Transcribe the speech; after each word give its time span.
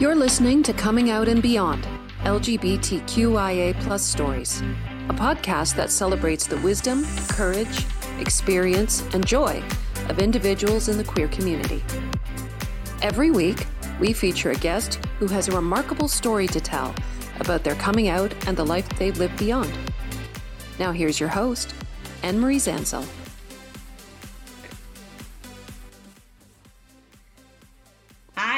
You're 0.00 0.14
listening 0.14 0.62
to 0.62 0.72
Coming 0.72 1.10
Out 1.10 1.26
and 1.26 1.42
Beyond 1.42 1.84
LGBTQIA 2.20 3.80
Plus 3.80 4.00
Stories, 4.00 4.60
a 5.08 5.12
podcast 5.12 5.74
that 5.74 5.90
celebrates 5.90 6.46
the 6.46 6.56
wisdom, 6.58 7.04
courage, 7.30 7.84
experience, 8.20 9.02
and 9.12 9.26
joy 9.26 9.60
of 10.08 10.20
individuals 10.20 10.88
in 10.88 10.98
the 10.98 11.02
queer 11.02 11.26
community. 11.26 11.82
Every 13.02 13.32
week, 13.32 13.66
we 13.98 14.12
feature 14.12 14.52
a 14.52 14.54
guest 14.54 15.04
who 15.18 15.26
has 15.26 15.48
a 15.48 15.56
remarkable 15.56 16.06
story 16.06 16.46
to 16.46 16.60
tell 16.60 16.94
about 17.40 17.64
their 17.64 17.74
coming 17.74 18.06
out 18.06 18.32
and 18.46 18.56
the 18.56 18.64
life 18.64 18.88
they've 19.00 19.18
lived 19.18 19.36
beyond. 19.36 19.76
Now, 20.78 20.92
here's 20.92 21.18
your 21.18 21.28
host, 21.28 21.74
Anne 22.22 22.38
Marie 22.38 22.58
Zansel. 22.58 23.04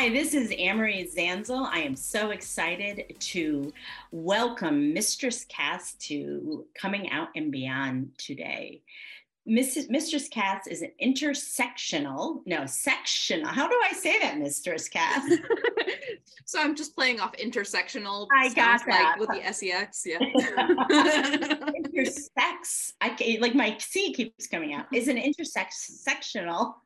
Hi, 0.00 0.09
this 0.09 0.32
is 0.32 0.50
Anne-Marie 0.59 1.10
Zanzel. 1.14 1.68
I 1.70 1.80
am 1.80 1.95
so 1.95 2.30
excited 2.30 3.14
to 3.18 3.70
welcome 4.10 4.95
Mistress 4.95 5.45
Cas 5.45 5.92
to 6.06 6.64
Coming 6.74 7.10
Out 7.10 7.28
and 7.36 7.52
Beyond 7.52 8.12
today. 8.16 8.80
Mrs. 9.46 9.90
Mistress 9.90 10.26
Cas 10.28 10.66
is 10.66 10.80
an 10.80 10.92
intersectional, 11.02 12.40
no, 12.46 12.64
sectional. 12.64 13.48
How 13.48 13.68
do 13.68 13.78
I 13.84 13.92
say 13.92 14.18
that, 14.20 14.38
Mistress 14.38 14.88
Cas? 14.88 15.23
so 16.46 16.62
I'm 16.62 16.74
just 16.74 16.95
playing 16.95 17.20
off 17.20 17.32
intersectional. 17.32 18.26
I 18.34 18.48
got 18.54 18.80
that. 18.87 19.18
Like 19.18 19.28
with 19.28 19.28
the 19.28 19.52
SEX, 19.52 20.06
yeah. 20.06 20.18
Intersex, 21.76 22.95
I 23.02 23.37
like 23.38 23.54
my 23.54 23.76
C 23.78 24.14
keeps 24.14 24.46
coming 24.46 24.73
out, 24.73 24.87
is 24.95 25.09
an 25.09 25.18
intersectional 25.18 26.76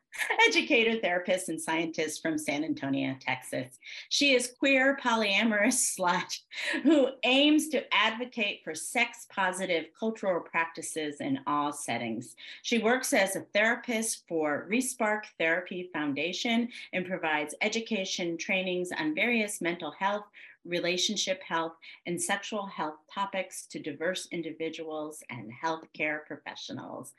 educator, 0.47 1.01
therapist, 1.01 1.48
and 1.48 1.61
scientist 1.61 2.23
from 2.23 2.39
San 2.39 2.65
Antonio, 2.65 3.17
Texas. 3.20 3.79
She 4.09 4.34
is 4.34 4.53
queer, 4.59 4.97
polyamorous 5.03 5.97
slut 5.98 6.39
who 6.83 7.09
aims 7.25 7.69
to 7.69 7.84
advocate 7.95 8.61
for 8.65 8.75
sex 8.75 9.27
positive 9.31 9.87
cultural 9.98 10.41
practices 10.41 11.20
in 11.20 11.41
all 11.47 11.73
settings. 11.73 12.37
She 12.62 12.79
works 12.79 13.12
as 13.12 13.37
a 13.37 13.47
therapist 13.53 14.25
for 14.29 14.67
Respark 14.70 15.23
Therapy 15.39 15.91
Foundation 15.92 16.69
and 16.92 17.07
provides 17.07 17.55
education 17.61 18.37
trainings 18.37 18.91
on 18.98 19.15
various 19.15 19.61
mental 19.61 19.92
health, 19.92 20.25
relationship 20.65 21.43
health, 21.43 21.75
and 22.07 22.20
sexual 22.20 22.67
health 22.67 22.97
topics 23.12 23.67
to 23.67 23.79
diverse 23.79 24.29
individuals 24.33 25.23
and 25.31 25.51
healthcare 25.65 26.25
professionals. 26.27 27.12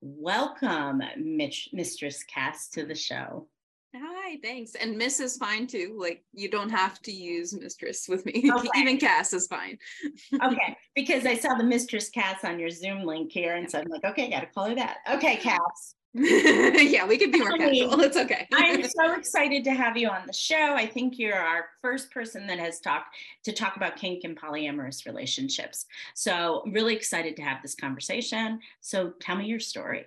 Welcome, 0.00 1.02
Mitch, 1.16 1.70
Mistress 1.72 2.22
Cas, 2.24 2.68
to 2.70 2.84
the 2.84 2.94
show. 2.94 3.48
Hi, 3.96 4.38
thanks. 4.42 4.74
And 4.74 4.98
Miss 4.98 5.18
is 5.18 5.38
fine 5.38 5.66
too. 5.66 5.96
Like 5.98 6.22
you 6.34 6.50
don't 6.50 6.68
have 6.68 7.00
to 7.02 7.12
use 7.12 7.54
mistress 7.54 8.06
with 8.08 8.26
me. 8.26 8.50
Okay. 8.58 8.68
Even 8.76 8.98
Cas 8.98 9.32
is 9.32 9.46
fine. 9.46 9.78
okay, 10.42 10.76
because 10.94 11.24
I 11.24 11.34
saw 11.34 11.54
the 11.54 11.64
Mistress 11.64 12.10
Cas 12.10 12.44
on 12.44 12.58
your 12.58 12.70
Zoom 12.70 13.04
link 13.04 13.32
here, 13.32 13.54
and 13.56 13.70
so 13.70 13.78
I'm 13.78 13.88
like, 13.88 14.04
okay, 14.04 14.28
got 14.30 14.40
to 14.40 14.46
call 14.46 14.68
her 14.68 14.74
that. 14.74 14.98
Okay, 15.14 15.36
Cas. 15.36 15.94
yeah, 16.14 17.06
we 17.06 17.18
could 17.18 17.32
be 17.32 17.40
more 17.40 17.56
casual. 17.58 18.00
It's 18.00 18.16
okay. 18.16 18.48
I'm 18.54 18.82
so 18.88 19.12
excited 19.12 19.62
to 19.64 19.72
have 19.72 19.96
you 19.96 20.08
on 20.08 20.26
the 20.26 20.32
show. 20.32 20.74
I 20.74 20.86
think 20.86 21.18
you're 21.18 21.38
our 21.38 21.66
first 21.82 22.10
person 22.10 22.46
that 22.46 22.58
has 22.58 22.80
talked 22.80 23.14
to 23.44 23.52
talk 23.52 23.76
about 23.76 23.96
kink 23.96 24.24
and 24.24 24.38
polyamorous 24.38 25.04
relationships. 25.04 25.84
So, 26.14 26.62
really 26.66 26.96
excited 26.96 27.36
to 27.36 27.42
have 27.42 27.60
this 27.60 27.74
conversation. 27.74 28.60
So, 28.80 29.12
tell 29.20 29.36
me 29.36 29.44
your 29.44 29.60
story. 29.60 30.06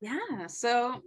Yeah. 0.00 0.46
So, 0.46 1.02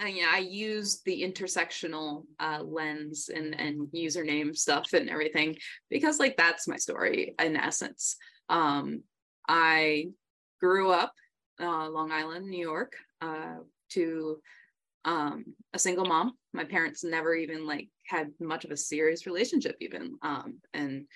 uh, 0.00 0.06
yeah, 0.06 0.30
I 0.32 0.38
use 0.38 1.02
the 1.04 1.22
intersectional 1.22 2.26
uh, 2.38 2.62
lens 2.62 3.28
and 3.34 3.58
and 3.58 3.88
username 3.88 4.56
stuff 4.56 4.92
and 4.92 5.10
everything 5.10 5.56
because, 5.90 6.20
like, 6.20 6.36
that's 6.36 6.68
my 6.68 6.76
story 6.76 7.34
in 7.40 7.56
essence. 7.56 8.16
Um, 8.48 9.02
I 9.48 10.10
grew 10.60 10.92
up 10.92 11.12
uh, 11.60 11.88
Long 11.88 12.12
Island, 12.12 12.48
New 12.48 12.60
York 12.64 12.92
uh, 13.26 13.56
to 13.90 14.40
um, 15.04 15.44
a 15.72 15.78
single 15.78 16.04
mom. 16.04 16.34
My 16.52 16.64
parents 16.64 17.04
never 17.04 17.34
even 17.34 17.66
like 17.66 17.88
had 18.06 18.30
much 18.40 18.64
of 18.64 18.70
a 18.70 18.76
serious 18.76 19.26
relationship 19.26 19.76
even. 19.80 20.16
Um, 20.22 20.58
and 20.74 21.06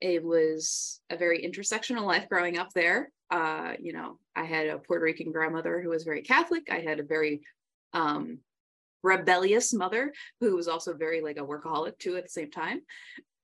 it 0.00 0.22
was 0.22 1.00
a 1.10 1.16
very 1.16 1.42
intersectional 1.42 2.04
life 2.04 2.28
growing 2.28 2.58
up 2.58 2.72
there. 2.74 3.10
Uh, 3.30 3.72
you 3.80 3.92
know, 3.92 4.18
I 4.34 4.44
had 4.44 4.66
a 4.68 4.78
Puerto 4.78 5.04
Rican 5.04 5.32
grandmother 5.32 5.80
who 5.80 5.88
was 5.88 6.04
very 6.04 6.22
Catholic. 6.22 6.68
I 6.70 6.80
had 6.80 7.00
a 7.00 7.04
very 7.04 7.42
um, 7.92 8.38
rebellious 9.02 9.72
mother 9.72 10.12
who 10.40 10.54
was 10.56 10.68
also 10.68 10.94
very 10.94 11.20
like 11.20 11.38
a 11.38 11.46
workaholic 11.46 11.98
too 11.98 12.16
at 12.16 12.24
the 12.24 12.28
same 12.28 12.50
time, 12.50 12.80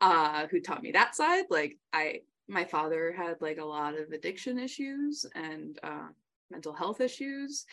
uh, 0.00 0.47
who 0.48 0.60
taught 0.60 0.82
me 0.82 0.92
that 0.92 1.15
side. 1.15 1.44
Like 1.50 1.78
I, 1.92 2.21
my 2.48 2.65
father 2.65 3.15
had 3.16 3.37
like 3.41 3.59
a 3.59 3.65
lot 3.65 3.98
of 3.98 4.10
addiction 4.10 4.59
issues 4.59 5.25
and 5.34 5.78
uh, 5.82 6.09
mental 6.53 6.73
health 6.73 7.01
issues, 7.01 7.65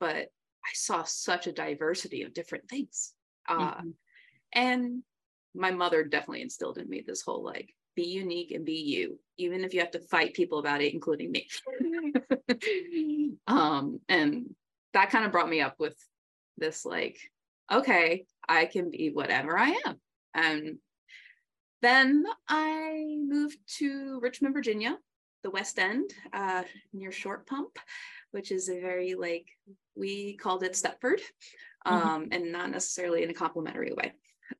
but 0.00 0.16
I 0.16 0.72
saw 0.74 1.02
such 1.04 1.46
a 1.46 1.52
diversity 1.52 2.22
of 2.22 2.34
different 2.34 2.68
things. 2.68 3.12
Uh, 3.48 3.74
mm-hmm. 3.74 3.88
And 4.52 5.02
my 5.54 5.70
mother 5.70 6.04
definitely 6.04 6.42
instilled 6.42 6.78
in 6.78 6.88
me 6.88 7.04
this 7.06 7.22
whole 7.22 7.44
like, 7.44 7.74
be 7.94 8.04
unique 8.04 8.52
and 8.52 8.64
be 8.64 8.74
you, 8.74 9.18
even 9.38 9.64
if 9.64 9.72
you 9.72 9.80
have 9.80 9.90
to 9.92 10.00
fight 10.00 10.34
people 10.34 10.58
about 10.58 10.82
it, 10.82 10.92
including 10.92 11.32
me. 11.32 11.48
um, 13.46 14.00
and 14.08 14.54
that 14.92 15.10
kind 15.10 15.24
of 15.24 15.32
brought 15.32 15.48
me 15.48 15.60
up 15.60 15.76
with 15.78 15.96
this 16.58 16.84
like, 16.84 17.18
okay, 17.72 18.26
I 18.48 18.66
can 18.66 18.90
be 18.90 19.10
whatever 19.12 19.58
I 19.58 19.80
am. 19.86 20.00
And 20.34 20.78
then 21.82 22.24
I 22.48 23.16
moved 23.18 23.58
to 23.78 24.20
Richmond, 24.20 24.54
Virginia, 24.54 24.98
the 25.42 25.50
West 25.50 25.78
End 25.78 26.10
uh, 26.32 26.62
near 26.92 27.12
Short 27.12 27.46
Pump, 27.46 27.78
which 28.30 28.50
is 28.50 28.68
a 28.68 28.80
very 28.80 29.14
like 29.14 29.46
we 29.94 30.36
called 30.36 30.62
it 30.62 30.72
Stepford, 30.72 31.20
mm-hmm. 31.86 31.94
um, 31.94 32.22
mm-hmm. 32.24 32.32
and 32.32 32.52
not 32.52 32.70
necessarily 32.70 33.22
in 33.22 33.30
a 33.30 33.34
complimentary 33.34 33.92
way. 33.92 34.12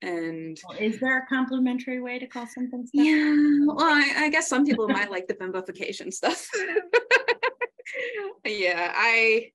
And 0.03 0.59
well, 0.69 0.78
is 0.78 0.98
there 0.98 1.19
a 1.19 1.26
complimentary 1.26 2.00
way 2.00 2.19
to 2.19 2.26
call 2.26 2.47
something? 2.47 2.84
Stepford? 2.84 2.91
Yeah, 2.92 3.66
well, 3.66 3.81
I, 3.81 4.25
I 4.25 4.31
guess 4.31 4.48
some 4.48 4.65
people 4.65 4.88
might 4.88 5.10
like 5.10 5.28
the 5.28 5.34
bimbofication 5.34 6.12
stuff. 6.12 6.48
yeah, 8.44 8.92
I 8.94 9.53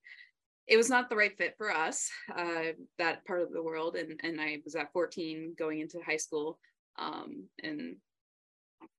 it 0.68 0.78
was 0.78 0.90
not 0.90 1.10
the 1.10 1.16
right 1.16 1.36
fit 1.38 1.56
for 1.58 1.72
us 1.72 2.10
uh, 2.36 2.72
that 2.98 3.26
part 3.26 3.42
of 3.42 3.52
the 3.52 3.62
world 3.62 3.96
and 3.96 4.18
and 4.24 4.40
i 4.40 4.60
was 4.64 4.76
at 4.76 4.94
14 4.94 5.56
going 5.58 5.80
into 5.82 6.00
high 6.06 6.18
school 6.18 6.60
um, 6.98 7.48
and 7.64 7.96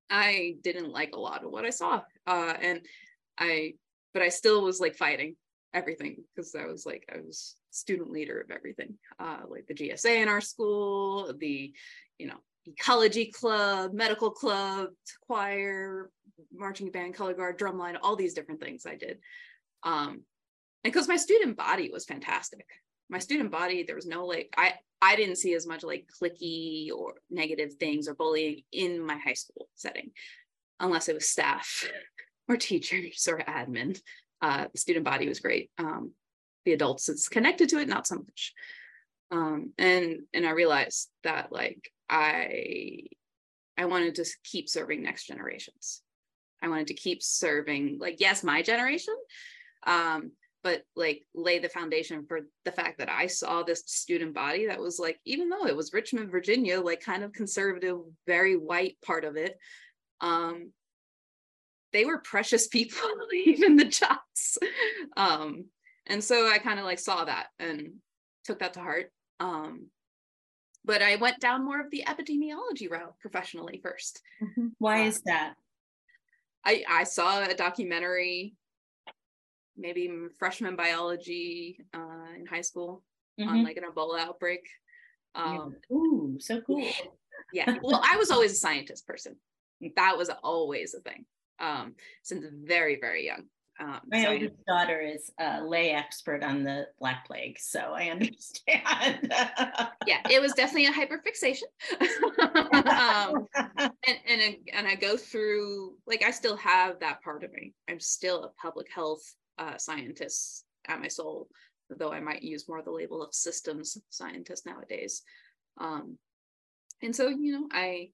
I 0.09 0.55
didn't 0.61 0.91
like 0.91 1.15
a 1.15 1.19
lot 1.19 1.43
of 1.43 1.51
what 1.51 1.65
I 1.65 1.69
saw. 1.69 2.01
Uh, 2.25 2.53
and 2.61 2.81
I, 3.37 3.73
but 4.13 4.23
I 4.23 4.29
still 4.29 4.63
was 4.63 4.79
like 4.79 4.95
fighting 4.95 5.35
everything 5.73 6.23
because 6.35 6.55
I 6.55 6.65
was 6.65 6.85
like, 6.85 7.09
I 7.13 7.19
was 7.19 7.55
student 7.71 8.11
leader 8.11 8.39
of 8.39 8.51
everything, 8.51 8.97
uh, 9.19 9.39
like 9.47 9.65
the 9.67 9.73
GSA 9.73 10.21
in 10.21 10.27
our 10.27 10.41
school, 10.41 11.33
the, 11.37 11.73
you 12.17 12.27
know, 12.27 12.37
ecology 12.65 13.25
club, 13.25 13.93
medical 13.93 14.31
club, 14.31 14.89
choir, 15.27 16.09
marching 16.53 16.91
band, 16.91 17.15
color 17.15 17.33
guard, 17.33 17.59
drumline, 17.59 17.97
all 18.01 18.15
these 18.15 18.33
different 18.33 18.61
things 18.61 18.85
I 18.85 18.95
did. 18.95 19.17
Um, 19.83 20.21
and 20.83 20.93
because 20.93 21.07
my 21.07 21.17
student 21.17 21.57
body 21.57 21.89
was 21.91 22.05
fantastic. 22.05 22.65
My 23.09 23.19
student 23.19 23.51
body, 23.51 23.83
there 23.83 23.95
was 23.95 24.05
no 24.05 24.25
like, 24.25 24.53
I, 24.57 24.73
I 25.01 25.15
didn't 25.15 25.35
see 25.37 25.53
as 25.53 25.67
much 25.67 25.83
like 25.83 26.07
clicky 26.21 26.89
or 26.91 27.15
negative 27.29 27.73
things 27.73 28.07
or 28.07 28.15
bullying 28.15 28.61
in 28.71 29.05
my 29.05 29.17
high 29.17 29.33
school 29.33 29.67
setting, 29.75 30.11
unless 30.79 31.09
it 31.09 31.15
was 31.15 31.27
staff 31.27 31.87
or 32.47 32.57
teachers 32.57 33.27
or 33.27 33.39
admin. 33.39 33.99
Uh, 34.41 34.67
the 34.71 34.77
student 34.77 35.05
body 35.05 35.27
was 35.27 35.39
great. 35.39 35.71
Um, 35.77 36.11
the 36.65 36.73
adults 36.73 37.09
it's 37.09 37.29
connected 37.29 37.69
to 37.69 37.79
it, 37.79 37.87
not 37.87 38.07
so 38.07 38.15
much. 38.15 38.53
Um, 39.31 39.73
and 39.77 40.21
and 40.33 40.45
I 40.45 40.51
realized 40.51 41.09
that 41.23 41.51
like 41.51 41.91
I 42.09 43.03
I 43.77 43.85
wanted 43.85 44.15
to 44.15 44.25
keep 44.43 44.69
serving 44.69 45.01
next 45.01 45.25
generations. 45.25 46.01
I 46.61 46.67
wanted 46.69 46.87
to 46.87 46.93
keep 46.93 47.23
serving 47.23 47.97
like 47.99 48.19
yes, 48.19 48.43
my 48.43 48.61
generation, 48.61 49.15
um, 49.85 50.31
but 50.63 50.83
like 50.95 51.23
lay 51.35 51.59
the 51.59 51.67
foundation 51.67 52.25
for 52.25 52.41
the 52.63 52.71
fact 52.71 52.99
that 52.99 53.09
I 53.09 53.27
saw 53.27 53.63
this 53.63 53.83
student 53.85 54.33
body 54.33 54.67
that 54.67 54.79
was 54.79 54.99
like, 54.99 55.19
even 55.25 55.49
though 55.49 55.65
it 55.65 55.75
was 55.75 55.93
Richmond, 55.93 56.31
Virginia, 56.31 56.79
like 56.79 57.01
kind 57.01 57.23
of 57.23 57.33
conservative, 57.33 57.97
very 58.27 58.55
white 58.55 58.97
part 59.05 59.25
of 59.25 59.35
it, 59.35 59.57
um, 60.21 60.71
they 61.93 62.05
were 62.05 62.17
precious 62.17 62.67
people, 62.67 63.09
even 63.33 63.75
the 63.75 63.85
jocks. 63.85 64.57
Um, 65.15 65.65
and 66.07 66.21
so 66.23 66.49
I 66.49 66.57
kind 66.57 66.79
of 66.79 66.85
like 66.85 66.99
saw 66.99 67.23
that 67.23 67.47
and 67.59 67.93
took 68.43 68.59
that 68.59 68.73
to 68.73 68.81
heart. 68.81 69.11
Um, 69.39 69.87
but 70.83 71.01
I 71.01 71.15
went 71.15 71.39
down 71.39 71.63
more 71.63 71.79
of 71.79 71.89
the 71.91 72.03
epidemiology 72.05 72.91
route 72.91 73.13
professionally 73.21 73.81
1st 73.85 74.19
mm-hmm. 74.43 74.67
Why 74.79 75.03
uh, 75.03 75.07
is 75.07 75.21
that? 75.21 75.53
I, 76.65 76.83
I 76.89 77.03
saw 77.03 77.43
a 77.43 77.53
documentary 77.53 78.55
maybe 79.77 80.11
freshman 80.37 80.75
biology 80.75 81.79
uh, 81.93 82.33
in 82.37 82.45
high 82.45 82.61
school 82.61 83.03
mm-hmm. 83.39 83.49
on 83.49 83.63
like 83.63 83.77
an 83.77 83.83
Ebola 83.83 84.19
outbreak. 84.19 84.61
Um, 85.35 85.75
Ooh, 85.91 86.37
so 86.39 86.61
cool. 86.61 86.85
yeah. 87.53 87.77
Well, 87.81 88.01
I 88.03 88.17
was 88.17 88.29
always 88.29 88.51
a 88.51 88.55
scientist 88.55 89.07
person. 89.07 89.35
That 89.95 90.17
was 90.17 90.29
always 90.43 90.93
a 90.93 90.99
thing 90.99 91.25
um, 91.59 91.95
since 92.23 92.45
very, 92.63 92.97
very 92.99 93.25
young. 93.25 93.43
Um, 93.79 94.01
My 94.07 94.23
so 94.23 94.29
I- 94.29 94.33
oldest 94.33 94.65
daughter 94.67 95.01
is 95.01 95.31
a 95.39 95.63
lay 95.63 95.91
expert 95.91 96.43
on 96.43 96.63
the 96.63 96.87
Black 96.99 97.25
Plague, 97.25 97.57
so 97.59 97.79
I 97.79 98.09
understand. 98.09 99.33
yeah, 100.05 100.21
it 100.29 100.41
was 100.41 100.53
definitely 100.53 100.85
a 100.85 100.91
hyperfixation. 100.91 101.63
um, 102.87 103.47
and 104.07 104.17
and 104.27 104.41
I, 104.41 104.57
and 104.73 104.87
I 104.87 104.95
go 104.95 105.17
through 105.17 105.95
like 106.05 106.23
I 106.23 106.29
still 106.31 106.55
have 106.57 106.99
that 106.99 107.23
part 107.23 107.43
of 107.43 107.51
me. 107.51 107.73
I'm 107.89 107.99
still 107.99 108.43
a 108.43 108.49
public 108.61 108.87
health 108.93 109.23
uh, 109.57 109.77
scientist 109.77 110.65
at 110.87 111.01
my 111.01 111.07
soul, 111.07 111.47
though 111.89 112.11
I 112.11 112.19
might 112.19 112.43
use 112.43 112.69
more 112.69 112.83
the 112.83 112.91
label 112.91 113.23
of 113.23 113.33
systems 113.33 113.97
scientist 114.09 114.65
nowadays. 114.67 115.23
Um, 115.79 116.17
and 117.01 117.15
so 117.15 117.27
you 117.27 117.53
know, 117.53 117.67
I 117.71 118.11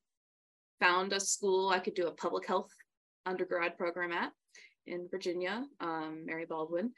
found 0.80 1.12
a 1.12 1.20
school 1.20 1.68
I 1.70 1.80
could 1.80 1.96
do 1.96 2.08
a 2.08 2.12
public 2.12 2.48
health 2.48 2.72
undergrad 3.26 3.78
program 3.78 4.12
at 4.12 4.32
in 4.86 5.08
Virginia, 5.10 5.66
um, 5.80 6.26
Mary 6.26 6.46
Baldwin, 6.46 6.94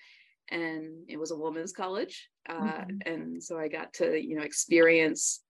and 0.49 1.05
it 1.07 1.17
was 1.17 1.31
a 1.31 1.37
women's 1.37 1.73
college, 1.73 2.29
uh, 2.47 2.85
Mhm. 2.85 3.01
and 3.05 3.43
so 3.43 3.57
I 3.57 3.67
got 3.67 3.93
to 3.95 4.19
you 4.19 4.35
know 4.35 4.43
experience 4.43 5.43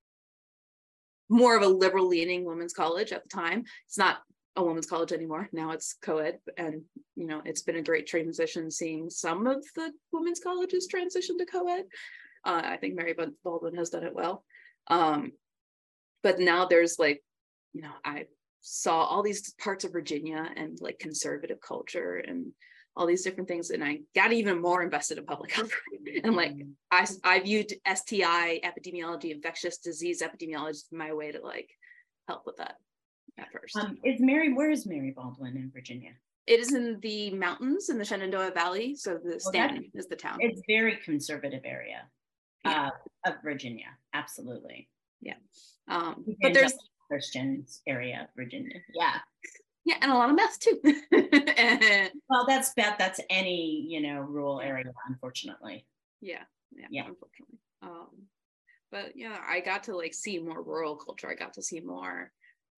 more 1.30 1.56
of 1.56 1.64
a 1.64 1.68
liberal 1.68 2.08
leaning 2.08 2.44
women's 2.44 2.74
college 2.74 3.14
at 3.14 3.24
the 3.24 3.30
time. 3.30 3.64
It's 3.86 3.98
not 3.98 4.22
a 4.58 4.64
women's 4.64 4.86
college 4.86 5.14
anymore. 5.14 5.48
Now 5.54 5.72
it's 5.72 5.94
co-ed 6.02 6.40
and 6.58 6.84
you 7.16 7.26
know 7.26 7.42
it's 7.46 7.62
been 7.62 7.78
a 7.78 7.82
great 7.82 8.06
transition 8.06 8.70
seeing 8.70 9.10
some 9.10 9.48
of 9.48 9.64
the 9.76 9.94
women's 10.12 10.42
colleges 10.42 10.88
transition 10.88 11.38
to 11.38 11.46
co-ed. 11.46 11.86
Uh, 12.44 12.62
I 12.66 12.78
think 12.78 12.96
Mary 12.96 13.16
Baldwin 13.44 13.76
has 13.76 13.90
done 13.92 14.04
it 14.04 14.14
well. 14.14 14.44
Um, 14.88 15.32
but 16.22 16.40
now 16.40 16.66
there's 16.66 17.00
like, 17.00 17.24
you 17.72 17.82
know, 17.82 17.94
I 18.04 18.26
saw 18.62 19.04
all 19.04 19.24
these 19.24 19.54
parts 19.54 19.84
of 19.84 19.92
Virginia 19.92 20.48
and 20.56 20.78
like 20.82 21.00
conservative 21.00 21.60
culture 21.62 22.18
and 22.28 22.52
all 22.96 23.06
these 23.08 23.24
different 23.24 23.48
things 23.48 23.70
and 23.70 23.84
I 23.84 24.00
got 24.14 24.34
even 24.34 24.62
more 24.62 24.84
invested 24.84 25.18
in 25.18 25.26
public 25.26 25.52
health 25.52 25.72
and 26.24 26.36
like 26.36 26.54
I, 26.92 27.08
I 27.24 27.40
viewed 27.40 27.72
STI 27.88 28.60
epidemiology, 28.66 29.32
infectious 29.34 29.78
disease 29.78 30.22
epidemiology 30.22 30.84
my 30.92 31.14
way 31.14 31.32
to 31.32 31.42
like 31.42 31.70
help 32.28 32.44
with 32.46 32.58
that 32.58 32.76
at 33.40 33.48
first. 33.54 33.78
um, 33.78 33.98
is 34.04 34.20
Mary? 34.20 34.52
Where 34.54 34.70
is 34.72 34.86
Mary 34.86 35.12
Baldwin 35.16 35.56
in 35.58 35.72
Virginia? 35.74 36.12
it 36.48 36.60
is 36.60 36.74
in 36.74 37.00
the 37.02 37.30
mountains 37.32 37.90
in 37.90 37.98
the 38.00 38.04
Shenandoah 38.04 38.52
Valley. 38.52 38.96
So 38.96 39.14
the 39.14 39.20
that's- 39.38 39.48
Staunton 39.48 39.90
is 39.94 40.08
the 40.08 40.16
town. 40.16 40.38
It's 40.42 40.60
very 40.68 40.98
conservative 40.98 41.62
area 41.64 42.02
Yeah. 42.66 42.90
uh, 43.26 43.30
of 43.32 43.36
Virginia. 43.44 43.86
Absolutely, 44.14 44.90
Yeah. 45.22 45.36
Um, 45.88 46.26
but 46.42 46.54
there's 46.54 46.74
Christian 47.12 47.66
area 47.86 48.22
of 48.24 48.28
Virginia. 48.38 48.80
Yeah. 48.94 49.18
yeah, 49.84 49.96
and 50.02 50.12
a 50.12 50.16
lot 50.16 50.30
of 50.30 50.36
meth 50.38 50.60
too. 50.60 50.80
Well, 52.30 52.46
that's 52.48 52.74
bad. 52.76 52.96
That's 52.98 53.20
any 53.30 53.86
you 53.90 54.00
know 54.02 54.22
rural 54.22 54.62
area, 54.62 54.86
unfortunately. 55.10 55.86
yeah, 56.22 56.44
yeah, 56.74 56.88
Yeah. 56.90 57.08
unfortunately. 57.08 57.60
Um, 57.82 58.08
but 58.92 59.18
yeah, 59.18 59.38
I 59.46 59.60
got 59.60 59.84
to 59.86 59.96
like 59.98 60.14
see 60.14 60.40
more 60.40 60.62
rural 60.64 60.96
culture. 60.96 61.30
I 61.30 61.36
got 61.36 61.54
to 61.56 61.62
see 61.62 61.82
more 61.82 62.32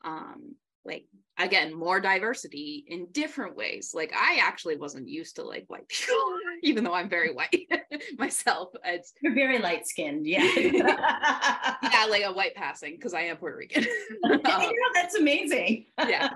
um 0.03 0.55
like 0.85 1.05
again 1.39 1.73
more 1.73 1.99
diversity 1.99 2.83
in 2.87 3.07
different 3.11 3.55
ways 3.55 3.91
like 3.95 4.13
i 4.13 4.37
actually 4.41 4.75
wasn't 4.77 5.07
used 5.07 5.35
to 5.37 5.41
like 5.43 5.65
white 5.67 5.87
people 5.89 6.15
even 6.63 6.83
though 6.83 6.93
i'm 6.93 7.09
very 7.09 7.33
white 7.33 7.67
myself 8.19 8.69
it's 8.85 9.13
You're 9.21 9.33
very 9.33 9.57
light 9.59 9.87
skinned. 9.87 10.27
Yeah. 10.27 10.43
yeah 10.55 12.05
like 12.09 12.23
a 12.23 12.31
white 12.31 12.53
passing 12.55 12.95
because 12.95 13.13
i 13.15 13.21
am 13.21 13.37
puerto 13.37 13.57
rican 13.57 13.83
You 14.23 14.31
Um, 14.33 14.41
know, 14.43 14.71
that's 14.93 15.15
amazing. 15.15 15.85
yeah 16.07 16.29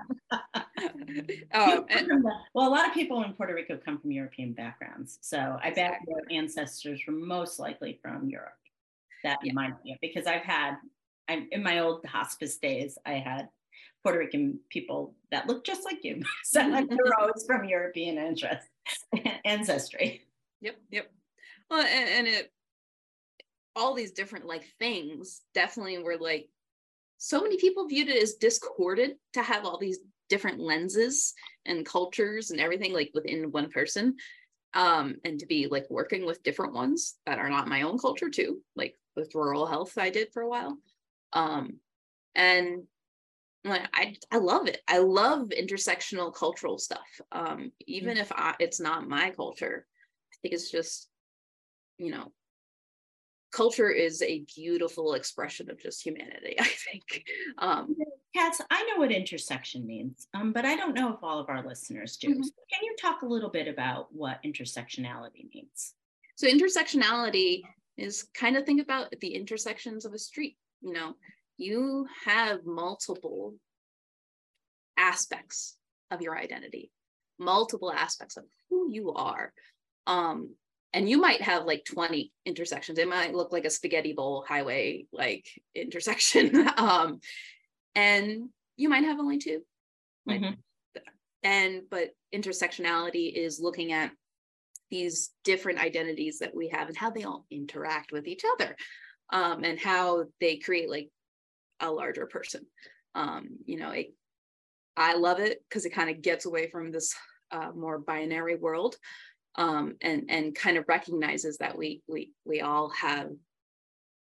um, 1.54 1.84
and- 1.88 2.24
well, 2.54 2.68
a 2.68 2.70
lot 2.70 2.86
of 2.86 2.94
people 2.94 3.22
in 3.24 3.32
Puerto 3.32 3.54
Rico 3.54 3.76
come 3.76 3.98
from 3.98 4.10
European 4.12 4.52
backgrounds. 4.52 5.18
So 5.22 5.38
I 5.62 5.70
bet 5.70 5.92
Exactly. 6.02 6.14
your 6.30 6.40
ancestors 6.40 7.00
were 7.06 7.14
most 7.14 7.58
likely 7.58 7.98
from 8.02 8.28
Europe. 8.28 8.52
That 9.24 9.38
Yeah. 9.42 9.50
reminds 9.50 9.82
me 9.84 9.92
of 9.94 9.98
because 10.00 10.26
I've 10.26 10.42
had, 10.42 10.76
I'm 11.28 11.48
in 11.50 11.62
my 11.62 11.80
old 11.80 12.04
hospice 12.06 12.58
days, 12.58 12.98
I 13.04 13.14
had 13.14 13.48
Puerto 14.02 14.18
Rican 14.18 14.60
people 14.70 15.14
that 15.30 15.46
look 15.46 15.64
just 15.64 15.84
like 15.84 15.98
you. 16.02 16.22
so 16.44 16.60
they're 16.88 17.20
always 17.20 17.44
from 17.46 17.64
European 17.64 18.18
interest, 18.18 18.66
ancestry. 19.44 20.22
Yep, 20.60 20.76
yep. 20.90 21.10
Well, 21.70 21.82
and, 21.82 22.08
and 22.08 22.26
it 22.26 22.52
all 23.76 23.94
these 23.94 24.12
different 24.12 24.44
like 24.44 24.64
things 24.78 25.42
definitely 25.54 25.98
were 25.98 26.16
like 26.16 26.48
so 27.18 27.40
many 27.40 27.56
people 27.58 27.86
viewed 27.86 28.08
it 28.08 28.22
as 28.22 28.34
discordant 28.34 29.16
to 29.34 29.42
have 29.42 29.64
all 29.64 29.78
these 29.78 29.98
different 30.28 30.58
lenses 30.58 31.34
and 31.64 31.86
cultures 31.86 32.50
and 32.50 32.60
everything 32.60 32.92
like 32.92 33.10
within 33.14 33.52
one 33.52 33.70
person 33.70 34.16
um 34.74 35.16
and 35.24 35.38
to 35.38 35.46
be 35.46 35.68
like 35.70 35.86
working 35.90 36.26
with 36.26 36.42
different 36.42 36.74
ones 36.74 37.16
that 37.24 37.38
are 37.38 37.48
not 37.48 37.68
my 37.68 37.82
own 37.82 37.98
culture 37.98 38.28
too 38.28 38.60
like 38.74 38.94
with 39.16 39.34
rural 39.34 39.66
health 39.66 39.96
i 39.96 40.10
did 40.10 40.28
for 40.32 40.42
a 40.42 40.48
while 40.48 40.76
um 41.32 41.78
and 42.34 42.82
like 43.64 43.82
i 43.92 44.14
i 44.30 44.38
love 44.38 44.68
it 44.68 44.80
i 44.88 44.98
love 44.98 45.48
intersectional 45.48 46.32
cultural 46.34 46.78
stuff 46.78 47.20
um 47.32 47.72
even 47.86 48.16
if 48.16 48.30
I, 48.32 48.54
it's 48.60 48.80
not 48.80 49.08
my 49.08 49.30
culture 49.30 49.86
I 50.32 50.36
think 50.42 50.54
it's 50.54 50.70
just, 50.70 51.08
you 51.98 52.12
know, 52.12 52.32
culture 53.50 53.90
is 53.90 54.22
a 54.22 54.44
beautiful 54.54 55.14
expression 55.14 55.70
of 55.70 55.80
just 55.80 56.04
humanity, 56.04 56.56
I 56.60 56.64
think. 56.64 57.24
Um, 57.58 57.96
Cas, 58.34 58.60
I 58.70 58.84
know 58.84 59.00
what 59.00 59.10
intersection 59.10 59.86
means, 59.86 60.28
um, 60.34 60.52
but 60.52 60.64
I 60.64 60.76
don't 60.76 60.94
know 60.94 61.12
if 61.12 61.22
all 61.22 61.40
of 61.40 61.48
our 61.48 61.66
listeners 61.66 62.16
do. 62.18 62.28
Mhm. 62.28 62.44
So 62.44 62.50
can 62.72 62.84
you 62.84 62.94
talk 63.00 63.22
a 63.22 63.26
little 63.26 63.50
bit 63.50 63.66
about 63.66 64.08
what 64.12 64.42
intersectionality 64.44 65.52
means? 65.52 65.94
so 66.36 66.46
intersectionality 66.46 67.62
is 67.96 68.28
kind 68.32 68.56
of 68.56 68.64
think 68.64 68.80
about 68.80 69.12
the 69.20 69.34
intersections 69.34 70.04
of 70.04 70.12
a 70.12 70.18
street. 70.18 70.56
You 70.82 70.92
know, 70.92 71.14
you 71.58 72.06
have 72.24 72.64
multiple 72.64 73.54
aspects 74.96 75.76
of 76.10 76.22
your 76.22 76.38
identity, 76.38 76.90
multiple 77.38 77.92
aspects 77.92 78.36
of 78.36 78.44
who 78.70 78.90
you 78.90 79.12
are. 79.12 79.52
Um, 80.06 80.54
and 80.92 81.08
you 81.08 81.18
might 81.18 81.42
have 81.42 81.66
like 81.66 81.84
20 81.84 82.32
intersections. 82.46 82.98
It 82.98 83.08
might 83.08 83.34
look 83.34 83.52
like 83.52 83.66
a 83.66 83.70
spaghetti 83.70 84.14
bowl 84.14 84.44
highway 84.48 85.04
like 85.12 85.46
intersection. 85.74 86.66
um, 86.78 87.20
and 87.94 88.48
you 88.76 88.88
might 88.88 89.04
have 89.04 89.18
only 89.18 89.38
two. 89.38 89.62
Like, 90.24 90.40
Mhm. 90.40 90.56
and 91.42 91.82
but 91.90 92.10
intersectionality 92.34 93.32
is 93.32 93.60
looking 93.60 93.92
at 93.92 94.12
these 94.90 95.30
different 95.44 95.78
identities 95.78 96.38
that 96.38 96.54
we 96.54 96.68
have 96.68 96.88
and 96.88 96.96
how 96.96 97.10
they 97.10 97.24
all 97.24 97.44
interact 97.50 98.12
with 98.12 98.26
each 98.26 98.42
other 98.54 98.74
um, 99.30 99.64
and 99.64 99.78
how 99.78 100.24
they 100.40 100.56
create 100.56 100.88
like 100.88 101.10
a 101.80 101.90
larger 101.90 102.26
person 102.26 102.64
um, 103.14 103.48
you 103.64 103.78
know 103.78 103.90
it, 103.90 104.14
i 104.96 105.14
love 105.14 105.40
it 105.40 105.62
because 105.68 105.84
it 105.84 105.90
kind 105.90 106.10
of 106.10 106.22
gets 106.22 106.46
away 106.46 106.68
from 106.70 106.90
this 106.90 107.14
uh, 107.50 107.70
more 107.74 107.98
binary 107.98 108.56
world 108.56 108.96
um, 109.56 109.96
and 110.02 110.24
and 110.28 110.54
kind 110.54 110.76
of 110.76 110.84
recognizes 110.88 111.58
that 111.58 111.76
we 111.76 112.02
we 112.08 112.32
we 112.44 112.60
all 112.60 112.90
have 112.90 113.30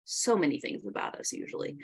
so 0.05 0.37
many 0.37 0.61
things 0.61 0.87
about 0.87 1.19
us 1.19 1.33
usually 1.33 1.79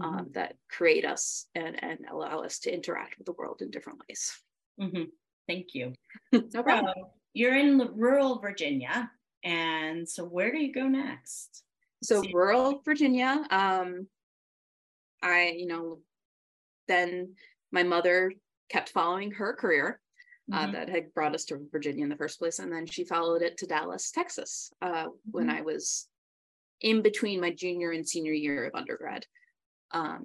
um, 0.00 0.28
that 0.32 0.54
create 0.70 1.04
us 1.04 1.46
and 1.54 1.82
and 1.84 1.98
allow 2.10 2.40
us 2.40 2.58
to 2.60 2.72
interact 2.72 3.18
with 3.18 3.26
the 3.26 3.32
world 3.32 3.60
in 3.60 3.70
different 3.70 4.00
ways 4.08 4.32
Mhm. 4.80 5.06
Thank 5.48 5.74
you. 5.74 5.92
no 6.32 6.62
problem. 6.62 6.92
So 6.96 7.10
you're 7.32 7.54
in 7.56 7.78
rural 7.94 8.40
Virginia, 8.40 9.10
and 9.44 10.08
so 10.08 10.24
where 10.24 10.50
do 10.50 10.58
you 10.58 10.72
go 10.72 10.88
next? 10.88 11.62
so 12.02 12.20
See- 12.20 12.30
rural 12.34 12.82
virginia 12.84 13.42
um 13.50 14.06
i 15.26 15.38
you 15.60 15.66
know 15.66 15.98
then 16.88 17.34
my 17.72 17.82
mother 17.82 18.32
kept 18.74 18.88
following 18.90 19.30
her 19.32 19.52
career 19.54 20.00
uh, 20.52 20.66
Mhm. 20.66 20.72
that 20.72 20.88
had 20.88 21.12
brought 21.14 21.34
us 21.34 21.44
to 21.46 21.58
virginia 21.72 22.04
in 22.04 22.08
the 22.14 22.16
first 22.22 22.38
place 22.38 22.58
and 22.60 22.70
then 22.72 22.86
she 22.86 23.04
followed 23.04 23.42
it 23.42 23.56
to 23.58 23.66
dallas 23.66 24.10
texas 24.12 24.72
uh, 24.86 25.06
when 25.34 25.48
Mhm. 25.48 25.58
i 25.58 25.60
was 25.62 26.08
in 26.80 27.02
between 27.02 27.40
my 27.40 27.50
junior 27.62 27.90
and 27.96 28.06
senior 28.08 28.32
year 28.44 28.64
of 28.66 28.74
undergrad 28.74 29.26
um, 29.92 30.22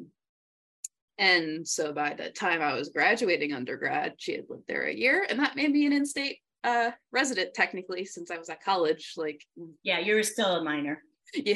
and 1.17 1.67
so 1.67 1.93
by 1.93 2.13
the 2.13 2.29
time 2.31 2.62
i 2.62 2.74
was 2.74 2.89
graduating 2.89 3.51
undergrad 3.53 4.13
she 4.17 4.34
had 4.34 4.46
lived 4.50 4.67
there 4.67 4.86
a 4.88 4.93
year 4.93 5.25
and 5.29 5.39
that 5.39 5.55
made 5.55 5.72
me 5.72 5.86
an 5.86 5.93
in-state 5.93 6.38
uh, 6.63 6.91
resident 7.12 7.53
technically 7.55 8.05
since 8.05 8.29
i 8.31 8.38
was 8.38 8.50
at 8.50 8.63
college 8.63 9.13
like 9.17 9.41
Yeah, 9.84 10.00
you're 10.00 10.24
still 10.24 10.58
a 10.58 10.63
minor. 10.63 10.96
yeah, 11.34 11.55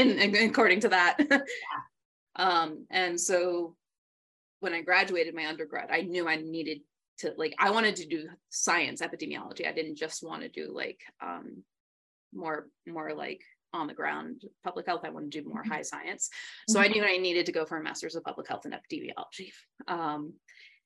in, 0.00 0.18
in- 0.18 0.48
according 0.50 0.80
to 0.80 0.88
that. 0.90 1.14
um, 2.36 2.86
and 2.90 3.20
so 3.20 3.76
when 4.60 4.72
I 4.72 4.80
graduated 4.82 5.34
my 5.34 5.46
undergrad, 5.46 5.90
I 5.90 6.02
knew 6.02 6.28
I 6.28 6.36
needed 6.36 6.80
to 7.18 7.32
like 7.36 7.54
I 7.58 7.70
wanted 7.70 7.96
to 7.96 8.06
do 8.06 8.28
science 8.50 9.00
epidemiology. 9.00 9.68
I 9.68 9.72
didn't 9.72 9.96
just 9.96 10.22
want 10.22 10.42
to 10.42 10.48
do 10.48 10.72
like 10.74 11.00
um 11.22 11.62
more 12.32 12.68
more 12.86 13.14
like 13.14 13.42
on 13.72 13.86
the 13.86 13.94
ground 13.94 14.42
public 14.64 14.86
health. 14.86 15.02
I 15.04 15.10
want 15.10 15.30
to 15.30 15.42
do 15.42 15.48
more 15.48 15.62
Mhm. 15.62 15.68
high 15.68 15.82
science. 15.82 16.30
So 16.68 16.80
I 16.80 16.88
knew 16.88 17.04
I 17.04 17.16
needed 17.18 17.46
to 17.46 17.52
go 17.52 17.66
for 17.66 17.76
a 17.76 17.82
master's 17.82 18.14
of 18.14 18.24
public 18.24 18.48
health 18.48 18.64
and 18.64 18.74
epidemiology. 18.74 19.52
Um, 19.86 20.34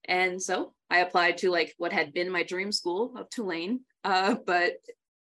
and 0.05 0.43
so 0.43 0.75
I 0.90 0.99
applied 1.00 1.38
to 1.38 1.50
like 1.50 1.75
what 1.78 1.93
had 1.93 2.12
been 2.12 2.31
my 2.31 2.43
dream 2.43 2.73
school 2.73 3.17
of 3.17 3.28
Tulane, 3.31 3.81
uh, 4.05 4.37
but 4.47 4.73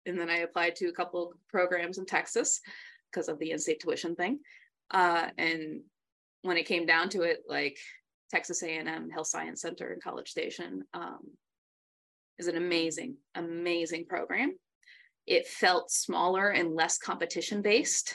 and 0.06 0.18
then 0.18 0.30
I 0.30 0.38
applied 0.38 0.76
to 0.76 0.88
a 0.88 0.92
couple 0.92 1.34
programs 1.50 1.98
in 1.98 2.06
Texas 2.06 2.60
because 3.10 3.28
of 3.28 3.38
the 3.38 3.50
in-state 3.50 3.80
tuition 3.80 4.14
thing. 4.14 4.40
Uh, 4.90 5.28
and 5.36 5.82
when 6.42 6.57
it 6.57 6.66
came 6.66 6.87
down 6.87 7.09
to 7.11 7.23
it, 7.23 7.42
like 7.49 7.78
Texas 8.30 8.62
A&M 8.62 9.11
Health 9.11 9.26
Science 9.26 9.62
Center 9.62 9.92
in 9.92 10.00
College 10.00 10.28
Station 10.30 10.85
um, 10.95 11.21
is 12.38 12.47
an 12.49 12.57
amazing, 12.57 13.16
amazing 13.35 14.07
program. 14.07 14.54
It 15.26 15.47
felt 15.47 15.90
smaller 15.90 16.50
and 16.50 16.75
less 16.75 16.99
competition 16.99 17.61
based, 17.62 18.14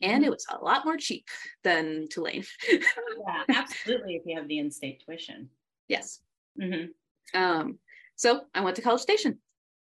and 0.00 0.24
it 0.24 0.30
was 0.30 0.46
a 0.50 0.62
lot 0.64 0.84
more 0.84 0.96
cheap 0.96 1.26
than 1.64 2.06
Tulane. 2.10 2.44
Yeah, 2.70 3.42
absolutely. 3.56 4.16
If 4.16 4.22
you 4.26 4.36
have 4.36 4.48
the 4.48 4.58
in-state 4.58 5.02
tuition. 5.04 5.48
yes. 5.88 6.20
Mhm. 6.60 6.88
Um, 7.34 7.78
so 8.16 8.42
I 8.54 8.60
went 8.60 8.76
to 8.76 8.82
College 8.82 9.00
Station. 9.00 9.38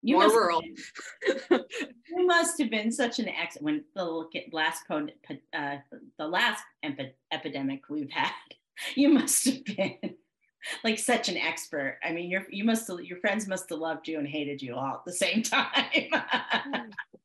You 0.02 0.16
More 0.16 0.24
must 0.24 0.36
rural. 0.36 0.62
been- 0.62 1.64
you 2.08 2.26
must 2.26 2.60
have 2.60 2.70
been 2.70 2.92
such 2.92 3.20
an 3.20 3.28
ex 3.30 3.58
when 3.60 3.84
the 3.96 4.04
look 4.06 4.36
at 4.36 4.54
last 4.54 4.84
uh, 4.90 5.76
the 6.18 6.28
last 6.28 6.64
epi- 6.84 7.16
epidemic 7.32 7.84
we've 7.90 8.12
had. 8.12 8.32
You 8.96 9.10
must 9.10 9.44
have 9.44 9.66
been 9.66 9.98
like 10.86 10.98
such 10.98 11.28
an 11.28 11.36
expert. 11.36 12.00
I 12.02 12.14
mean, 12.14 12.30
your 12.32 12.44
you 12.50 12.64
must 12.64 12.88
have, 12.88 13.02
your 13.02 13.18
friends 13.20 13.46
must 13.46 13.70
have 13.72 13.80
loved 13.80 14.08
you 14.08 14.20
and 14.20 14.26
hated 14.28 14.62
you 14.62 14.74
all 14.76 14.94
at 14.94 15.04
the 15.06 15.12
same 15.12 15.44
time. 15.44 16.10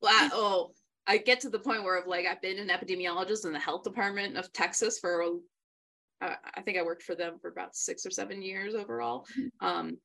Wow. 0.02 0.28
Oh, 0.32 0.70
I 1.06 1.18
get 1.18 1.38
to 1.42 1.50
the 1.50 1.60
point 1.60 1.84
where 1.84 1.96
I've 1.96 2.08
like 2.08 2.26
I've 2.26 2.42
been 2.42 2.58
an 2.58 2.70
epidemiologist 2.76 3.44
in 3.46 3.52
the 3.52 3.60
health 3.60 3.84
department 3.84 4.36
of 4.36 4.52
Texas 4.52 4.98
for 4.98 5.22
uh, 6.20 6.34
I 6.56 6.60
think 6.62 6.76
I 6.76 6.82
worked 6.82 7.04
for 7.04 7.14
them 7.14 7.38
for 7.40 7.50
about 7.50 7.76
six 7.76 8.04
or 8.04 8.10
seven 8.10 8.42
years 8.42 8.74
overall. 8.74 9.26
Um, 9.60 9.98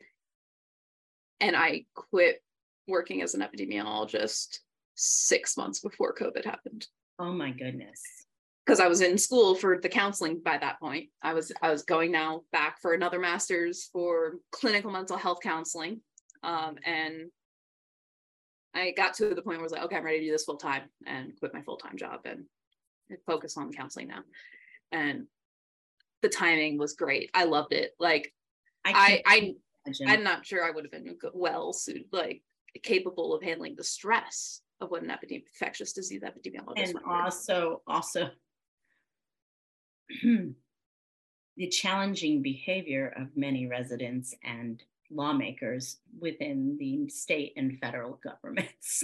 and 1.40 1.56
I 1.56 1.86
quit 1.96 2.44
working 2.90 3.22
as 3.22 3.34
an 3.34 3.42
epidemiologist 3.42 4.60
six 4.96 5.56
months 5.56 5.80
before 5.80 6.14
COVID 6.14 6.44
happened 6.46 6.88
oh 7.20 7.34
my 7.34 7.52
goodness. 7.52 8.02
because 8.66 8.80
I 8.80 8.88
was 8.88 9.02
in 9.02 9.18
school 9.18 9.56
for 9.56 9.80
the 9.80 9.90
counseling 9.90 10.42
by 10.44 10.58
that 10.58 10.80
point. 10.80 11.10
I 11.22 11.34
was 11.34 11.52
I 11.62 11.70
was 11.70 11.84
going 11.84 12.12
now 12.12 12.42
back 12.52 12.82
for 12.82 12.94
another 12.94 13.20
master's 13.20 13.90
for 13.92 14.36
clinical 14.52 14.92
mental 14.92 15.18
health 15.18 15.40
counseling, 15.44 16.02
um, 16.44 16.78
and 16.86 17.30
I 18.74 18.92
got 18.92 19.14
to 19.16 19.30
the 19.30 19.42
point 19.42 19.58
where 19.58 19.60
I 19.60 19.64
was 19.64 19.72
like, 19.72 19.84
okay, 19.84 19.98
I'm 19.98 20.06
ready 20.06 20.20
to 20.20 20.26
do 20.26 20.32
this 20.32 20.46
full 20.46 20.58
time 20.58 20.84
and 21.06 21.34
quit 21.40 21.54
my 21.54 21.62
full 21.62 21.78
time 21.78 21.98
job 21.98 22.22
and 22.26 22.46
focus 23.26 23.58
on 23.58 23.72
counseling 23.74 24.08
now. 24.08 24.22
And 24.92 25.26
the 26.22 26.30
timing 26.30 26.78
was 26.78 26.94
great. 26.94 27.30
I 27.34 27.46
loved 27.46 27.74
it. 27.74 27.92
Like 28.00 28.34
I 28.86 29.22
I 29.26 29.56
imagine. 29.86 30.10
I'm 30.10 30.24
not 30.24 30.46
sure 30.46 30.64
I 30.64 30.72
would 30.72 30.86
have 30.86 30.92
been 30.92 31.18
well 31.34 31.74
suited, 31.74 32.06
like 32.12 32.42
capable 32.84 33.34
of 33.34 33.44
handling 33.44 33.76
the 33.76 33.84
stress 33.84 34.62
of 34.82 34.92
what 34.92 35.02
an 35.02 35.12
epidemic 35.12 35.46
infectious 35.48 35.94
disease 35.94 36.22
epidemiologist 36.22 36.90
and 36.90 37.00
also 37.06 37.82
also 37.88 38.30
the 40.24 41.68
challenging 41.70 42.42
behavior 42.42 43.14
of 43.18 43.28
many 43.36 43.68
residents 43.68 44.34
and 44.44 44.82
lawmakers 45.12 45.98
within 46.20 46.78
the 46.80 47.10
state 47.10 47.54
and 47.58 47.78
federal 47.80 48.20
governments. 48.24 49.04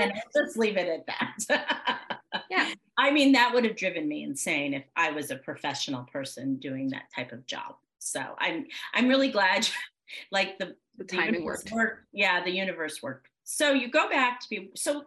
and 0.00 0.12
just 0.34 0.56
leave 0.56 0.76
it 0.76 0.88
at 0.88 1.06
that. 1.06 2.18
Yeah. 2.50 2.72
I 2.96 3.10
mean, 3.10 3.32
that 3.32 3.52
would 3.52 3.64
have 3.64 3.76
driven 3.76 4.08
me 4.08 4.22
insane 4.22 4.72
if 4.72 4.84
I 4.96 5.10
was 5.10 5.30
a 5.30 5.36
professional 5.36 6.04
person 6.04 6.56
doing 6.56 6.88
that 6.90 7.04
type 7.14 7.32
of 7.32 7.46
job. 7.46 7.76
So 7.98 8.22
I'm 8.38 8.66
I'm 8.94 9.08
really 9.08 9.30
glad 9.30 9.68
like 10.30 10.58
the 10.58 10.76
the 10.96 11.04
timing 11.04 11.44
worked. 11.44 11.70
worked. 11.72 12.06
Yeah, 12.12 12.42
the 12.44 12.50
universe 12.50 13.02
worked. 13.02 13.28
So 13.44 13.72
you 13.72 13.88
go 13.90 14.08
back 14.08 14.40
to 14.40 14.48
be 14.50 14.70
so 14.74 15.04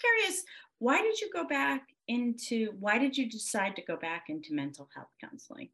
curious. 0.00 0.44
Why 0.78 1.00
did 1.00 1.20
you 1.20 1.30
go 1.32 1.44
back 1.44 1.88
into? 2.08 2.72
Why 2.78 2.98
did 2.98 3.16
you 3.16 3.28
decide 3.30 3.76
to 3.76 3.82
go 3.82 3.96
back 3.96 4.24
into 4.28 4.54
mental 4.54 4.88
health 4.94 5.08
counseling? 5.20 5.70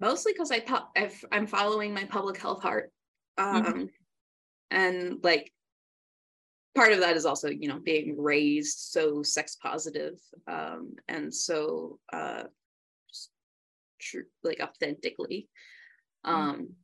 mostly 0.00 0.32
because 0.32 0.52
I 0.52 0.62
I've, 0.96 1.24
I'm 1.32 1.46
following 1.46 1.92
my 1.92 2.04
public 2.04 2.38
health 2.38 2.62
heart, 2.62 2.92
um, 3.36 3.64
Mhm. 3.64 3.90
and 4.70 5.24
like 5.24 5.52
part 6.74 6.92
of 6.92 7.00
that 7.00 7.16
is 7.16 7.26
also 7.26 7.48
you 7.48 7.66
know 7.66 7.80
being 7.80 8.16
raised 8.16 8.78
so 8.78 9.22
sex 9.24 9.56
positive 9.56 10.20
um, 10.46 10.94
and 11.08 11.34
so 11.34 11.98
uh, 12.12 12.44
just 13.08 13.30
tr- 13.98 14.30
like 14.44 14.60
authentically, 14.60 15.48
um, 16.24 16.76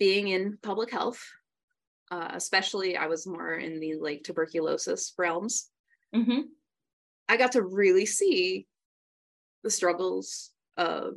being 0.00 0.28
in 0.28 0.58
public 0.62 0.90
health. 0.90 1.22
Uh, 2.10 2.30
especially, 2.32 2.96
I 2.96 3.06
was 3.06 3.24
more 3.24 3.54
in 3.54 3.78
the 3.78 3.94
like 3.94 4.24
tuberculosis 4.24 5.14
realms. 5.16 5.70
Mm-hmm. 6.12 6.40
I 7.28 7.36
got 7.36 7.52
to 7.52 7.62
really 7.62 8.06
see 8.06 8.66
the 9.62 9.70
struggles 9.70 10.50
of 10.76 11.14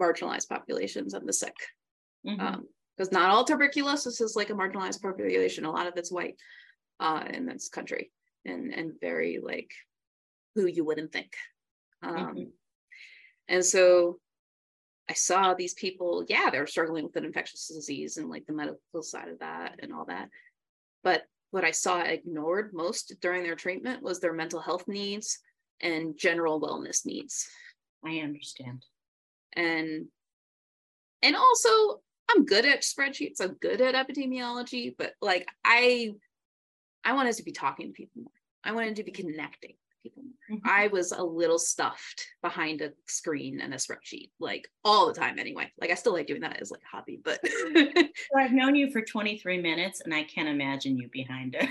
marginalized 0.00 0.48
populations 0.48 1.14
and 1.14 1.28
the 1.28 1.32
sick. 1.32 1.54
Mm-hmm. 2.26 2.62
Because 2.96 3.12
not 3.12 3.30
all 3.30 3.44
tuberculosis 3.44 4.20
is 4.20 4.34
like 4.34 4.50
a 4.50 4.54
marginalized 4.54 5.00
population. 5.00 5.64
A 5.64 5.70
lot 5.70 5.86
of 5.86 5.96
it's 5.96 6.10
white 6.10 6.34
uh, 6.98 7.24
in 7.32 7.46
this 7.46 7.68
country 7.68 8.10
and, 8.44 8.74
and 8.74 8.94
very 9.00 9.38
like 9.40 9.70
who 10.56 10.66
you 10.66 10.84
wouldn't 10.84 11.12
think. 11.12 11.32
Um, 12.02 12.34
Mhm. 12.34 12.50
And 13.48 13.64
so 13.64 14.18
I 15.10 15.14
saw 15.14 15.54
these 15.54 15.74
people, 15.74 16.24
yeah, 16.28 16.50
they're 16.50 16.68
struggling 16.68 17.02
with 17.02 17.16
an 17.16 17.24
infectious 17.24 17.66
disease 17.66 18.16
and 18.16 18.30
like 18.30 18.46
the 18.46 18.52
medical 18.52 19.02
side 19.02 19.26
of 19.26 19.40
that 19.40 19.80
and 19.82 19.92
all 19.92 20.04
that. 20.04 20.28
But 21.02 21.24
what 21.50 21.64
I 21.64 21.72
saw 21.72 22.00
ignored 22.00 22.70
most 22.72 23.14
during 23.20 23.42
their 23.42 23.56
treatment 23.56 24.04
was 24.04 24.20
their 24.20 24.32
mental 24.32 24.60
health 24.60 24.86
needs 24.86 25.40
and 25.80 26.16
general 26.16 26.60
wellness 26.60 27.04
needs. 27.04 27.48
I 28.04 28.20
understand. 28.20 28.84
And 29.54 30.06
and 31.22 31.34
also 31.34 32.02
I'm 32.30 32.46
good 32.46 32.64
at 32.64 32.82
spreadsheets, 32.82 33.40
I'm 33.40 33.54
good 33.54 33.80
at 33.80 33.96
epidemiology, 33.96 34.94
but 34.96 35.14
like 35.20 35.48
I 35.64 36.12
I 37.04 37.14
wanted 37.14 37.34
to 37.34 37.42
be 37.42 37.50
talking 37.50 37.88
to 37.88 37.92
people 37.92 38.22
more. 38.22 38.32
I 38.62 38.72
wanted 38.72 38.94
to 38.96 39.04
be 39.04 39.10
connecting 39.10 39.74
people 40.02 40.22
more. 40.22 40.58
Mhm. 40.58 40.60
I 40.64 40.88
was 40.88 41.12
a 41.12 41.22
little 41.22 41.58
stuffed 41.58 42.26
behind 42.42 42.80
a 42.82 42.90
screen 43.06 43.60
and 43.60 43.72
a 43.72 43.76
spreadsheet, 43.76 44.30
like 44.40 44.68
all 44.84 45.06
the 45.06 45.14
time 45.14 45.38
anyway. 45.38 45.70
Like 45.80 45.90
I 45.90 45.94
still 45.94 46.12
like 46.12 46.26
doing 46.26 46.40
that 46.40 46.60
as 46.60 46.70
like 46.70 46.82
a 46.82 46.96
hobby, 46.96 47.20
but 47.22 47.40
So 47.46 48.38
I've 48.38 48.52
known 48.52 48.74
you 48.74 48.90
for 48.90 49.02
23 49.02 49.60
minutes, 49.60 50.00
and 50.00 50.12
I 50.14 50.24
can't 50.24 50.48
imagine 50.48 50.96
you 50.96 51.08
behind 51.12 51.54
a, 51.56 51.66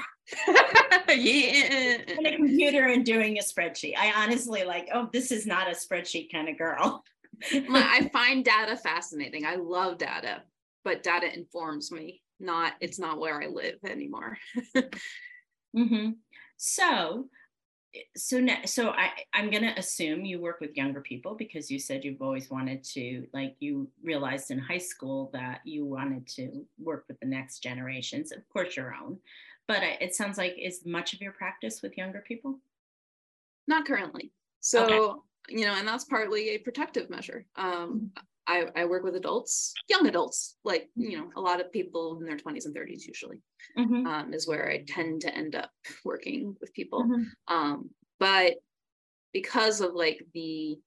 yeah. 1.14 1.98
on 2.18 2.26
a 2.26 2.36
computer 2.36 2.88
and 2.88 3.06
doing 3.06 3.38
a 3.38 3.42
spreadsheet. 3.42 3.98
I 3.98 4.14
honestly 4.24 4.64
like, 4.64 4.90
oh, 4.94 5.10
this 5.12 5.32
is 5.32 5.46
not 5.46 5.68
a 5.68 5.76
spreadsheet 5.76 6.32
kind 6.32 6.50
of 6.50 6.58
girl. 6.58 7.04
I 7.54 8.10
find 8.12 8.44
data 8.44 8.76
fascinating. 8.76 9.46
I 9.46 9.56
love 9.56 9.98
data, 9.98 10.44
but 10.84 11.04
data 11.04 11.34
informs 11.34 11.92
me. 11.92 12.22
Not 12.40 12.74
it's 12.80 13.00
not 13.00 13.20
where 13.20 13.42
I 13.42 13.48
live 13.48 13.76
anymore. 13.86 14.38
hmm 15.76 16.10
So, 16.58 17.30
so 18.16 18.40
now, 18.40 18.58
so 18.66 18.90
I, 18.90 19.10
I'm 19.34 19.50
gonna 19.50 19.74
assume 19.78 20.26
you 20.26 20.40
work 20.40 20.60
with 20.60 20.78
younger 20.78 21.02
people 21.02 21.36
because 21.36 21.72
you 21.72 21.80
said 21.80 22.06
you've 22.06 22.22
always 22.22 22.50
wanted 22.50 22.84
to, 22.96 23.28
like, 23.34 23.56
you 23.60 23.90
realized 24.04 24.52
in 24.52 24.60
high 24.60 24.78
school 24.78 25.30
that 25.34 25.62
you 25.66 25.86
wanted 25.86 26.28
to 26.36 26.66
work 26.78 27.06
with 27.08 27.20
the 27.20 27.28
next 27.28 27.60
generations, 27.60 28.32
of 28.32 28.48
course 28.50 28.76
your 28.78 28.94
own. 28.94 29.18
But 29.68 29.84
it 29.84 30.16
sounds 30.16 30.38
like 30.38 30.56
is 30.58 30.86
much 30.86 31.14
of 31.14 31.22
your 31.22 31.32
practice 31.32 31.82
with 31.82 31.98
younger 31.98 32.24
people. 32.28 32.60
Not 33.68 33.86
currently. 33.86 34.32
So, 34.62 35.24
you 35.48 35.66
know, 35.66 35.74
and 35.74 35.88
that's 35.88 36.06
partly 36.06 36.50
a 36.50 36.58
protective 36.58 37.10
measure. 37.10 37.46
Um, 37.56 38.12
I, 38.50 38.66
I 38.76 38.86
work 38.86 39.04
with 39.04 39.16
adults, 39.16 39.76
young 39.88 40.08
adults, 40.08 40.58
like, 40.64 40.90
you 40.96 41.18
know, 41.18 41.30
a 41.36 41.42
lot 41.42 41.62
of 41.62 41.72
people 41.72 42.18
in 42.20 42.26
their 42.26 42.38
20s 42.38 42.66
and 42.66 42.74
30s 42.74 43.06
usually 43.06 43.42
Mhm, 43.78 44.06
um, 44.10 44.34
is 44.34 44.48
where 44.48 44.68
I 44.70 44.84
tend 44.88 45.22
to 45.22 45.36
end 45.36 45.54
up 45.56 45.70
working 46.04 46.58
with 46.60 46.74
people. 46.74 47.04
mhm, 47.04 47.26
Um, 47.48 47.92
but 48.20 48.56
because 49.34 49.82
of 49.82 49.94
like 49.94 50.26
the 50.34 50.80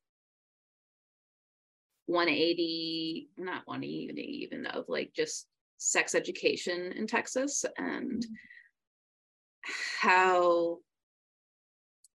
180, 2.07 3.31
not 3.37 3.62
180 3.66 4.23
even 4.42 4.66
of 4.66 4.87
like 4.88 5.12
just 5.14 5.47
sex 5.78 6.14
education 6.16 6.92
in 6.92 7.07
Texas 7.07 7.64
and 7.78 8.23
Mhm. 8.25 8.38
how 10.00 10.78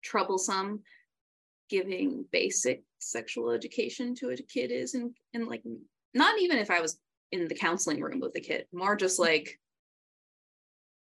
troublesome 0.03 0.83
giving 1.73 2.27
basic 2.33 2.85
sexual 2.99 3.51
education 3.51 4.15
to 4.15 4.29
a 4.29 4.37
kid 4.37 4.71
is 4.71 4.93
and 4.93 5.17
and 5.33 5.49
like 5.49 5.63
not 6.13 6.39
even 6.39 6.59
if 6.59 6.71
I 6.71 6.83
was 6.83 7.01
in 7.31 7.49
the 7.49 7.55
counseling 7.55 8.01
room 8.03 8.21
with 8.21 8.35
the 8.35 8.43
kid, 8.43 8.67
more 8.73 8.95
just 8.95 9.19
like 9.19 9.59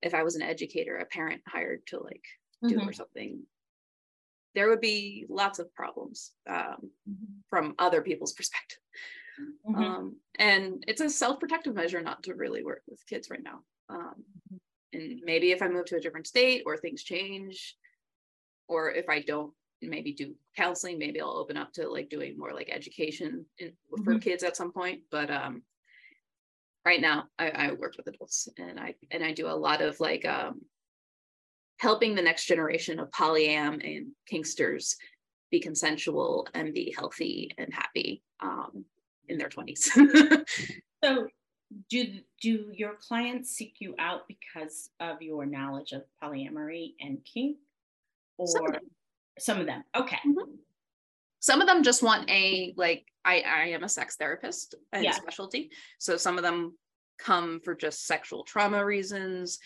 if 0.03 0.13
I 0.13 0.23
was 0.23 0.37
an 0.37 0.43
educator, 0.43 0.97
a 0.99 1.07
parent 1.07 1.41
hired 1.49 1.87
to 1.87 2.01
like 2.01 2.25
do 2.69 2.77
Mhm. 2.77 2.87
or 2.89 2.93
something, 2.93 3.47
there 4.55 4.69
would 4.69 4.83
be 4.83 5.25
lots 5.31 5.59
of 5.59 5.73
problems 5.75 6.33
um, 6.47 6.91
from 7.49 7.75
other 7.79 8.03
people's 8.03 8.35
perspective. 8.41 8.79
Mhm. 9.67 9.77
Um, 9.77 10.21
and 10.39 10.85
it's 10.87 11.01
a 11.01 11.09
self-protective 11.09 11.75
measure 11.75 12.03
not 12.03 12.23
to 12.25 12.35
really 12.35 12.63
work 12.63 12.83
with 12.87 13.07
kids 13.07 13.31
right 13.31 13.43
now. 13.43 13.65
Um, 13.89 14.25
and 14.93 15.21
maybe 15.25 15.53
if 15.53 15.63
I 15.63 15.69
move 15.69 15.87
to 15.87 15.97
a 15.97 16.01
different 16.01 16.27
state 16.27 16.65
or 16.67 16.77
things 16.77 17.03
change, 17.03 17.79
or 18.69 18.93
if 18.93 19.09
I 19.09 19.23
don't 19.23 19.55
maybe 19.89 20.13
do 20.13 20.35
counseling, 20.57 20.99
maybe 20.99 21.21
I'll 21.21 21.31
open 21.31 21.57
up 21.57 21.73
to 21.75 21.89
like 21.89 22.09
doing 22.09 22.39
more 22.39 22.53
like 22.53 22.71
education 22.71 23.47
in, 23.59 23.73
for 24.05 24.15
Mhm. 24.15 24.23
kids 24.23 24.43
at 24.43 24.57
some 24.57 24.73
point. 24.73 25.03
But 25.11 25.31
um, 25.31 25.63
right 26.85 27.01
now 27.01 27.29
I, 27.39 27.51
I 27.51 27.73
work 27.73 27.97
with 27.97 28.07
adults 28.07 28.49
and 28.59 28.79
I 28.79 28.95
and 29.11 29.25
I 29.25 29.33
do 29.33 29.47
a 29.47 29.55
lot 29.55 29.83
of 29.83 30.01
like 30.01 30.25
um, 30.25 30.63
helping 31.79 32.15
the 32.15 32.23
next 32.23 32.47
generation 32.47 32.99
of 32.99 33.11
polyam 33.11 33.81
and 33.85 34.13
kinksters 34.31 34.97
be 35.51 35.61
consensual 35.61 36.47
and 36.55 36.73
be 36.73 36.95
healthy 36.97 37.51
and 37.59 37.73
happy 37.73 38.23
um, 38.41 38.85
in 39.29 39.39
their 39.39 39.49
20s. 39.49 40.45
So 41.05 41.27
do 41.91 42.21
do 42.41 42.71
your 42.73 42.95
clients 42.95 43.51
seek 43.51 43.77
you 43.81 43.95
out 43.99 44.29
because 44.29 44.91
of 45.01 45.21
your 45.21 45.47
knowledge 45.47 45.93
of 45.93 46.05
polyamory 46.23 46.95
and 47.01 47.19
kink? 47.25 47.57
Or 48.39 48.79
Some 49.39 49.61
of 49.61 49.67
them. 49.67 49.83
some 49.95 50.01
of 50.03 50.37
them. 50.37 50.45
Okay. 50.45 50.53
some 51.41 51.61
of 51.61 51.67
them 51.67 51.83
just 51.83 52.03
want 52.03 52.29
a 52.31 52.73
like 52.77 53.07
I 53.25 53.41
I 53.41 53.65
am 53.71 53.85
a 53.85 53.89
sex 53.89 54.17
therapist 54.17 54.75
and 54.93 55.05
Yeah. 55.05 55.13
specialty. 55.13 55.71
So 55.99 56.17
some 56.17 56.37
of 56.39 56.43
them 56.45 56.77
come 57.19 57.61
for 57.65 57.75
just 57.75 58.07
sexual 58.07 58.45
trauma 58.45 58.85
reasons, 58.85 59.59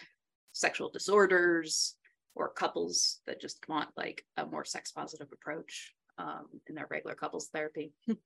sexual 0.53 0.91
disorders, 0.91 1.97
or 2.35 2.49
couples 2.51 3.21
that 3.27 3.41
just 3.41 3.67
want 3.69 3.89
like 3.97 4.25
a 4.37 4.47
more 4.47 4.65
sex 4.65 4.93
positive 4.93 5.29
approach 5.33 5.95
um, 6.19 6.47
in 6.67 6.75
their 6.75 6.87
regular 6.91 7.15
couples 7.15 7.49
therapy. 7.53 7.93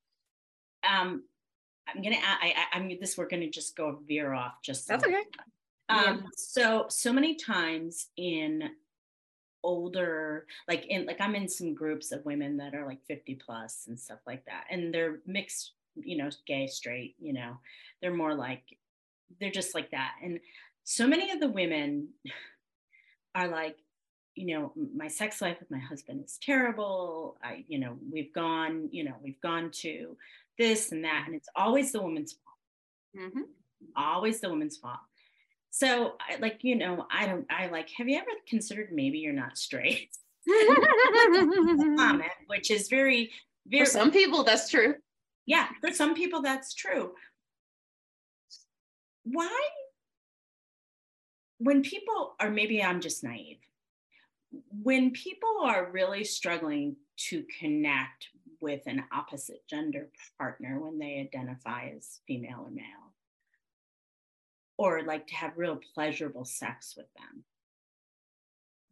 Um 0.83 1.25
I'm 1.87 2.03
gonna 2.03 2.17
I, 2.23 2.55
I 2.73 2.79
I'm 2.79 2.89
this 3.01 3.19
we're 3.19 3.29
gonna 3.29 3.51
just 3.51 3.77
go 3.77 4.01
veer 4.07 4.33
off 4.33 4.55
just 4.63 4.89
That's 4.89 5.05
so- 5.05 5.11
okay. 5.11 5.23
Um, 5.91 6.25
so 6.37 6.87
so 6.89 7.13
many 7.13 7.35
times 7.35 8.07
in 8.17 8.63
older, 9.63 10.47
like 10.69 10.87
in 10.87 11.07
like 11.07 11.21
I'm 11.21 11.35
in 11.35 11.49
some 11.49 11.75
groups 11.75 12.13
of 12.13 12.25
women 12.25 12.57
that 12.59 12.75
are 12.75 12.87
like 12.87 13.05
50 13.07 13.35
plus 13.37 13.87
and 13.89 13.99
stuff 13.99 14.21
like 14.27 14.45
that, 14.47 14.67
and 14.71 14.93
they're 14.95 15.21
mixed, 15.27 15.75
you 15.97 16.17
know, 16.17 16.31
gay, 16.47 16.67
straight, 16.67 17.17
you 17.19 17.33
know, 17.33 17.59
they're 18.01 18.15
more 18.15 18.35
like 18.35 18.65
they're 19.41 19.51
just 19.51 19.75
like 19.75 19.91
that. 19.93 20.15
And 20.23 20.41
so 20.85 21.07
many 21.07 21.31
of 21.31 21.41
the 21.41 21.49
women 21.49 22.09
are 23.35 23.49
like, 23.49 23.77
you 24.35 24.47
know, 24.57 24.73
my 24.95 25.09
sex 25.09 25.41
life 25.43 25.59
with 25.61 25.71
my 25.71 25.79
husband 25.79 26.25
is 26.25 26.39
terrible. 26.43 27.39
I, 27.43 27.65
you 27.69 27.79
know, 27.79 27.99
we've 28.11 28.33
gone, 28.33 28.89
you 28.93 29.05
know, 29.05 29.17
we've 29.23 29.41
gone 29.41 29.71
to 29.83 30.17
this 30.59 30.93
and 30.93 31.05
that, 31.05 31.25
and 31.27 31.35
it's 31.35 31.49
always 31.57 31.93
the 31.93 32.03
woman's 32.03 32.33
fault 32.33 32.47
Mhm. 33.15 33.55
always 33.97 34.41
the 34.41 34.49
woman's 34.49 34.77
fault. 34.77 35.01
So, 35.71 36.15
I, 36.21 36.37
like, 36.41 36.63
you 36.63 36.75
know, 36.77 37.07
I 37.13 37.27
don't, 37.27 37.47
I 37.51 37.69
like, 37.69 37.89
have 37.97 38.09
you 38.09 38.17
ever 38.19 38.27
considered 38.49 38.89
maybe 38.93 39.19
you're 39.19 39.33
not 39.33 39.57
straight? 39.57 40.11
Comment, 41.97 42.31
which 42.49 42.71
is 42.71 42.89
very, 42.89 43.31
very, 43.67 43.85
For 43.85 43.91
some 43.91 44.11
people, 44.11 44.43
that's 44.43 44.69
true. 44.69 44.95
yeah, 45.47 45.69
for 45.81 45.93
some 45.93 46.15
people 46.15 46.43
that's 46.43 46.75
true. 46.75 47.13
Why, 49.25 49.61
when 51.59 51.83
people 51.83 52.35
are, 52.41 52.51
maybe 52.51 52.83
I'm 52.83 53.01
just 53.01 53.23
naive, 53.23 53.59
when 54.83 55.13
people 55.13 55.61
are 55.63 55.91
really 55.93 56.25
struggling 56.25 56.97
to 57.29 57.45
connect 57.61 58.29
with 58.61 58.83
an 58.87 59.05
opposite 59.13 59.63
gender 59.69 60.09
partner 60.39 60.81
when 60.81 60.99
they 60.99 61.21
identify 61.21 61.91
as 61.97 62.21
female 62.27 62.63
or 62.67 62.71
male, 62.71 63.10
or 64.81 65.03
like 65.03 65.27
to 65.27 65.35
have 65.35 65.59
real 65.59 65.79
pleasurable 65.95 66.47
sex 66.47 66.95
with 66.97 67.05
them, 67.13 67.45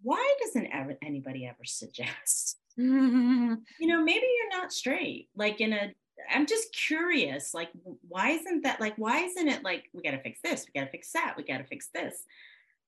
why 0.03 0.35
doesn't 0.43 0.67
ever, 0.67 0.99
anybody 1.03 1.47
ever 1.47 1.65
suggest? 1.65 2.59
You 2.77 3.57
know 3.89 4.05
maybe 4.05 4.25
you're 4.37 4.61
not 4.61 4.73
straight 4.73 5.29
like 5.35 5.61
in 5.61 5.73
a 5.73 5.93
i'm 6.31 6.47
just 6.47 6.73
curious 6.73 7.53
like 7.53 7.71
why 8.07 8.31
isn't 8.31 8.63
that 8.63 8.81
like 8.81 8.95
why 8.99 9.25
isn't 9.25 9.49
it 9.49 9.65
like 9.65 9.87
we 9.93 10.01
got 10.01 10.13
to 10.13 10.23
fix 10.23 10.39
this 10.45 10.65
we 10.65 10.79
got 10.79 10.87
to 10.87 10.93
fix 10.93 11.11
that 11.11 11.35
we 11.37 11.43
got 11.43 11.59
to 11.59 11.65
fix 11.65 11.89
this? 11.93 12.23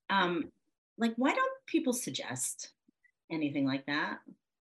Um 0.08 0.52
like 0.96 1.14
why 1.16 1.34
don't 1.34 1.66
people 1.66 1.92
suggest 1.92 2.70
anything 3.32 3.66
like 3.66 3.84
that? 3.86 4.18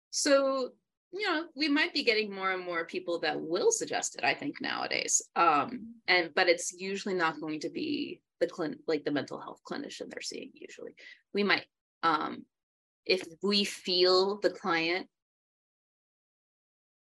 So 0.09 0.71
you 1.11 1.27
know 1.27 1.45
we 1.55 1.69
might 1.69 1.93
be 1.93 2.03
getting 2.03 2.33
more 2.33 2.51
and 2.51 2.65
more 2.65 2.85
people 2.85 3.19
that 3.19 3.39
will 3.39 3.71
suggest 3.71 4.15
it 4.15 4.23
i 4.23 4.33
think 4.33 4.61
nowadays 4.61 5.21
um 5.35 5.87
and 6.07 6.29
but 6.35 6.47
it's 6.47 6.73
usually 6.73 7.15
not 7.15 7.41
going 7.41 7.59
to 7.59 7.69
be 7.69 8.21
the 8.39 8.47
clin 8.47 8.75
like 8.87 9.03
the 9.03 9.11
mental 9.11 9.39
health 9.39 9.61
clinician 9.69 10.09
they're 10.09 10.21
seeing 10.21 10.51
usually. 10.53 10.95
We 11.33 11.43
might 11.43 11.65
um 12.03 12.45
if 13.05 13.23
we 13.41 13.63
feel 13.63 14.39
the 14.39 14.49
client 14.49 15.07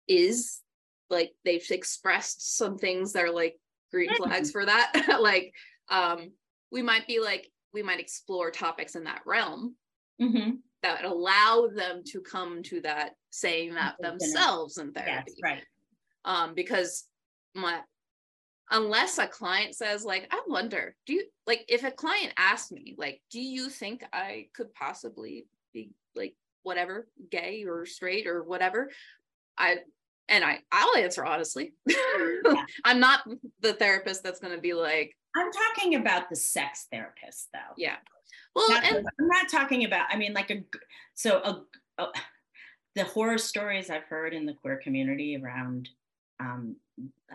is 0.08 0.62
like 1.10 1.34
they've 1.44 1.66
expressed 1.70 2.58
some 2.58 2.78
things 2.78 3.14
that 3.14 3.24
are 3.24 3.32
like 3.32 3.58
green 3.92 4.14
flags 4.16 4.52
for 4.52 4.66
that 4.66 5.18
like 5.22 5.54
um 5.90 6.32
we 6.72 6.82
might 6.82 7.08
be 7.08 7.20
like 7.20 7.50
we 7.74 7.84
might 7.84 8.00
explore 8.00 8.52
topics 8.52 8.96
in 8.96 9.04
that 9.04 9.22
realm 9.26 9.76
mm-hmm. 10.22 10.52
that 10.84 11.06
allow 11.06 11.68
them 11.74 12.02
to 12.06 12.22
come 12.22 12.64
to 12.64 12.82
that 12.82 13.12
saying 13.30 13.74
that 13.74 13.96
themselves 14.00 14.78
in 14.78 14.92
yes 14.96 15.06
therapy. 15.06 15.34
right. 15.44 15.64
Um 16.26 16.54
because 16.56 17.06
my 17.54 17.80
unless 18.72 19.18
a 19.18 19.28
client 19.28 19.76
says 19.76 20.04
like 20.04 20.28
i 20.32 20.42
wonder 20.48 20.96
do 21.06 21.14
you 21.14 21.24
like 21.46 21.64
if 21.70 21.84
a 21.84 21.92
client 21.92 22.34
asks 22.38 22.72
me 22.72 22.96
like 22.98 23.22
do 23.32 23.40
you 23.40 23.70
think 23.70 24.04
i 24.12 24.48
could 24.54 24.74
possibly 24.74 25.48
be 25.74 25.92
like 26.16 26.36
whatever 26.68 27.08
gay 27.32 27.64
or 27.66 27.86
straight 27.86 28.28
or 28.28 28.44
whatever? 28.44 28.92
I 29.58 29.78
and 30.28 30.44
i 30.44 30.60
i'll 30.72 30.98
answer 30.98 31.26
honestly. 31.26 31.74
I'm 32.84 33.00
not 33.00 33.22
the 33.62 33.74
therapist 33.74 34.22
that's 34.22 34.42
going 34.42 34.54
to 34.54 34.62
be 34.62 34.74
like 34.74 35.16
i'm 35.36 35.50
talking 35.52 35.96
about 35.96 36.30
the 36.30 36.36
sex 36.36 36.88
therapist 36.92 37.48
though. 37.54 37.74
Yeah. 37.78 37.96
Well 38.54 38.70
Not- 38.70 38.84
and 38.84 38.98
i'm 38.98 39.28
not 39.28 39.50
talking 39.50 39.86
about 39.86 40.08
i 40.12 40.18
mean 40.18 40.34
like 40.34 40.52
a 40.52 40.64
so 41.16 41.38
a, 41.38 42.04
a 42.04 42.08
the 42.96 43.06
horror 43.06 43.38
stories 43.38 43.90
i've 43.90 44.04
heard 44.04 44.34
in 44.34 44.46
the 44.46 44.54
queer 44.54 44.78
community 44.78 45.40
around 45.42 45.90
um 46.42 46.76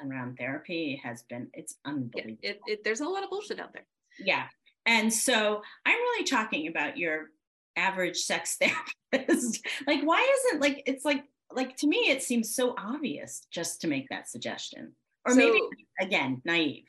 around 0.04 0.36
therapy 0.36 1.00
has 1.02 1.22
been 1.24 1.48
it's 1.54 1.76
unbelievable 1.84 2.38
it, 2.42 2.60
it, 2.66 2.84
there's 2.84 3.00
a 3.00 3.08
lot 3.08 3.22
of 3.22 3.30
bullshit 3.30 3.60
out 3.60 3.72
there 3.72 3.86
Yeah. 4.18 4.44
And 4.84 5.12
so 5.12 5.62
I'm 5.86 5.94
really 5.94 6.24
talking 6.24 6.66
about 6.66 6.96
your 6.98 7.30
average 7.76 8.16
sex 8.16 8.58
therapist. 9.12 9.64
like, 9.86 10.02
why 10.02 10.20
isn't 10.38 10.60
like 10.60 10.82
it's 10.86 11.04
like 11.04 11.24
like 11.52 11.76
to 11.76 11.86
me 11.86 11.98
it 12.08 12.22
seems 12.22 12.54
so 12.54 12.74
obvious 12.78 13.46
just 13.50 13.80
to 13.82 13.86
make 13.86 14.08
that 14.08 14.28
suggestion. 14.28 14.92
Or 15.24 15.34
maybe 15.34 15.60
again, 16.00 16.42
naive. 16.44 16.84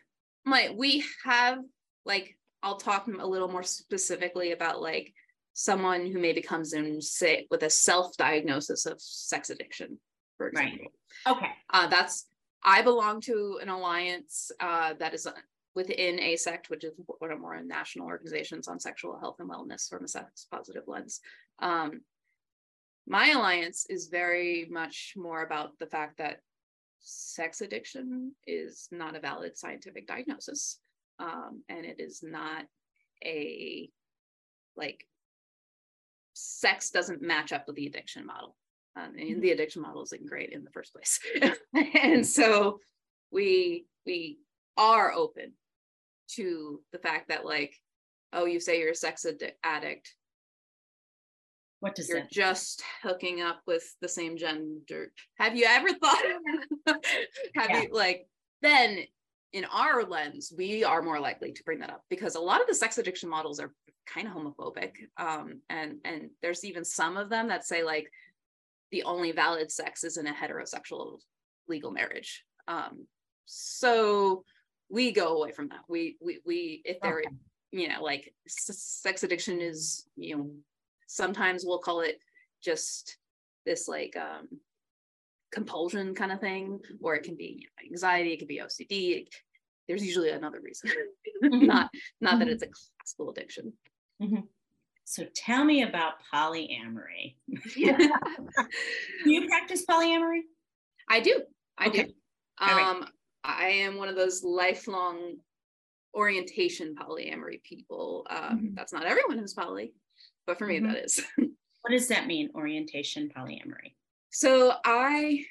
my 0.45 0.73
we 0.75 1.03
have 1.25 1.59
like 2.05 2.35
i'll 2.63 2.77
talk 2.77 3.07
a 3.07 3.27
little 3.27 3.47
more 3.49 3.61
specifically 3.63 4.53
about 4.53 4.81
like 4.81 5.13
someone 5.53 6.07
who 6.07 6.17
maybe 6.19 6.41
comes 6.41 6.73
in 6.73 6.99
say 7.01 7.45
with 7.51 7.61
a 7.63 7.69
self-diagnosis 7.69 8.85
of 8.87 8.99
sex 8.99 9.49
addiction 9.51 9.99
for 10.37 10.49
Right. 10.55 10.73
example 10.73 10.91
Okay. 11.27 11.51
uh, 11.71 11.87
that's 11.87 12.25
i 12.65 12.81
belong 12.81 13.21
to 13.21 13.59
an 13.61 13.69
alliance 13.69 14.51
uh, 14.59 14.93
that 14.99 15.13
is 15.13 15.25
uh, 15.27 15.31
within 15.75 16.17
AASECT 16.17 16.69
which 16.69 16.83
is 16.83 16.93
one 17.19 17.31
of 17.31 17.39
more 17.39 17.59
national 17.61 18.07
organizations 18.07 18.67
on 18.67 18.79
sexual 18.79 19.17
health 19.19 19.37
and 19.39 19.49
wellness 19.49 19.89
from 19.89 20.03
a 20.03 20.07
sex 20.07 20.47
positive 20.51 20.83
lens. 20.87 21.19
Um, 21.59 22.01
my 23.07 23.31
alliance 23.31 23.85
is 23.89 24.07
very 24.07 24.67
much 24.69 25.13
more 25.17 25.43
about 25.43 25.77
the 25.79 25.87
fact 25.87 26.17
that 26.19 26.39
sex 26.99 27.61
addiction 27.61 28.33
is 28.47 28.87
not 28.91 29.15
a 29.15 29.19
valid 29.19 29.57
scientific 29.57 30.07
diagnosis 30.07 30.79
um, 31.19 31.63
and 31.69 31.85
it 31.85 31.99
is 31.99 32.23
not 32.23 32.65
a 33.25 33.89
like 34.77 35.05
sex 36.33 36.89
doesn't 36.89 37.21
match 37.21 37.51
up 37.51 37.67
with 37.67 37.75
the 37.75 37.87
addiction 37.87 38.25
model 38.25 38.55
um, 38.95 39.13
and 39.17 39.41
the 39.41 39.51
addiction 39.51 39.81
model 39.81 40.03
isn't 40.03 40.25
great 40.27 40.49
in 40.51 40.63
the 40.63 40.71
first 40.71 40.93
place 40.93 41.19
and 42.01 42.25
so 42.25 42.79
we 43.31 43.85
we 44.05 44.39
are 44.77 45.11
open 45.13 45.53
to 46.29 46.81
the 46.91 46.99
fact 46.99 47.29
that 47.29 47.45
like 47.45 47.75
oh 48.33 48.45
you 48.45 48.59
say 48.59 48.79
you're 48.79 48.91
a 48.91 48.95
sex 48.95 49.25
addi- 49.27 49.51
addict 49.63 50.13
What 51.79 51.95
does 51.95 52.07
that? 52.07 52.13
you're 52.13 52.21
that 52.23 52.31
just 52.31 52.83
hooking 53.01 53.41
up 53.41 53.61
with 53.67 53.83
the 54.01 54.07
same 54.07 54.37
gender 54.37 55.11
have 55.37 55.55
you 55.55 55.65
ever 55.67 55.89
thought 55.93 56.23
of 56.87 56.95
have 57.55 57.69
Yeah. 57.69 57.81
you 57.83 57.89
like 57.91 58.27
then 58.61 58.99
in 59.51 59.65
our 59.65 60.03
lens, 60.03 60.51
we 60.57 60.83
are 60.83 61.03
more 61.03 61.19
likely 61.19 61.51
to 61.51 61.63
bring 61.63 61.77
that 61.79 61.91
up 61.91 62.01
because 62.09 62.33
a 62.33 62.39
lot 62.39 62.59
of 62.59 62.65
the 62.65 62.73
sex 62.73 62.97
addiction 62.97 63.29
models 63.29 63.59
are 63.59 63.71
kind 64.07 64.27
of 64.27 64.33
homophobic. 64.33 64.93
Um, 65.17 65.59
and 65.69 65.97
and 66.05 66.31
there's 66.41 66.65
even 66.65 66.83
some 66.83 67.17
of 67.17 67.29
them 67.29 67.49
that 67.49 67.63
say 67.63 67.83
like 67.83 68.09
the 68.93 69.03
only 69.03 69.31
valid 69.31 69.71
sex 69.71 70.03
is 70.03 70.17
in 70.17 70.27
a 70.27 70.33
heterosexual 70.33 71.17
legal 71.67 71.91
marriage. 71.91 72.43
Um, 72.67 73.07
so 73.45 74.45
we 74.87 75.11
go 75.11 75.35
away 75.37 75.51
from 75.51 75.69
that. 75.69 75.79
We 75.89 76.15
we 76.21 76.39
we 76.45 76.83
if 76.85 77.01
there, 77.01 77.23
okay. 77.25 77.35
you 77.71 77.89
know, 77.89 78.03
like 78.03 78.31
sex 78.47 79.23
addiction 79.23 79.59
is, 79.59 80.05
you 80.15 80.37
know, 80.37 80.51
sometimes 81.07 81.63
we'll 81.65 81.79
call 81.79 82.01
it 82.01 82.19
just 82.63 83.17
this 83.65 83.87
like 83.87 84.15
um 84.15 84.47
compulsion 85.51 86.13
kind 86.13 86.31
of 86.31 86.39
thing, 86.39 86.79
or 87.01 87.15
it 87.15 87.23
can 87.23 87.35
be 87.35 87.61
you 87.61 87.65
know, 87.65 87.89
anxiety, 87.89 88.33
it 88.33 88.37
could 88.37 88.47
be 88.47 88.61
OCD. 88.63 89.25
There's 89.87 90.05
usually 90.05 90.29
another 90.29 90.61
reason, 90.61 90.91
mm-hmm. 91.43 91.65
not 91.65 91.89
not 92.21 92.33
mm-hmm. 92.35 92.39
that 92.41 92.47
it's 92.47 92.63
a 92.63 92.67
classical 92.67 93.31
addiction. 93.31 93.73
Mm-hmm. 94.21 94.41
So 95.05 95.25
tell 95.35 95.63
me 95.63 95.83
about 95.83 96.13
polyamory. 96.33 97.35
do 97.75 98.09
you 99.25 99.47
practice 99.47 99.85
polyamory? 99.85 100.41
I 101.09 101.19
do. 101.19 101.41
I 101.77 101.87
okay. 101.87 102.03
do. 102.03 102.13
Um, 102.59 103.01
right. 103.01 103.09
I 103.43 103.67
am 103.67 103.97
one 103.97 104.07
of 104.07 104.15
those 104.15 104.43
lifelong 104.43 105.35
orientation 106.15 106.95
polyamory 106.95 107.61
people. 107.63 108.25
Um, 108.29 108.37
mm-hmm. 108.37 108.75
That's 108.75 108.93
not 108.93 109.05
everyone 109.05 109.37
who's 109.37 109.53
poly, 109.53 109.93
but 110.47 110.57
for 110.57 110.67
me, 110.67 110.77
mm-hmm. 110.77 110.93
that 110.93 111.03
is. 111.03 111.21
what 111.37 111.91
does 111.91 112.07
that 112.07 112.27
mean, 112.27 112.49
orientation 112.55 113.29
polyamory? 113.35 113.95
So 114.29 114.73
I, 114.85 115.43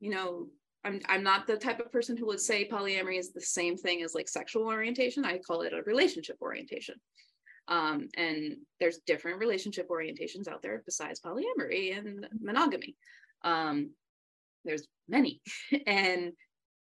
you 0.00 0.10
know, 0.10 0.48
I'm 0.84 1.00
I'm 1.08 1.22
not 1.22 1.46
the 1.46 1.56
type 1.56 1.80
of 1.80 1.92
person 1.92 2.16
who 2.16 2.26
would 2.26 2.40
say 2.40 2.68
polyamory 2.68 3.18
is 3.18 3.32
the 3.32 3.40
same 3.40 3.76
thing 3.76 4.02
as 4.02 4.14
like 4.14 4.28
sexual 4.28 4.66
orientation. 4.66 5.24
I 5.24 5.38
call 5.38 5.62
it 5.62 5.72
a 5.72 5.82
relationship 5.82 6.36
orientation. 6.40 6.96
Um, 7.68 8.08
and 8.16 8.56
there's 8.78 8.98
different 9.06 9.38
relationship 9.38 9.88
orientations 9.88 10.48
out 10.48 10.62
there 10.62 10.82
besides 10.84 11.20
polyamory 11.20 11.96
and 11.96 12.26
monogamy. 12.40 12.96
Um, 13.42 13.90
there's 14.64 14.86
many, 15.08 15.40
and 15.86 16.32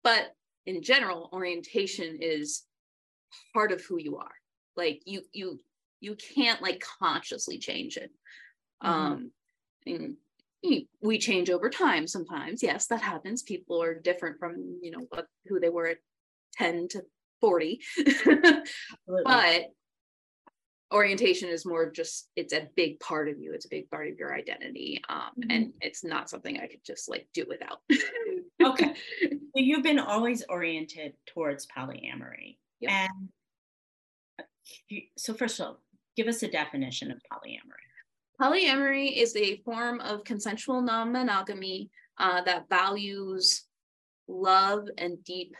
but 0.02 0.35
in 0.66 0.83
general, 0.83 1.29
orientation 1.33 2.18
is 2.20 2.64
part 3.52 3.72
of 3.72 3.83
who 3.85 3.98
you 3.98 4.16
are. 4.16 4.35
Like 4.76 5.02
you 5.05 5.22
you 5.33 5.59
you 6.00 6.16
can't 6.16 6.62
like 6.62 6.85
consciously 7.00 7.59
change 7.59 7.96
it. 7.96 8.11
Mm-hmm. 8.83 8.92
Um, 8.92 9.31
and 9.87 10.16
we 11.02 11.18
change 11.18 11.50
over 11.50 11.70
time 11.70 12.07
sometimes 12.07 12.62
yes 12.62 12.87
that 12.87 13.00
happens 13.00 13.42
people 13.42 13.81
are 13.83 13.94
different 13.94 14.38
from 14.38 14.79
you 14.83 14.90
know 14.90 15.07
what 15.11 15.26
who 15.46 15.61
they 15.61 15.68
were 15.68 15.87
at 15.87 15.98
10 16.55 16.88
to 16.88 17.02
40 17.40 17.81
but 19.07 19.66
orientation 20.92 21.49
is 21.49 21.66
more 21.66 21.90
just 21.90 22.29
it's 22.37 22.53
a 22.53 22.68
big 22.77 22.99
part 23.01 23.29
of 23.29 23.38
you 23.38 23.53
it's 23.53 23.66
a 23.66 23.70
big 23.70 23.90
part 23.90 24.09
of 24.09 24.18
your 24.18 24.35
identity 24.35 25.03
um, 25.09 25.31
mm-hmm. 25.38 25.51
and 25.51 25.72
it's 25.81 26.05
not 26.05 26.31
something 26.31 26.59
i 26.61 26.66
could 26.66 26.85
just 26.85 27.09
like 27.09 27.27
do 27.35 27.44
without 27.49 27.79
okay 28.64 28.94
so 29.22 29.38
you've 29.55 29.83
been 29.83 29.99
always 29.99 30.44
oriented 30.49 31.12
towards 31.27 31.66
polyamory 31.66 32.57
yep. 32.81 32.92
and 32.92 33.29
uh, 34.40 34.96
so 35.16 35.35
first 35.35 35.59
of 35.59 35.66
all 35.66 35.81
give 36.16 36.29
us 36.29 36.42
a 36.42 36.49
definition 36.49 37.11
of 37.11 37.18
polyamory 37.33 37.87
Polyamory 38.40 39.16
is 39.16 39.35
a 39.37 39.57
form 39.59 40.01
of 40.01 40.25
consensual 40.25 40.83
non 40.83 41.11
monogamy 41.12 41.90
uh, 42.18 42.42
that 42.42 42.68
values 42.68 43.64
love 44.29 44.88
and 44.99 45.22
deep 45.25 45.55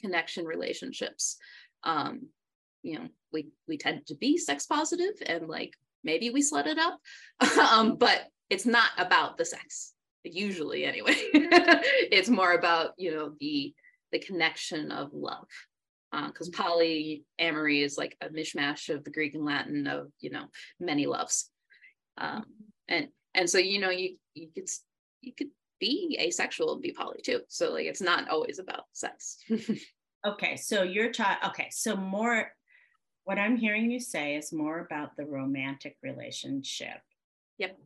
connection 0.00 0.44
relationships. 0.44 1.36
Um, 1.84 2.28
you 2.82 2.98
know, 2.98 3.08
we 3.32 3.48
we 3.66 3.76
tend 3.76 4.06
to 4.06 4.14
be 4.14 4.36
sex 4.38 4.66
positive 4.66 5.14
and 5.26 5.48
like 5.48 5.74
maybe 6.04 6.30
we 6.30 6.42
slut 6.42 6.66
it 6.66 6.78
up, 6.78 6.98
um, 7.58 7.96
but 7.96 8.28
it's 8.50 8.66
not 8.66 8.90
about 8.98 9.36
the 9.36 9.44
sex 9.44 9.92
usually 10.24 10.84
anyway. 10.84 11.14
it's 11.32 12.28
more 12.28 12.52
about 12.52 12.92
you 12.96 13.10
know 13.10 13.32
the 13.40 13.74
the 14.12 14.18
connection 14.18 14.90
of 14.90 15.12
love 15.12 15.48
because 16.26 16.48
uh, 16.48 16.52
polyamory 16.52 17.84
is 17.84 17.98
like 17.98 18.16
a 18.22 18.28
mishmash 18.28 18.88
of 18.88 19.04
the 19.04 19.10
Greek 19.10 19.34
and 19.34 19.44
Latin 19.44 19.86
of 19.86 20.08
you 20.20 20.30
know 20.30 20.46
many 20.80 21.06
loves. 21.06 21.50
Um, 22.16 22.44
and 22.88 23.08
and 23.34 23.48
so 23.48 23.58
you 23.58 23.80
know 23.80 23.90
you 23.90 24.16
you 24.34 24.48
could 24.54 24.68
you 25.20 25.32
could 25.34 25.50
be 25.80 26.18
asexual 26.20 26.72
and 26.72 26.82
be 26.82 26.92
poly 26.92 27.20
too. 27.22 27.40
So 27.48 27.72
like 27.72 27.86
it's 27.86 28.02
not 28.02 28.28
always 28.28 28.58
about 28.58 28.84
sex. 28.92 29.38
Okay 30.26 30.56
so 30.56 30.82
you're 30.82 31.12
child 31.12 31.38
okay 31.46 31.68
so 31.70 31.94
more 31.94 32.50
what 33.28 33.38
i'm 33.38 33.58
hearing 33.58 33.90
you 33.90 34.00
say 34.00 34.36
is 34.36 34.54
more 34.54 34.78
about 34.78 35.14
the 35.14 35.26
romantic 35.26 35.98
relationship. 36.02 37.02
Yep. 37.58 37.78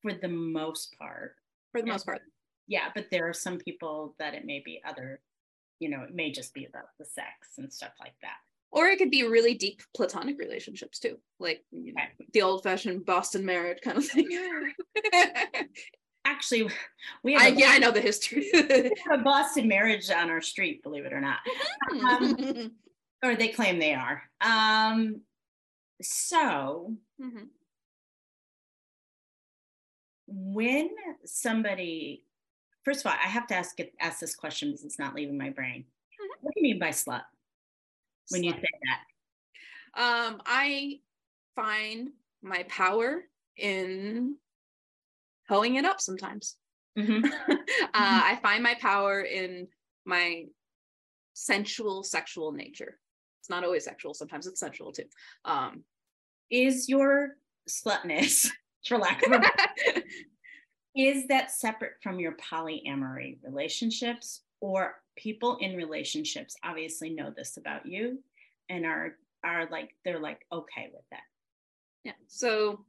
For 0.00 0.14
the 0.14 0.28
most 0.28 0.96
part. 0.98 1.34
For 1.72 1.82
the 1.82 1.88
most 1.88 2.06
part. 2.06 2.22
Yeah 2.66 2.88
but 2.94 3.10
there 3.10 3.28
are 3.28 3.34
some 3.34 3.58
people 3.58 4.14
that 4.18 4.32
it 4.32 4.46
may 4.46 4.62
be 4.64 4.80
other 4.88 5.20
you 5.78 5.90
know 5.90 6.04
it 6.04 6.14
may 6.14 6.32
just 6.32 6.54
be 6.54 6.64
about 6.64 6.86
the 6.98 7.04
sex 7.04 7.58
and 7.58 7.70
stuff 7.70 7.92
like 8.00 8.14
that. 8.22 8.38
Or 8.72 8.86
it 8.86 8.98
could 8.98 9.10
be 9.10 9.24
really 9.24 9.52
deep 9.52 9.82
platonic 9.94 10.38
relationships 10.38 10.98
too 10.98 11.18
like 11.38 11.62
you 11.70 11.92
know, 11.92 12.00
the 12.32 12.40
old-fashioned 12.40 13.04
boston 13.04 13.44
marriage 13.44 13.82
kind 13.84 13.98
of 13.98 14.06
thing. 14.06 14.26
Actually 16.24 16.70
we 17.22 17.34
have 17.34 17.42
I, 17.42 17.48
yeah 17.48 17.72
i 17.72 17.78
know 17.78 17.90
the 17.90 18.00
history. 18.00 18.48
we 18.54 18.92
have 19.10 19.20
a 19.20 19.22
boston 19.22 19.68
marriage 19.68 20.10
on 20.10 20.30
our 20.30 20.40
street 20.40 20.82
believe 20.82 21.04
it 21.04 21.12
or 21.12 21.20
not. 21.20 21.40
Um, 21.92 22.72
or 23.22 23.36
they 23.36 23.48
claim 23.48 23.78
they 23.78 23.94
are 23.94 24.22
um, 24.40 25.20
so 26.00 26.94
mm-hmm. 27.20 27.44
when 30.26 30.90
somebody 31.24 32.24
first 32.84 33.00
of 33.00 33.06
all 33.10 33.18
i 33.22 33.28
have 33.28 33.46
to 33.46 33.54
ask 33.54 33.78
ask 34.00 34.20
this 34.20 34.34
question 34.34 34.68
because 34.68 34.84
it's 34.84 34.98
not 34.98 35.14
leaving 35.14 35.36
my 35.36 35.50
brain 35.50 35.80
mm-hmm. 35.82 36.26
what 36.40 36.54
do 36.54 36.60
you 36.60 36.72
mean 36.72 36.78
by 36.78 36.88
slut 36.90 37.22
when 38.30 38.44
you 38.44 38.52
say 38.52 38.58
that? 38.84 40.00
Um, 40.00 40.40
I 40.46 41.00
find 41.54 42.10
my 42.42 42.64
power 42.68 43.24
in 43.56 44.36
hoeing 45.48 45.74
it 45.74 45.84
up 45.84 46.00
sometimes. 46.00 46.56
Mm-hmm. 46.98 47.24
uh, 47.52 47.56
I 47.94 48.38
find 48.42 48.62
my 48.62 48.74
power 48.80 49.20
in 49.20 49.68
my 50.06 50.46
sensual 51.34 52.02
sexual 52.02 52.52
nature. 52.52 52.98
It's 53.40 53.50
not 53.50 53.64
always 53.64 53.84
sexual, 53.84 54.14
sometimes 54.14 54.46
it's 54.46 54.60
sensual 54.60 54.92
too. 54.92 55.04
Um, 55.44 55.84
is 56.50 56.88
your 56.88 57.36
slutness, 57.68 58.48
for 58.86 58.98
lack 58.98 59.26
of 59.26 59.32
a 59.32 59.42
is 60.96 61.28
that 61.28 61.50
separate 61.50 61.92
from 62.02 62.18
your 62.18 62.36
polyamory 62.36 63.38
relationships 63.42 64.42
or 64.60 64.94
people 65.16 65.56
in 65.60 65.76
relationships 65.76 66.56
obviously 66.64 67.10
know 67.10 67.32
this 67.36 67.56
about 67.56 67.86
you 67.86 68.18
and 68.68 68.84
are 68.84 69.16
are 69.44 69.68
like 69.70 69.90
they're 70.04 70.20
like 70.20 70.40
okay 70.52 70.90
with 70.92 71.04
that 71.10 71.22
yeah 72.04 72.12
so 72.26 72.84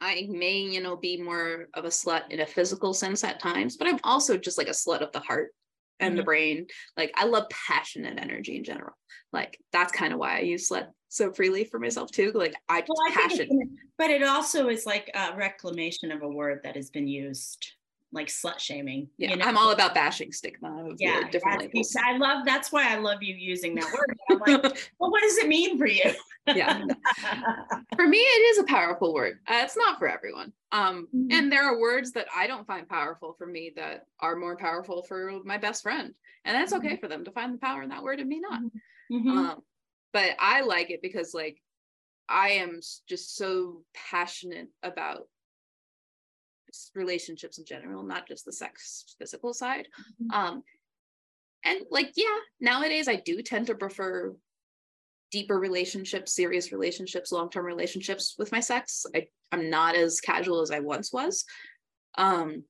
i 0.00 0.26
may 0.30 0.58
you 0.58 0.80
know 0.80 0.96
be 0.96 1.20
more 1.20 1.68
of 1.74 1.84
a 1.84 1.88
slut 1.88 2.30
in 2.30 2.40
a 2.40 2.46
physical 2.46 2.94
sense 2.94 3.24
at 3.24 3.40
times 3.40 3.76
but 3.76 3.88
i'm 3.88 3.98
also 4.04 4.36
just 4.36 4.58
like 4.58 4.68
a 4.68 4.72
slut 4.72 5.00
of 5.00 5.12
the 5.12 5.20
heart 5.20 5.50
and 6.00 6.10
mm-hmm. 6.10 6.16
the 6.18 6.22
brain 6.22 6.66
like 6.96 7.12
i 7.16 7.24
love 7.24 7.48
passion 7.50 8.04
and 8.04 8.18
energy 8.18 8.56
in 8.56 8.64
general 8.64 8.96
like 9.32 9.58
that's 9.72 9.92
kind 9.92 10.12
of 10.12 10.18
why 10.18 10.36
i 10.36 10.40
use 10.40 10.68
slut 10.68 10.88
so 11.08 11.32
freely 11.32 11.64
for 11.64 11.78
myself 11.78 12.10
too 12.10 12.32
like 12.34 12.54
i 12.68 12.80
just 12.80 12.90
well, 12.90 13.08
I 13.08 13.28
passion 13.28 13.76
but 13.96 14.10
it 14.10 14.22
also 14.22 14.68
is 14.68 14.86
like 14.86 15.10
a 15.14 15.36
reclamation 15.36 16.12
of 16.12 16.22
a 16.22 16.28
word 16.28 16.60
that 16.64 16.76
has 16.76 16.90
been 16.90 17.08
used 17.08 17.72
like 18.12 18.28
slut 18.28 18.58
shaming. 18.58 19.08
Yeah, 19.18 19.30
you 19.30 19.36
know? 19.36 19.44
I'm 19.44 19.58
all 19.58 19.70
about 19.70 19.94
bashing 19.94 20.32
stigma. 20.32 20.90
yeah, 20.98 21.28
different 21.30 21.60
labels. 21.60 21.94
I 22.02 22.16
love 22.16 22.44
that's 22.44 22.72
why 22.72 22.92
I 22.92 22.96
love 22.96 23.22
you 23.22 23.34
using 23.34 23.74
that 23.74 23.84
word. 23.84 24.16
I'm 24.30 24.38
like, 24.38 24.90
well, 24.98 25.10
what 25.10 25.22
does 25.22 25.36
it 25.38 25.48
mean 25.48 25.78
for 25.78 25.86
you? 25.86 26.10
yeah, 26.46 26.84
for 27.96 28.06
me, 28.06 28.18
it 28.18 28.56
is 28.56 28.58
a 28.58 28.64
powerful 28.64 29.12
word. 29.12 29.38
Uh, 29.46 29.60
it's 29.62 29.76
not 29.76 29.98
for 29.98 30.08
everyone. 30.08 30.52
Um, 30.70 31.08
mm-hmm. 31.14 31.28
and 31.30 31.50
there 31.50 31.64
are 31.64 31.80
words 31.80 32.12
that 32.12 32.26
I 32.34 32.46
don't 32.46 32.66
find 32.66 32.88
powerful 32.88 33.34
for 33.38 33.46
me 33.46 33.72
that 33.76 34.06
are 34.20 34.36
more 34.36 34.56
powerful 34.56 35.02
for 35.02 35.40
my 35.44 35.56
best 35.56 35.82
friend, 35.82 36.14
and 36.44 36.54
that's 36.54 36.72
okay 36.74 36.88
mm-hmm. 36.88 36.96
for 36.96 37.08
them 37.08 37.24
to 37.24 37.30
find 37.30 37.54
the 37.54 37.58
power 37.58 37.82
in 37.82 37.88
that 37.88 38.02
word 38.02 38.20
and 38.20 38.28
me 38.28 38.40
not. 38.40 38.60
Mm-hmm. 38.60 39.16
mm-hmm. 39.16 39.38
Um, 39.38 39.62
but 40.12 40.36
I 40.38 40.62
like 40.62 40.90
it 40.90 41.02
because 41.02 41.34
like 41.34 41.60
I 42.28 42.50
am 42.50 42.80
just 43.08 43.36
so 43.36 43.82
passionate 44.10 44.68
about 44.82 45.28
relationships 46.94 47.58
in 47.58 47.64
general, 47.64 48.02
not 48.02 48.28
just 48.28 48.44
the 48.44 48.52
sex 48.52 49.14
physical 49.18 49.54
side. 49.54 49.88
Mm-hmm. 50.22 50.38
Um, 50.38 50.62
and 51.64 51.80
like, 51.90 52.12
yeah, 52.16 52.36
nowadays 52.60 53.08
I 53.08 53.16
do 53.16 53.42
tend 53.42 53.66
to 53.68 53.74
prefer 53.74 54.34
deeper 55.30 55.58
relationships, 55.58 56.32
serious 56.34 56.72
relationships, 56.72 57.32
long-term 57.32 57.64
relationships 57.64 58.34
with 58.38 58.52
my 58.52 58.60
sex. 58.60 59.04
I, 59.14 59.26
I'm 59.52 59.70
not 59.70 59.94
as 59.94 60.20
casual 60.20 60.60
as 60.62 60.70
I 60.70 60.80
once 60.80 61.12
was. 61.12 61.44
Um, 62.16 62.64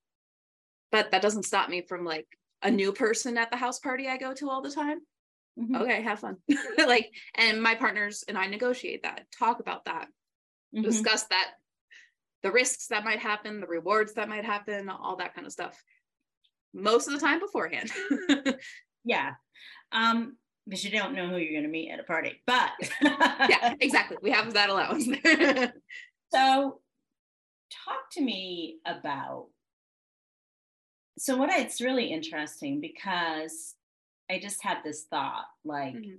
but 0.90 1.10
that 1.10 1.22
doesn't 1.22 1.44
stop 1.44 1.68
me 1.68 1.82
from 1.82 2.04
like 2.04 2.26
a 2.62 2.70
new 2.70 2.92
person 2.92 3.38
at 3.38 3.50
the 3.50 3.56
house 3.56 3.78
party 3.78 4.08
I 4.08 4.16
go 4.16 4.34
to 4.34 4.50
all 4.50 4.62
the 4.62 4.70
time. 4.70 4.98
Mhm. 5.58 5.80
Okay, 5.82 6.02
have 6.02 6.20
fun. 6.20 6.36
like, 6.78 7.10
and 7.34 7.62
my 7.62 7.74
partners 7.74 8.24
and 8.26 8.36
I 8.38 8.46
negotiate 8.46 9.02
that, 9.02 9.26
talk 9.36 9.60
about 9.60 9.84
that, 9.84 10.08
Mhm. 10.74 10.82
discuss 10.84 11.24
that, 11.24 11.52
the 12.42 12.52
risks 12.52 12.86
that 12.88 13.04
might 13.04 13.18
happen, 13.18 13.60
the 13.60 13.66
rewards 13.66 14.14
that 14.14 14.28
might 14.28 14.44
happen, 14.44 14.88
all 14.88 15.16
that 15.16 15.34
kind 15.34 15.46
of 15.46 15.52
stuff. 15.52 15.82
Most 16.72 17.08
of 17.08 17.14
the 17.14 17.20
time 17.20 17.40
beforehand. 17.40 17.90
Yeah. 19.04 19.34
Um, 19.90 20.36
because 20.68 20.84
you 20.84 20.90
don't 20.90 21.14
know 21.14 21.28
who 21.28 21.38
you're 21.38 21.52
going 21.52 21.62
to 21.62 21.68
meet 21.70 21.90
at 21.90 21.98
a 21.98 22.04
party. 22.04 22.40
But 22.46 22.72
yeah, 23.02 23.74
exactly. 23.80 24.18
We 24.20 24.30
have 24.30 24.52
that 24.52 24.68
allowance 24.68 25.06
so 26.32 26.80
talk 27.84 28.10
to 28.12 28.20
me 28.20 28.78
about 28.84 29.46
so 31.18 31.36
what 31.36 31.50
I, 31.50 31.60
it's 31.60 31.80
really 31.80 32.12
interesting 32.12 32.80
because 32.80 33.74
I 34.30 34.38
just 34.38 34.62
had 34.62 34.78
this 34.84 35.04
thought 35.04 35.46
like 35.64 35.94
Mhm. 35.94 36.18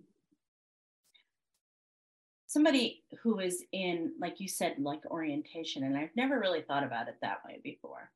somebody 2.47 3.03
who 3.21 3.39
is 3.39 3.63
in 3.71 4.13
like 4.19 4.39
you 4.39 4.47
said 4.47 4.75
like 4.79 5.05
orientation 5.05 5.83
and 5.83 5.95
I've 5.95 6.15
never 6.15 6.39
really 6.39 6.62
thought 6.62 6.83
about 6.83 7.07
it 7.07 7.17
that 7.21 7.45
way 7.45 7.59
before. 7.63 8.12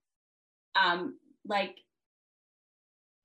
Um 0.75 1.19
like 1.45 1.77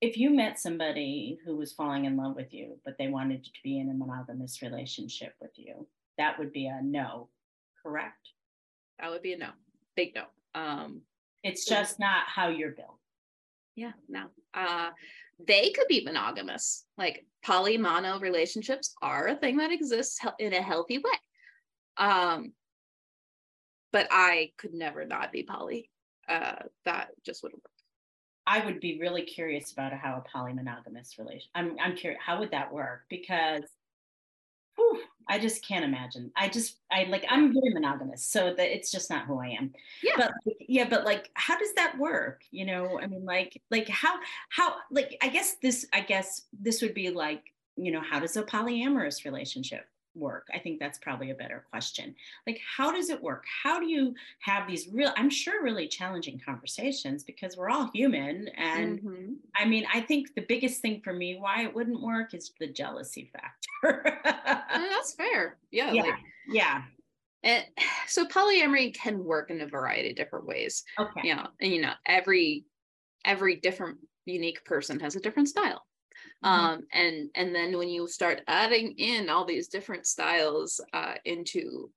if 0.01 0.17
you 0.17 0.29
met 0.29 0.59
somebody 0.59 1.37
who 1.45 1.55
was 1.57 1.73
falling 1.73 2.05
in 2.05 2.15
love 2.15 2.35
with 2.35 2.53
you 2.53 2.77
but 2.85 2.97
they 2.97 3.07
wanted 3.09 3.43
to 3.43 3.49
be 3.63 3.79
in 3.79 3.89
a 3.89 3.93
monogamous 3.93 4.61
relationship 4.61 5.33
with 5.41 5.51
you, 5.55 5.87
that 6.17 6.37
would 6.39 6.51
be 6.53 6.67
a 6.67 6.81
no, 6.81 7.29
correct? 7.83 8.29
that 8.99 9.09
would 9.11 9.21
be 9.21 9.33
a 9.33 9.37
no. 9.37 9.49
Big 9.95 10.13
no. 10.15 10.23
Um, 10.55 11.01
It's 11.43 11.65
just 11.65 11.99
not 11.99 12.23
how 12.27 12.49
you're 12.49 12.71
built. 12.71 12.97
yeah, 13.75 13.93
no. 14.09 14.25
Uh, 14.53 14.89
they 15.47 15.69
could 15.71 15.87
be 15.87 16.03
monogamous. 16.03 16.85
Like 16.97 17.25
poly 17.45 17.77
mono 17.77 18.19
relationships 18.19 18.93
are 19.01 19.27
a 19.27 19.35
thing 19.35 19.57
that 19.57 19.71
exists 19.71 20.19
in 20.39 20.53
a 20.53 20.61
healthy 20.61 20.97
way. 20.97 22.05
Um, 22.05 22.51
but 23.93 24.07
I 24.11 24.51
could 24.57 24.73
never 24.73 25.05
not 25.05 25.31
be 25.31 25.43
poly. 25.43 25.89
Uh, 26.27 26.55
that 26.85 27.09
just 27.25 27.41
wouldn't 27.41 27.63
work. 27.63 27.71
I 28.49 28.65
would 28.65 28.79
be 28.79 28.97
really 28.99 29.21
curious 29.21 29.71
about 29.71 29.93
how 29.93 30.15
a 30.25 30.37
polymonogamous 30.37 31.19
relation. 31.19 31.49
I'm 31.53 31.77
I'm 31.79 31.95
curious 31.95 32.19
how 32.25 32.39
would 32.39 32.49
that 32.49 32.73
work 32.73 33.03
because 33.07 33.61
whew, 34.75 35.01
I 35.27 35.37
just 35.37 35.63
can't 35.63 35.85
imagine. 35.85 36.31
I 36.35 36.49
just 36.49 36.79
I 36.91 37.03
like 37.03 37.23
I'm 37.29 37.53
very 37.53 37.71
monogamous, 37.71 38.25
so 38.25 38.55
that 38.55 38.75
it's 38.75 38.91
just 38.91 39.11
not 39.11 39.27
who 39.27 39.39
I 39.39 39.49
am. 39.49 39.71
Yeah. 40.01 40.13
But 40.17 40.31
yeah, 40.67 40.89
but 40.89 41.05
like 41.05 41.29
how 41.35 41.59
does 41.59 41.73
that 41.75 41.99
work? 41.99 42.41
You 42.49 42.65
know, 42.65 42.99
I 42.99 43.05
mean 43.05 43.23
like 43.23 43.61
like 43.69 43.87
how 43.87 44.15
how 44.49 44.77
like 44.89 45.15
I 45.21 45.27
guess 45.27 45.57
this 45.61 45.85
I 45.93 46.01
guess 46.01 46.41
this 46.59 46.81
would 46.81 46.95
be 46.95 47.11
like, 47.11 47.53
you 47.75 47.91
know, 47.91 48.01
how 48.01 48.19
does 48.19 48.35
a 48.35 48.41
polyamorous 48.41 49.25
relationship 49.25 49.85
work? 50.19 50.47
I 50.53 50.59
think 50.59 50.79
that's 50.79 50.99
probably 50.99 51.31
a 51.31 51.35
better 51.35 51.65
question. 51.69 52.15
Like 52.45 52.59
how 52.77 52.91
does 52.91 53.09
it 53.09 53.21
work? 53.21 53.45
How 53.63 53.79
do 53.79 53.87
you 53.87 54.13
have 54.41 54.67
these 54.67 54.87
real 54.93 55.13
I'm 55.17 55.29
sure 55.29 55.63
really 55.63 55.87
challenging 55.87 56.39
conversations 56.43 57.23
because 57.23 57.57
we're 57.57 57.69
all 57.69 57.89
human 57.93 58.49
and 58.49 58.99
Mhm. 59.01 59.35
I 59.55 59.65
mean, 59.65 59.85
I 59.93 60.01
think 60.01 60.35
the 60.35 60.45
biggest 60.47 60.81
thing 60.81 61.01
for 61.01 61.13
me 61.13 61.37
why 61.37 61.63
it 61.63 61.73
wouldn't 61.73 62.01
work 62.01 62.33
is 62.33 62.51
the 62.59 62.67
jealousy 62.67 63.31
factor. 63.33 64.19
That's 64.23 65.13
fair. 65.13 65.57
Yeah. 65.71 65.91
yeah, 65.93 66.03
Like, 66.03 66.13
yeah. 66.47 66.83
and 67.43 67.65
so 68.07 68.25
polyamory 68.27 68.93
can 68.93 69.23
work 69.23 69.49
in 69.51 69.61
a 69.61 69.67
variety 69.67 70.11
of 70.11 70.15
different 70.15 70.45
ways. 70.45 70.83
Okay. 70.99 71.21
you 71.27 71.35
know 71.35 71.47
and 71.61 71.71
you 71.73 71.81
know 71.81 71.93
every 72.05 72.65
every 73.25 73.55
different 73.57 73.97
unique 74.25 74.63
person 74.65 74.99
has 74.99 75.15
a 75.15 75.19
different 75.19 75.49
style. 75.49 75.85
Um 76.43 76.81
and 76.93 77.29
and 77.35 77.53
then 77.53 77.77
when 77.77 77.89
you 77.89 78.07
start 78.07 78.41
adding 78.47 78.93
in 78.97 79.29
all 79.29 79.45
these 79.45 79.67
different 79.67 80.05
styles 80.05 80.79
uh 80.93 81.15
into 81.25 81.89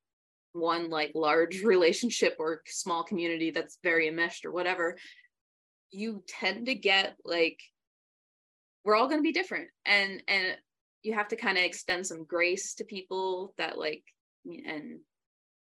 one 0.52 0.90
like 0.90 1.12
large 1.14 1.62
relationship 1.64 2.36
or 2.38 2.62
small 2.66 3.02
community 3.02 3.50
that's 3.50 3.78
very 3.82 4.08
enmeshed 4.08 4.44
or 4.44 4.52
whatever 4.52 4.96
you 5.90 6.24
tend 6.26 6.66
to 6.66 6.74
get 6.74 7.16
like 7.24 7.60
we're 8.84 8.96
all 8.96 9.06
going 9.06 9.18
to 9.18 9.22
be 9.22 9.32
different. 9.32 9.68
And 9.86 10.22
and 10.28 10.56
you 11.02 11.14
have 11.14 11.28
to 11.28 11.36
kind 11.36 11.58
of 11.58 11.64
extend 11.64 12.06
some 12.06 12.24
grace 12.24 12.74
to 12.74 12.84
people 12.84 13.54
that 13.58 13.78
like 13.78 14.02
and 14.44 15.00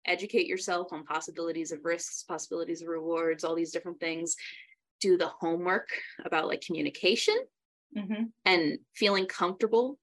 educate 0.04 0.46
yourself 0.46 0.92
on 0.92 1.04
possibilities 1.04 1.70
of 1.70 1.84
risks 1.84 2.24
possibilities 2.24 2.82
of 2.82 2.88
rewards 2.88 3.44
all 3.44 3.54
these 3.54 3.72
different 3.72 4.00
things. 4.00 4.36
Do 5.00 5.16
the 5.16 5.28
homework 5.28 5.88
about 6.24 6.48
like 6.48 6.60
communication 6.62 7.36
Mhm. 7.96 8.32
and 8.44 8.78
feeling 8.94 9.26
comfortable 9.26 9.98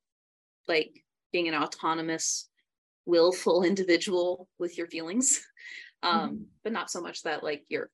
like 0.67 1.03
being 1.31 1.47
an 1.47 1.55
autonomous 1.55 2.49
willful 3.05 3.63
individual 3.71 4.47
with 4.59 4.77
your 4.77 4.87
feelings 4.87 5.41
um 6.03 6.47
but 6.63 6.71
not 6.73 6.89
so 6.91 7.01
much 7.01 7.23
that 7.23 7.43
like 7.43 7.65
you're 7.69 7.89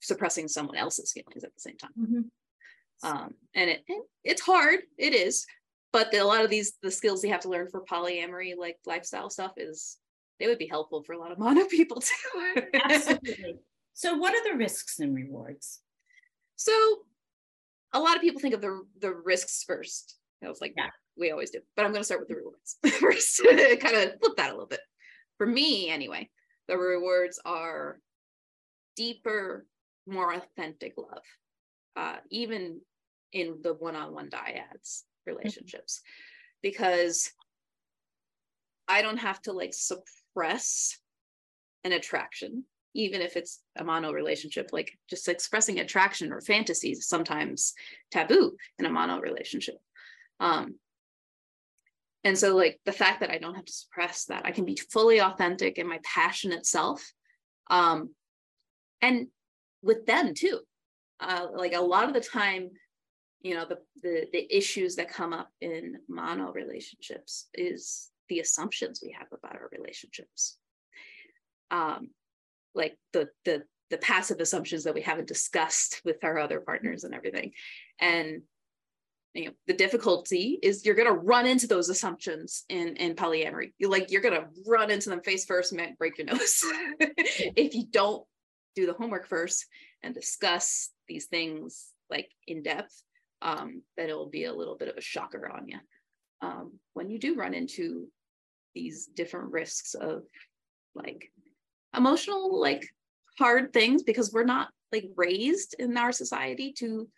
suppressing 0.00 0.48
someone 0.48 0.76
else's 0.76 1.12
feelings 1.12 1.44
at 1.44 1.54
the 1.54 1.60
same 1.60 1.76
time 1.76 1.92
Mhm. 1.98 2.30
um 3.02 3.34
and 3.54 3.70
it 3.70 3.84
it's 4.24 4.40
hard 4.40 4.80
it 4.98 5.14
is 5.14 5.46
but 5.92 6.10
the, 6.10 6.18
a 6.18 6.24
lot 6.24 6.44
of 6.44 6.50
these 6.50 6.78
the 6.82 6.90
skills 6.90 7.22
you 7.22 7.30
have 7.30 7.40
to 7.40 7.48
learn 7.50 7.68
for 7.68 7.84
polyamory 7.84 8.56
like 8.56 8.78
lifestyle 8.86 9.28
stuff 9.28 9.52
is 9.56 9.98
they 10.38 10.46
would 10.46 10.58
be 10.58 10.66
helpful 10.66 11.02
for 11.02 11.12
a 11.12 11.18
lot 11.18 11.32
of 11.32 11.38
mono 11.44 11.66
people 11.66 12.00
too 12.00 12.70
Absolutely. 12.74 13.58
So, 13.92 14.16
what 14.16 14.34
are 14.34 14.50
the 14.50 14.56
risks 14.56 14.98
and 15.00 15.14
rewards? 15.14 15.82
so 16.56 16.72
a 17.92 18.00
lot 18.00 18.16
of 18.16 18.22
people 18.22 18.40
think 18.40 18.54
of 18.54 18.60
the 18.60 18.82
the 19.00 19.12
risks 19.14 19.64
first. 19.66 20.16
I 20.44 20.48
was 20.48 20.60
like 20.60 20.74
Yeah. 20.76 20.90
we 21.16 21.30
always 21.32 21.50
do 21.50 21.60
but 21.76 21.84
i'm 21.84 21.92
going 21.92 22.00
to 22.00 22.04
start 22.04 22.20
with 22.20 22.28
the 22.28 22.36
rewards 22.36 22.76
first. 23.00 23.42
Kind 23.80 23.96
of 23.96 24.18
flip 24.20 24.36
that 24.36 24.50
a 24.50 24.52
little 24.52 24.66
bit. 24.66 24.80
For 25.38 25.46
me 25.46 25.90
anyway 25.90 26.28
the 26.68 26.78
rewards 26.78 27.40
are 27.44 28.00
deeper 28.96 29.66
more 30.06 30.32
authentic 30.34 30.94
love 30.96 31.22
uh, 31.96 32.16
even 32.30 32.80
in 33.32 33.58
the 33.62 33.74
one-on-one 33.74 34.30
dyads 34.30 35.02
relationships. 35.26 36.00
Because 36.62 37.30
i 38.88 39.02
don't 39.02 39.18
have 39.18 39.40
to 39.42 39.52
like 39.52 39.72
suppress 39.74 40.98
an 41.84 41.92
attraction 41.92 42.64
even 42.94 43.20
if 43.20 43.36
it's 43.36 43.60
a 43.76 43.84
mono 43.84 44.12
relationship 44.12 44.70
like 44.72 44.90
just 45.08 45.28
expressing 45.28 45.78
attraction 45.78 46.32
or 46.32 46.40
fantasies 46.40 47.06
sometimes 47.06 47.74
taboo 48.10 48.56
in 48.78 48.86
a 48.86 48.90
mono 48.90 49.20
relationship. 49.20 49.76
Um 50.38 50.76
and 52.24 52.36
so 52.36 52.54
like 52.54 52.78
the 52.84 52.92
fact 52.92 53.20
that 53.20 53.30
i 53.30 53.38
don't 53.38 53.54
have 53.54 53.64
to 53.64 53.72
suppress 53.72 54.26
that 54.26 54.44
i 54.44 54.50
can 54.50 54.66
be 54.66 54.76
fully 54.76 55.20
authentic 55.20 55.78
in 55.78 55.88
my 55.88 55.98
passionate 56.04 56.66
self 56.66 57.12
um 57.70 58.10
and 59.00 59.28
with 59.82 60.06
them 60.06 60.34
too. 60.34 60.60
Uh 61.20 61.46
like 61.54 61.74
a 61.74 61.80
lot 61.80 62.08
of 62.08 62.14
the 62.14 62.20
time 62.20 62.70
you 63.40 63.54
know 63.54 63.64
the 63.64 63.78
the, 64.02 64.26
the 64.32 64.56
issues 64.56 64.96
that 64.96 65.10
come 65.10 65.32
up 65.32 65.48
in 65.60 65.96
mono 66.08 66.52
relationships 66.52 67.48
is 67.54 68.10
the 68.28 68.40
assumptions 68.40 69.00
we 69.02 69.14
have 69.18 69.28
about 69.32 69.56
our 69.56 69.68
relationships. 69.72 70.58
Um 71.70 72.10
like 72.74 72.96
the 73.12 73.28
the 73.44 73.62
the 73.90 73.98
passive 73.98 74.38
assumptions 74.38 74.84
that 74.84 74.94
we 74.94 75.02
haven't 75.02 75.28
discussed 75.28 76.00
with 76.04 76.22
our 76.22 76.38
other 76.38 76.60
partners 76.60 77.04
and 77.04 77.14
everything. 77.14 77.52
And 77.98 78.42
you 79.34 79.44
know 79.46 79.52
the 79.68 79.74
difficulty 79.74 80.58
is 80.60 80.84
you're 80.84 80.96
going 80.96 81.06
to 81.06 81.14
run 81.14 81.46
into 81.46 81.68
those 81.68 81.88
assumptions 81.88 82.64
in 82.68 82.96
in 82.96 83.14
polyamory. 83.14 83.72
You 83.78 83.88
like 83.88 84.10
you're 84.10 84.22
going 84.22 84.40
to 84.40 84.48
run 84.66 84.90
into 84.90 85.10
them 85.10 85.22
face 85.22 85.44
first 85.44 85.72
and 85.72 85.98
break 85.98 86.18
your 86.18 86.26
nose. 86.26 86.64
If 87.00 87.74
you 87.74 87.84
don't 87.90 88.24
do 88.74 88.86
the 88.86 88.92
homework 88.92 89.26
first 89.26 89.66
and 90.02 90.14
discuss 90.14 90.90
these 91.08 91.26
things 91.26 91.88
like 92.08 92.30
in 92.46 92.62
depth 92.62 93.02
um 93.42 93.82
then 93.96 94.08
it 94.08 94.16
will 94.16 94.28
be 94.28 94.44
a 94.44 94.52
little 94.52 94.76
bit 94.76 94.88
of 94.88 94.96
a 94.96 95.00
shocker 95.00 95.48
on 95.48 95.68
you 95.68 95.78
um 96.42 96.72
when 96.94 97.10
you 97.10 97.18
do 97.18 97.34
run 97.34 97.54
into 97.54 98.08
these 98.74 99.06
different 99.06 99.50
risks 99.50 99.94
of 99.94 100.22
like 100.94 101.32
emotional 101.96 102.60
like 102.60 102.86
hard 103.38 103.72
things 103.72 104.02
because 104.02 104.32
we're 104.32 104.44
not 104.44 104.68
like 104.92 105.10
raised 105.16 105.74
in 105.78 105.96
our 105.96 106.12
society 106.12 106.72
to 106.72 107.08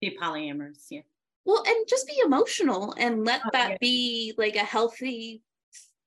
Be 0.00 0.16
polyamorous. 0.20 0.86
Yeah. 0.90 1.00
well 1.44 1.62
and 1.66 1.86
just 1.88 2.06
be 2.06 2.20
emotional 2.24 2.94
and 2.98 3.24
let 3.24 3.42
Oh, 3.44 3.50
that 3.52 3.70
yeah. 3.72 3.76
be 3.80 4.34
like 4.38 4.56
a 4.56 4.60
healthy 4.60 5.42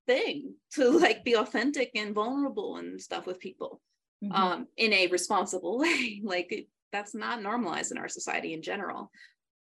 thing 0.08 0.56
to 0.74 0.90
like 0.90 1.24
be 1.24 1.36
authentic 1.36 1.92
and 1.96 2.14
vulnerable 2.16 2.78
and 2.78 3.00
stuff 3.02 3.26
with 3.26 3.40
people 3.40 3.82
Mhm. 4.24 4.36
um 4.36 4.68
in 4.78 4.94
a 4.94 5.08
responsible 5.08 5.80
way 5.84 6.22
like 6.24 6.68
that's 6.92 7.16
not 7.16 7.42
normalized 7.42 7.92
in 7.92 7.98
our 7.98 8.10
society 8.10 8.54
in 8.54 8.62
general 8.62 9.10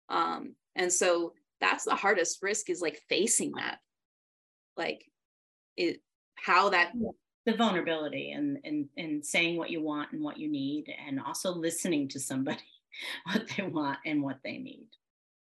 um 0.09 0.55
and 0.77 0.93
so 0.93 1.33
that's 1.61 1.85
the 1.85 1.95
hardest 1.95 2.43
risk 2.43 2.69
is 2.71 2.81
like 2.81 3.01
facing 3.09 3.53
that 3.53 3.79
like 4.77 5.05
it 5.77 6.01
how 6.37 6.71
that 6.71 6.93
the 7.47 7.57
vulnerability 7.57 8.33
and, 8.33 8.59
and 8.65 8.89
and 8.97 9.25
saying 9.25 9.57
what 9.57 9.71
you 9.71 9.83
want 9.83 10.13
and 10.13 10.23
what 10.23 10.39
you 10.39 10.49
need 10.49 10.93
and 11.07 11.21
also 11.21 11.53
listening 11.53 12.09
to 12.09 12.21
somebody 12.21 12.61
what 13.33 13.49
they 13.57 13.63
want 13.63 13.99
and 14.05 14.23
what 14.23 14.39
they 14.45 14.59
need. 14.59 14.87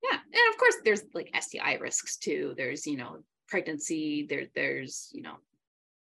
Yeah. 0.03 0.19
And 0.19 0.53
of 0.53 0.59
course 0.59 0.77
there's 0.85 1.03
like 1.15 1.35
STI 1.41 1.75
risks 1.75 2.17
too. 2.17 2.55
There's, 2.57 2.87
you 2.87 2.97
know, 2.97 3.19
pregnancy, 3.49 4.27
there 4.29 4.47
there's, 4.55 5.11
you 5.13 5.23
know, 5.23 5.37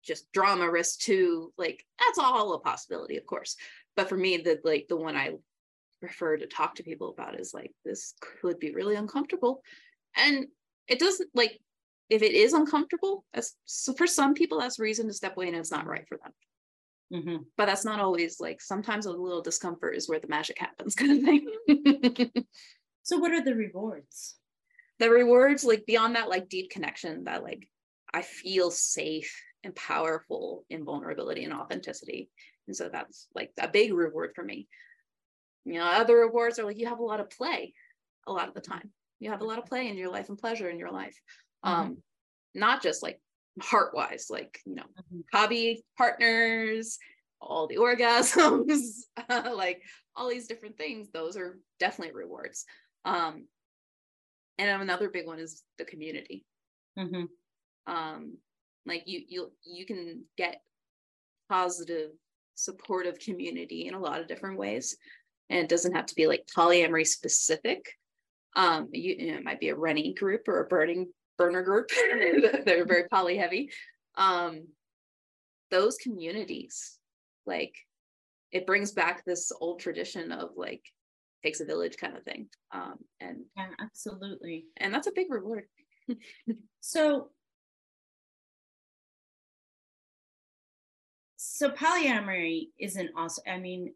just 0.05 0.31
drama 0.33 0.71
risk 0.71 1.01
too. 1.01 1.53
Like 1.59 1.85
that's 1.99 2.19
all 2.19 2.53
a 2.55 2.61
possibility, 2.61 3.17
of 3.17 3.27
course. 3.27 3.57
But 3.97 4.09
for 4.09 4.17
me, 4.17 4.37
the 4.39 4.61
like 4.65 4.87
the 4.89 4.97
one 4.97 5.17
I 5.17 5.33
prefer 6.01 6.37
to 6.37 6.47
talk 6.47 6.77
to 6.77 6.83
people 6.83 7.11
about 7.11 7.39
is 7.39 7.53
like 7.53 7.73
this 7.85 8.15
could 8.21 8.59
be 8.59 8.75
really 8.75 8.97
uncomfortable. 8.97 9.63
And 10.17 10.47
it 10.89 10.99
doesn't 10.99 11.31
like 11.35 11.61
if 12.11 12.23
it 12.23 12.33
is 12.33 12.53
uncomfortable, 12.53 13.25
that's 13.33 13.57
so 13.65 13.93
for 13.95 14.07
some 14.07 14.35
people 14.35 14.61
that's 14.61 14.79
reason 14.79 15.07
to 15.07 15.13
step 15.13 15.37
away 15.37 15.49
and 15.49 15.57
it's 15.57 15.71
not 15.71 15.87
right 15.87 16.07
for 16.09 16.19
them. 16.19 16.33
Mm-hmm. 17.13 17.43
But 17.57 17.67
that's 17.67 17.85
not 17.85 18.01
always 18.01 18.41
like 18.41 18.61
sometimes 18.61 19.07
a 19.07 19.13
little 19.13 19.43
discomfort 19.43 19.97
is 19.97 20.09
where 20.09 20.21
the 20.21 20.29
magic 20.29 20.59
happens, 20.59 20.95
kind 20.97 21.19
of 21.19 21.25
thing. 21.25 22.33
so, 23.03 23.19
what 23.19 23.33
are 23.33 23.43
the 23.43 23.55
rewards? 23.55 24.37
The 24.99 25.11
rewards, 25.11 25.65
like 25.65 25.87
beyond 25.87 26.17
that, 26.17 26.29
like 26.29 26.49
deep 26.49 26.71
connection, 26.71 27.25
that 27.25 27.43
like 27.43 27.67
I 28.13 28.23
feel 28.23 28.71
safe 28.71 29.35
and 29.65 29.75
powerful 29.75 30.65
in 30.69 30.85
vulnerability 30.85 31.45
and 31.45 31.55
authenticity. 31.55 32.31
And 32.67 32.77
so 32.77 32.89
that's 32.93 33.27
like 33.35 33.51
a 33.59 33.69
big 33.69 33.93
reward 33.93 34.33
for 34.35 34.45
me. 34.45 34.69
You 35.65 35.75
know, 35.75 35.85
other 35.85 36.17
rewards 36.17 36.59
are 36.59 36.65
like 36.65 36.79
you 36.79 36.89
have 36.89 36.99
a 36.99 37.05
lot 37.05 37.21
of 37.21 37.31
play 37.31 37.75
a 38.27 38.33
lot 38.33 38.49
of 38.49 38.55
the 38.55 38.61
time. 38.61 38.91
You 39.19 39.31
have 39.31 39.43
a 39.43 39.45
lot 39.45 39.59
of 39.59 39.67
play 39.67 39.89
in 39.89 39.97
your 39.97 40.11
life 40.11 40.29
and 40.29 40.39
pleasure 40.39 40.71
in 40.71 40.79
your 40.79 40.91
life. 40.91 41.19
Mm-hmm. 41.65 41.81
Um, 41.81 41.97
not 42.55 42.83
just 42.83 43.03
like 43.03 43.21
heart 43.61 43.95
wise, 43.95 44.27
like, 44.31 44.61
you 44.65 44.75
know, 44.75 44.83
mm-hmm. 44.83 45.21
hobby 45.33 45.83
partners, 45.97 46.99
all 47.41 47.67
the 47.67 47.77
orgasms, 47.77 48.81
like 49.29 49.83
all 50.15 50.29
these 50.29 50.47
different 50.47 50.77
things. 50.77 51.09
Those 51.13 51.37
are 51.37 51.59
definitely 51.79 52.15
rewards. 52.15 52.65
Um, 53.05 53.47
and 54.59 54.83
another 54.83 55.09
big 55.09 55.27
one 55.27 55.39
is 55.39 55.63
the 55.79 55.85
community. 55.85 56.45
Mm-hmm. 56.99 57.25
Um, 57.87 58.37
like 58.87 59.05
you, 59.07 59.23
you, 59.27 59.53
you 59.65 59.87
can 59.87 60.25
get 60.37 60.61
positive, 61.49 62.11
supportive 62.55 63.19
community 63.19 63.87
in 63.87 63.95
a 63.95 64.01
lot 64.01 64.21
of 64.21 64.29
different 64.29 64.59
ways, 64.59 64.97
and 65.49 65.61
it 65.61 65.69
doesn't 65.69 65.95
have 65.95 66.07
to 66.07 66.15
be 66.15 66.27
like 66.27 66.49
polyamory 66.57 67.07
specific. 67.07 67.87
Um, 68.57 68.89
you, 68.93 69.15
you 69.19 69.33
know, 69.33 69.39
it 69.39 69.45
might 69.45 69.61
be 69.61 69.69
a 69.69 69.77
running 69.77 70.15
group 70.15 70.49
or 70.49 70.61
a 70.61 70.67
burning 70.67 71.09
burner 71.41 71.63
group. 71.63 71.89
They're 72.67 72.85
very 72.85 73.09
poly 73.09 73.39
heavy. 73.39 73.71
Um, 74.15 74.69
those 75.71 75.97
communities, 75.97 76.99
like 77.47 77.75
it 78.53 78.67
brings 78.67 78.93
back 78.93 79.25
this 79.25 79.51
old 79.61 79.81
tradition 79.81 80.33
of 80.33 80.51
like 80.57 80.83
takes 81.43 81.61
a 81.61 81.65
village 81.65 81.97
kind 81.97 82.17
of 82.17 82.25
thing. 82.25 82.49
Um, 82.73 82.99
and 83.21 83.39
yeah, 83.57 83.69
absolutely. 83.81 84.67
And 84.77 84.93
that's 84.93 85.07
a 85.07 85.13
big 85.15 85.29
reward. 85.31 85.65
so 86.81 87.31
so 91.37 91.71
polyamory 91.71 92.69
isn't 92.79 93.11
also 93.17 93.41
i 93.47 93.57
mean 93.57 93.95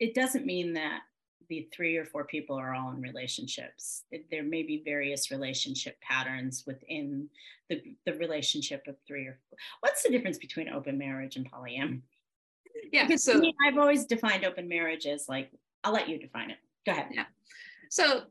it 0.00 0.14
doesn't 0.14 0.44
mean 0.44 0.74
that 0.74 1.00
the 1.48 1.68
three 1.72 1.96
or 1.96 2.04
four 2.04 2.24
people 2.24 2.56
are 2.56 2.74
all 2.74 2.90
in 2.90 3.00
relationships. 3.00 4.04
There 4.30 4.42
may 4.42 4.62
be 4.62 4.82
various 4.84 5.30
relationship 5.30 6.00
patterns 6.00 6.64
within 6.66 7.28
the, 7.68 7.82
the 8.06 8.14
relationship 8.14 8.86
of 8.86 8.96
three 9.06 9.26
or 9.26 9.38
four. 9.48 9.58
What's 9.80 10.02
the 10.02 10.10
difference 10.10 10.38
between 10.38 10.68
open 10.68 10.98
marriage 10.98 11.36
and 11.36 11.50
polyamory? 11.50 12.00
Yeah, 12.92 13.06
because 13.06 13.24
so 13.24 13.38
me, 13.38 13.54
I've 13.66 13.78
always 13.78 14.04
defined 14.04 14.44
open 14.44 14.68
marriage 14.68 15.06
as 15.06 15.28
like, 15.28 15.50
I'll 15.82 15.92
let 15.92 16.08
you 16.08 16.18
define 16.18 16.50
it. 16.50 16.58
Go 16.86 16.92
ahead. 16.92 17.08
Yeah. 17.12 17.24
So, 17.90 18.22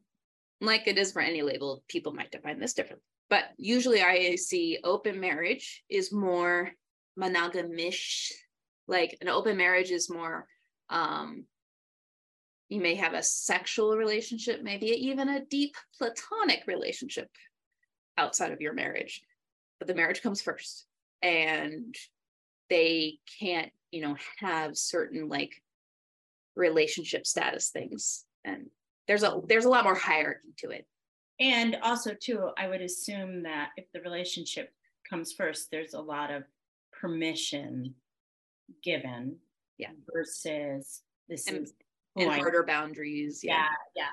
like 0.61 0.87
it 0.87 0.97
is 0.97 1.11
for 1.11 1.21
any 1.21 1.41
label, 1.41 1.83
people 1.87 2.13
might 2.13 2.31
define 2.31 2.59
this 2.59 2.73
differently. 2.73 3.03
But 3.29 3.45
usually 3.57 4.01
I 4.01 4.35
see 4.35 4.79
open 4.83 5.19
marriage 5.19 5.83
is 5.89 6.11
more 6.11 6.71
monogamish. 7.19 8.31
Like 8.87 9.17
an 9.21 9.29
open 9.29 9.57
marriage 9.57 9.91
is 9.91 10.09
more 10.09 10.47
um 10.89 11.45
you 12.73 12.81
may 12.81 12.95
have 12.95 13.13
a 13.13 13.21
sexual 13.21 13.95
relationship, 13.95 14.63
maybe 14.63 14.87
even 14.87 15.29
a 15.29 15.45
deep 15.45 15.75
platonic 15.95 16.63
relationship 16.65 17.29
outside 18.17 18.51
of 18.51 18.61
your 18.61 18.73
marriage. 18.73 19.21
But 19.77 19.87
the 19.87 19.93
marriage 19.93 20.23
comes 20.23 20.41
first. 20.41 20.87
And 21.21 21.95
they 22.71 23.19
can't, 23.39 23.71
you 23.91 24.01
know, 24.01 24.17
have 24.39 24.75
certain 24.75 25.29
like 25.29 25.61
relationship 26.55 27.27
status 27.27 27.69
things. 27.69 28.25
And 28.43 28.71
there's 29.07 29.23
a 29.23 29.39
there's 29.47 29.65
a 29.65 29.69
lot 29.69 29.83
more 29.83 29.95
hierarchy 29.95 30.53
to 30.57 30.71
it. 30.71 30.87
And 31.39 31.77
also 31.83 32.15
too, 32.19 32.49
I 32.57 32.67
would 32.67 32.81
assume 32.81 33.43
that 33.43 33.69
if 33.77 33.85
the 33.93 34.01
relationship 34.01 34.73
comes 35.07 35.31
first, 35.31 35.69
there's 35.69 35.93
a 35.93 36.01
lot 36.01 36.31
of 36.31 36.43
permission 36.91 37.93
given. 38.83 39.35
Yeah. 39.77 39.91
Versus 40.11 41.03
this 41.29 41.47
and, 41.47 41.63
is 41.63 41.73
and 42.15 42.29
harder 42.29 42.63
boundaries. 42.63 43.43
Yeah. 43.43 43.53
yeah, 43.53 43.67
yeah. 43.95 44.09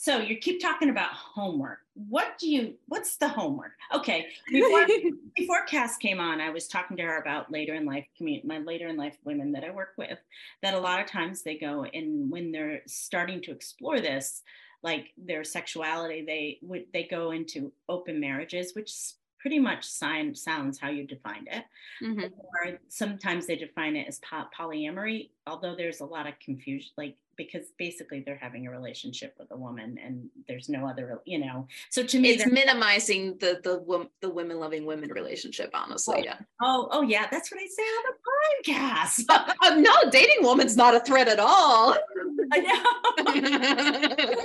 So 0.00 0.18
you 0.18 0.36
keep 0.36 0.60
talking 0.60 0.90
about 0.90 1.10
homework. 1.10 1.80
What 1.94 2.38
do 2.38 2.48
you? 2.48 2.74
What's 2.86 3.16
the 3.16 3.26
homework? 3.26 3.72
Okay, 3.92 4.28
before, 4.48 4.86
before 5.36 5.64
Cas 5.66 5.96
came 5.96 6.20
on, 6.20 6.40
I 6.40 6.50
was 6.50 6.68
talking 6.68 6.96
to 6.98 7.02
her 7.02 7.20
about 7.20 7.50
later 7.50 7.74
in 7.74 7.84
life 7.84 8.06
community, 8.16 8.46
my 8.46 8.58
later 8.58 8.86
in 8.86 8.96
life 8.96 9.16
women 9.24 9.50
that 9.52 9.64
I 9.64 9.70
work 9.70 9.94
with. 9.98 10.18
That 10.62 10.74
a 10.74 10.78
lot 10.78 11.00
of 11.00 11.06
times 11.06 11.42
they 11.42 11.58
go 11.58 11.82
and 11.82 12.30
when 12.30 12.52
they're 12.52 12.82
starting 12.86 13.42
to 13.42 13.50
explore 13.50 14.00
this, 14.00 14.42
like 14.84 15.08
their 15.16 15.42
sexuality, 15.42 16.24
they 16.24 16.58
would 16.62 16.84
they 16.92 17.02
go 17.02 17.32
into 17.32 17.72
open 17.88 18.20
marriages, 18.20 18.76
which 18.76 18.92
pretty 19.40 19.58
much 19.58 19.84
sign, 19.84 20.34
sounds 20.34 20.78
how 20.78 20.90
you 20.90 21.06
defined 21.06 21.48
it. 21.50 21.64
Mm-hmm. 22.02 22.34
Or 22.38 22.78
sometimes 22.88 23.46
they 23.46 23.56
define 23.56 23.96
it 23.96 24.06
as 24.06 24.20
polyamory, 24.56 25.30
although 25.46 25.74
there's 25.74 26.00
a 26.00 26.04
lot 26.04 26.26
of 26.26 26.38
confusion, 26.38 26.90
like 26.96 27.16
because 27.38 27.68
basically 27.78 28.20
they're 28.20 28.36
having 28.36 28.66
a 28.66 28.70
relationship 28.70 29.34
with 29.38 29.50
a 29.52 29.56
woman 29.56 29.98
and 30.04 30.28
there's 30.46 30.68
no 30.68 30.86
other, 30.86 31.22
you 31.24 31.38
know. 31.38 31.66
So 31.88 32.02
to 32.02 32.18
me, 32.18 32.30
it's 32.30 32.46
minimizing 32.46 33.38
the 33.38 33.60
the 33.62 34.06
the 34.20 34.28
women 34.28 34.60
loving 34.60 34.84
women 34.84 35.10
relationship. 35.10 35.70
Honestly, 35.72 36.16
oh, 36.18 36.22
yeah. 36.22 36.36
Oh, 36.60 36.88
oh 36.90 37.02
yeah, 37.02 37.26
that's 37.30 37.50
what 37.50 37.60
I 37.62 37.66
say 37.66 37.82
on 37.82 38.04
the 38.10 38.72
podcast. 38.72 39.54
uh, 39.62 39.76
no, 39.76 40.10
dating 40.10 40.42
woman's 40.42 40.76
not 40.76 40.94
a 40.94 41.00
threat 41.00 41.28
at 41.28 41.38
all. 41.38 41.96
I 42.52 42.60
know. 42.60 44.44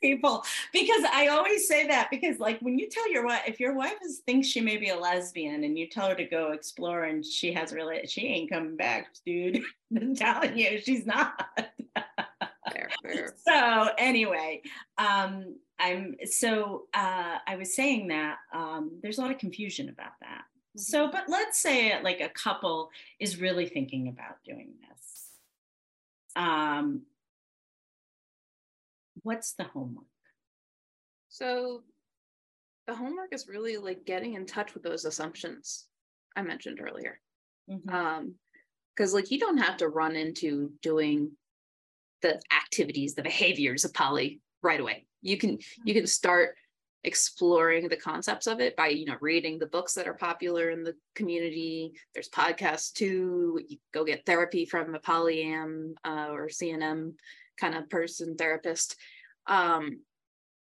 people 0.00 0.44
because 0.72 1.02
I 1.12 1.28
always 1.28 1.66
say 1.66 1.86
that 1.86 2.10
because 2.10 2.38
like 2.38 2.60
when 2.60 2.78
you 2.78 2.88
tell 2.90 3.10
your 3.10 3.24
wife 3.24 3.42
if 3.46 3.58
your 3.58 3.74
wife 3.74 3.96
is, 4.04 4.18
thinks 4.26 4.48
she 4.48 4.60
may 4.60 4.76
be 4.76 4.90
a 4.90 4.96
lesbian 4.96 5.64
and 5.64 5.78
you 5.78 5.88
tell 5.88 6.08
her 6.08 6.14
to 6.14 6.24
go 6.24 6.52
explore 6.52 7.04
and 7.04 7.24
she 7.24 7.52
has 7.52 7.72
really 7.72 8.06
she 8.06 8.26
ain't 8.26 8.50
coming 8.50 8.76
back, 8.76 9.08
dude. 9.24 9.62
I'm 9.96 10.14
telling 10.14 10.58
you, 10.58 10.80
she's 10.80 11.06
not. 11.06 11.48
Fair, 12.72 12.88
fair. 13.02 13.34
So 13.46 13.90
anyway, 13.98 14.62
um, 14.98 15.56
I'm 15.78 16.16
so 16.24 16.84
uh, 16.94 17.38
I 17.46 17.56
was 17.56 17.74
saying 17.74 18.08
that 18.08 18.36
um, 18.52 18.98
there's 19.02 19.18
a 19.18 19.20
lot 19.20 19.30
of 19.30 19.38
confusion 19.38 19.88
about 19.88 20.12
that. 20.20 20.44
Mm-hmm. 20.76 20.80
So, 20.80 21.10
but 21.10 21.24
let's 21.28 21.58
say 21.58 22.00
like 22.02 22.20
a 22.20 22.28
couple 22.28 22.90
is 23.20 23.40
really 23.40 23.66
thinking 23.66 24.08
about 24.08 24.42
doing 24.44 24.74
this. 24.88 25.28
Um, 26.36 27.02
what's 29.22 29.52
the 29.52 29.64
homework? 29.64 30.04
So 31.28 31.82
the 32.86 32.94
homework 32.94 33.32
is 33.32 33.48
really 33.48 33.76
like 33.76 34.04
getting 34.04 34.34
in 34.34 34.46
touch 34.46 34.74
with 34.74 34.82
those 34.82 35.04
assumptions 35.04 35.86
I 36.36 36.42
mentioned 36.42 36.80
earlier. 36.80 37.20
Mm-hmm. 37.70 37.88
Um, 37.88 38.34
because 38.94 39.12
like 39.12 39.30
you 39.30 39.38
don't 39.38 39.58
have 39.58 39.78
to 39.78 39.88
run 39.88 40.14
into 40.14 40.70
doing 40.80 41.32
the 42.24 42.40
activities, 42.56 43.14
the 43.14 43.22
behaviors 43.22 43.84
of 43.84 43.92
poly 43.92 44.40
right 44.62 44.80
away. 44.80 45.06
You 45.20 45.36
can 45.36 45.58
you 45.84 45.92
can 45.94 46.06
start 46.06 46.56
exploring 47.04 47.86
the 47.86 47.98
concepts 47.98 48.46
of 48.46 48.60
it 48.60 48.74
by 48.76 48.88
you 48.88 49.04
know 49.04 49.16
reading 49.20 49.58
the 49.58 49.66
books 49.66 49.92
that 49.92 50.08
are 50.08 50.14
popular 50.14 50.70
in 50.70 50.82
the 50.82 50.94
community. 51.14 51.92
There's 52.14 52.30
podcasts 52.30 52.94
too. 52.94 53.60
You 53.68 53.76
go 53.92 54.04
get 54.04 54.24
therapy 54.24 54.64
from 54.64 54.94
a 54.94 54.98
polyam 54.98 55.92
uh, 56.02 56.28
or 56.30 56.48
cnm 56.48 57.12
kind 57.60 57.74
of 57.74 57.90
person 57.90 58.36
therapist. 58.36 58.96
Um, 59.46 60.00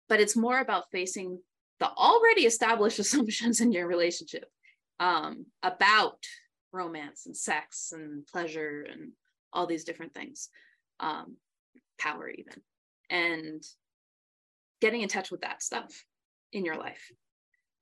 but 0.08 0.20
it's 0.20 0.36
more 0.36 0.58
about 0.58 0.90
facing 0.90 1.38
the 1.78 1.88
already 1.88 2.42
established 2.42 2.98
assumptions 3.04 3.60
in 3.60 3.70
your 3.70 3.86
relationship 3.86 4.50
um, 4.98 5.46
about 5.62 6.18
romance 6.72 7.26
and 7.26 7.36
sex 7.36 7.92
and 7.92 8.26
pleasure 8.26 8.84
and 8.90 9.12
all 9.52 9.66
these 9.68 9.84
different 9.84 10.12
things 10.12 10.50
um, 11.00 11.36
power 11.98 12.28
even 12.28 12.60
and 13.10 13.62
getting 14.80 15.02
in 15.02 15.08
touch 15.08 15.30
with 15.30 15.40
that 15.42 15.62
stuff 15.62 16.04
in 16.52 16.64
your 16.64 16.76
life 16.76 17.10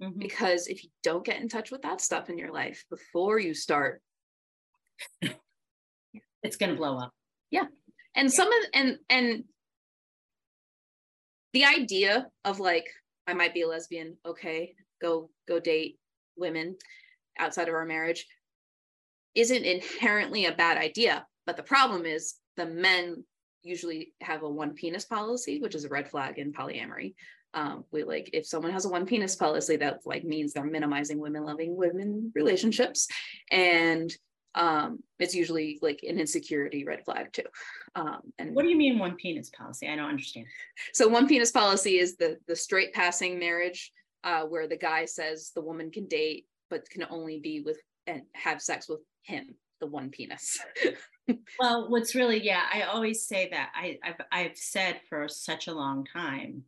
mm-hmm. 0.02 0.18
because 0.18 0.66
if 0.66 0.84
you 0.84 0.90
don't 1.02 1.24
get 1.24 1.40
in 1.40 1.48
touch 1.48 1.70
with 1.70 1.82
that 1.82 2.00
stuff 2.00 2.28
in 2.28 2.38
your 2.38 2.52
life 2.52 2.84
before 2.90 3.38
you 3.38 3.54
start 3.54 4.02
it's 6.42 6.56
going 6.56 6.70
to 6.70 6.76
blow 6.76 6.98
up 6.98 7.12
yeah 7.50 7.64
and 8.14 8.32
some 8.32 8.48
of 8.48 8.64
and 8.74 8.98
and 9.08 9.44
the 11.54 11.64
idea 11.64 12.26
of 12.44 12.60
like 12.60 12.86
I 13.26 13.32
might 13.32 13.54
be 13.54 13.62
a 13.62 13.68
lesbian, 13.68 14.16
okay, 14.26 14.74
go 15.00 15.30
go 15.48 15.58
date 15.58 15.98
women 16.36 16.76
outside 17.38 17.68
of 17.68 17.74
our 17.74 17.86
marriage 17.86 18.26
isn't 19.34 19.64
inherently 19.64 20.46
a 20.46 20.52
bad 20.52 20.76
idea. 20.76 21.26
But 21.46 21.56
the 21.56 21.62
problem 21.62 22.04
is 22.04 22.34
the 22.56 22.66
men 22.66 23.24
usually 23.62 24.12
have 24.20 24.42
a 24.42 24.48
one 24.48 24.74
penis 24.74 25.04
policy, 25.04 25.60
which 25.60 25.74
is 25.74 25.84
a 25.84 25.88
red 25.88 26.10
flag 26.10 26.38
in 26.38 26.52
polyamory. 26.52 27.14
Um, 27.54 27.84
we 27.92 28.02
like 28.02 28.30
if 28.32 28.46
someone 28.46 28.72
has 28.72 28.84
a 28.84 28.88
one 28.88 29.06
penis 29.06 29.36
policy, 29.36 29.76
that 29.76 30.00
like 30.04 30.24
means 30.24 30.52
they're 30.52 30.64
minimizing 30.64 31.18
women 31.18 31.44
loving 31.44 31.76
women 31.76 32.32
relationships, 32.34 33.08
and 33.50 34.12
um, 34.56 34.98
it's 35.18 35.34
usually 35.34 35.78
like 35.82 36.00
an 36.02 36.18
insecurity 36.18 36.84
red 36.84 37.04
flag 37.04 37.32
too. 37.32 37.44
Um, 37.94 38.20
and 38.38 38.54
what 38.54 38.62
do 38.62 38.70
you 38.70 38.76
mean 38.76 38.98
one 38.98 39.16
penis 39.16 39.50
policy? 39.50 39.88
I 39.88 39.96
don't 39.96 40.08
understand. 40.08 40.46
So 40.92 41.08
one 41.08 41.28
penis 41.28 41.52
policy 41.52 41.98
is 41.98 42.16
the 42.16 42.38
the 42.48 42.56
straight 42.56 42.92
passing 42.92 43.38
marriage 43.38 43.92
uh, 44.24 44.42
where 44.42 44.66
the 44.66 44.76
guy 44.76 45.04
says 45.04 45.52
the 45.54 45.62
woman 45.62 45.90
can 45.90 46.06
date 46.06 46.46
but 46.70 46.88
can 46.90 47.04
only 47.10 47.38
be 47.38 47.60
with 47.60 47.78
and 48.06 48.22
have 48.32 48.60
sex 48.60 48.88
with 48.88 49.00
him, 49.22 49.54
the 49.84 49.90
one 49.90 50.08
penis. 50.08 50.58
well, 51.60 51.90
what's 51.90 52.14
really 52.14 52.42
yeah, 52.42 52.62
I 52.72 52.82
always 52.82 53.26
say 53.26 53.48
that 53.50 53.70
I 53.74 53.98
I've 54.02 54.20
I've 54.32 54.56
said 54.56 55.00
for 55.08 55.28
such 55.28 55.68
a 55.68 55.74
long 55.74 56.06
time 56.10 56.64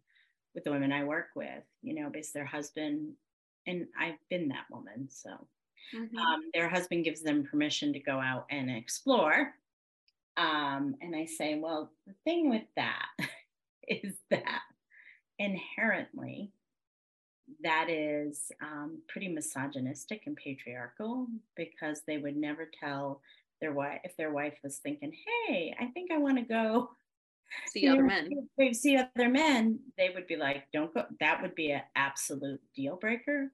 with 0.54 0.64
the 0.64 0.70
women 0.70 0.92
I 0.92 1.04
work 1.04 1.28
with, 1.34 1.64
you 1.82 1.94
know, 1.94 2.10
because 2.10 2.32
their 2.32 2.44
husband 2.44 3.12
and 3.66 3.86
I've 3.98 4.18
been 4.28 4.48
that 4.48 4.66
woman, 4.70 5.08
so 5.10 5.30
mm-hmm. 5.94 6.18
um, 6.18 6.42
their 6.54 6.68
husband 6.68 7.04
gives 7.04 7.22
them 7.22 7.48
permission 7.50 7.92
to 7.94 7.98
go 8.00 8.20
out 8.20 8.46
and 8.50 8.70
explore. 8.70 9.54
Um, 10.36 10.94
and 11.00 11.16
I 11.16 11.24
say, 11.24 11.58
well, 11.58 11.90
the 12.06 12.14
thing 12.24 12.50
with 12.50 12.66
that 12.76 13.06
is 13.88 14.14
that 14.30 14.60
inherently 15.38 16.52
that 17.62 17.88
is 17.88 18.50
um, 18.60 18.98
pretty 19.08 19.28
misogynistic 19.28 20.22
and 20.26 20.36
patriarchal 20.36 21.28
because 21.54 22.02
they 22.06 22.18
would 22.18 22.36
never 22.36 22.68
tell 22.78 23.20
their 23.60 23.72
wife 23.72 24.00
if 24.04 24.16
their 24.16 24.30
wife 24.30 24.54
was 24.62 24.78
thinking, 24.78 25.12
"Hey, 25.46 25.74
I 25.80 25.86
think 25.86 26.10
I 26.10 26.18
want 26.18 26.38
to 26.38 26.44
go 26.44 26.90
see 27.68 27.88
other 27.88 28.02
men." 28.02 28.30
They 28.58 28.72
see 28.72 28.96
other 28.96 29.28
men. 29.28 29.78
They 29.96 30.10
would 30.10 30.26
be 30.26 30.36
like, 30.36 30.64
"Don't 30.72 30.92
go." 30.92 31.04
That 31.20 31.40
would 31.42 31.54
be 31.54 31.72
an 31.72 31.82
absolute 31.94 32.60
deal 32.74 32.96
breaker. 32.96 33.50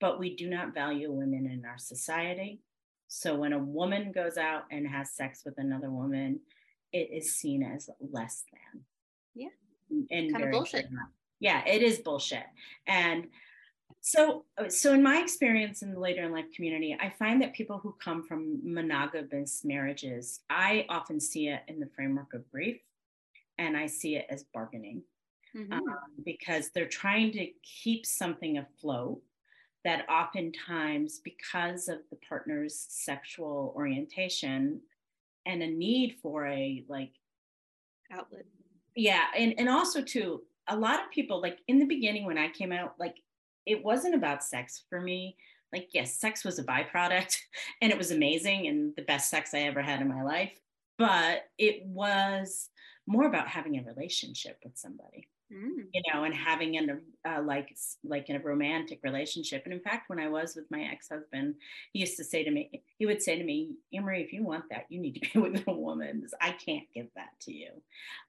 But 0.00 0.20
we 0.20 0.36
do 0.36 0.48
not 0.48 0.74
value 0.74 1.10
women 1.10 1.46
in 1.46 1.64
our 1.64 1.78
society. 1.78 2.60
So 3.08 3.34
when 3.34 3.52
a 3.52 3.58
woman 3.58 4.12
goes 4.12 4.36
out 4.36 4.64
and 4.70 4.86
has 4.86 5.10
sex 5.10 5.42
with 5.44 5.54
another 5.58 5.90
woman, 5.90 6.40
it 6.92 7.10
is 7.10 7.34
seen 7.34 7.62
as 7.62 7.90
less 8.00 8.44
than. 8.52 8.84
Yeah. 9.34 9.48
And 10.10 10.32
kind 10.32 10.44
of 10.44 10.50
bullshit 10.52 10.88
yeah 11.40 11.64
it 11.66 11.82
is 11.82 11.98
bullshit 11.98 12.46
and 12.86 13.26
so 14.00 14.44
so 14.68 14.94
in 14.94 15.02
my 15.02 15.18
experience 15.18 15.82
in 15.82 15.92
the 15.92 16.00
later 16.00 16.22
in 16.22 16.32
life 16.32 16.46
community 16.54 16.96
i 17.00 17.08
find 17.18 17.42
that 17.42 17.52
people 17.52 17.78
who 17.78 17.94
come 18.02 18.22
from 18.22 18.60
monogamous 18.62 19.64
marriages 19.64 20.40
i 20.50 20.86
often 20.88 21.18
see 21.20 21.48
it 21.48 21.62
in 21.68 21.80
the 21.80 21.88
framework 21.94 22.32
of 22.34 22.48
grief 22.50 22.80
and 23.58 23.76
i 23.76 23.86
see 23.86 24.16
it 24.16 24.26
as 24.30 24.44
bargaining 24.54 25.02
mm-hmm. 25.56 25.72
um, 25.72 25.96
because 26.24 26.70
they're 26.70 26.86
trying 26.86 27.32
to 27.32 27.48
keep 27.62 28.06
something 28.06 28.58
afloat 28.58 29.20
that 29.84 30.08
oftentimes 30.08 31.20
because 31.24 31.88
of 31.88 31.98
the 32.10 32.16
partner's 32.28 32.86
sexual 32.88 33.72
orientation 33.76 34.80
and 35.46 35.62
a 35.62 35.66
need 35.66 36.16
for 36.22 36.46
a 36.46 36.84
like 36.88 37.12
outlet 38.12 38.44
yeah 38.94 39.24
and 39.36 39.54
and 39.58 39.68
also 39.68 40.02
too 40.02 40.42
a 40.68 40.76
lot 40.76 41.00
of 41.00 41.10
people 41.10 41.40
like 41.40 41.58
in 41.68 41.78
the 41.78 41.86
beginning 41.86 42.24
when 42.24 42.38
I 42.38 42.48
came 42.48 42.72
out, 42.72 42.94
like 42.98 43.16
it 43.66 43.84
wasn't 43.84 44.14
about 44.14 44.44
sex 44.44 44.84
for 44.88 45.00
me. 45.00 45.36
Like, 45.72 45.88
yes, 45.92 46.14
sex 46.14 46.44
was 46.44 46.58
a 46.58 46.64
byproduct 46.64 47.38
and 47.82 47.92
it 47.92 47.98
was 47.98 48.10
amazing 48.10 48.68
and 48.68 48.94
the 48.96 49.02
best 49.02 49.30
sex 49.30 49.52
I 49.52 49.60
ever 49.60 49.82
had 49.82 50.00
in 50.00 50.08
my 50.08 50.22
life. 50.22 50.58
But 50.96 51.44
it 51.58 51.84
was 51.84 52.70
more 53.06 53.26
about 53.26 53.48
having 53.48 53.78
a 53.78 53.82
relationship 53.82 54.58
with 54.64 54.76
somebody 54.76 55.28
mm. 55.52 55.84
you 55.92 56.02
know, 56.12 56.24
and 56.24 56.34
having 56.34 56.76
an 56.76 57.00
uh, 57.26 57.42
like 57.42 57.76
like 58.04 58.28
in 58.28 58.36
a 58.36 58.40
romantic 58.40 59.00
relationship. 59.02 59.62
And 59.64 59.72
in 59.72 59.80
fact, 59.80 60.08
when 60.08 60.18
I 60.18 60.28
was 60.28 60.54
with 60.54 60.70
my 60.70 60.82
ex 60.82 61.08
husband, 61.08 61.54
he 61.92 62.00
used 62.00 62.16
to 62.16 62.24
say 62.24 62.44
to 62.44 62.50
me, 62.50 62.82
he 62.98 63.06
would 63.06 63.22
say 63.22 63.38
to 63.38 63.44
me, 63.44 63.72
Emery, 63.92 64.22
if 64.22 64.32
you 64.32 64.44
want 64.44 64.64
that, 64.70 64.86
you 64.88 65.00
need 65.00 65.14
to 65.14 65.20
be 65.20 65.38
with 65.50 65.66
a 65.66 65.72
woman. 65.72 66.26
I 66.40 66.52
can't 66.52 66.86
give 66.94 67.08
that 67.16 67.30
to 67.42 67.52
you. 67.52 67.70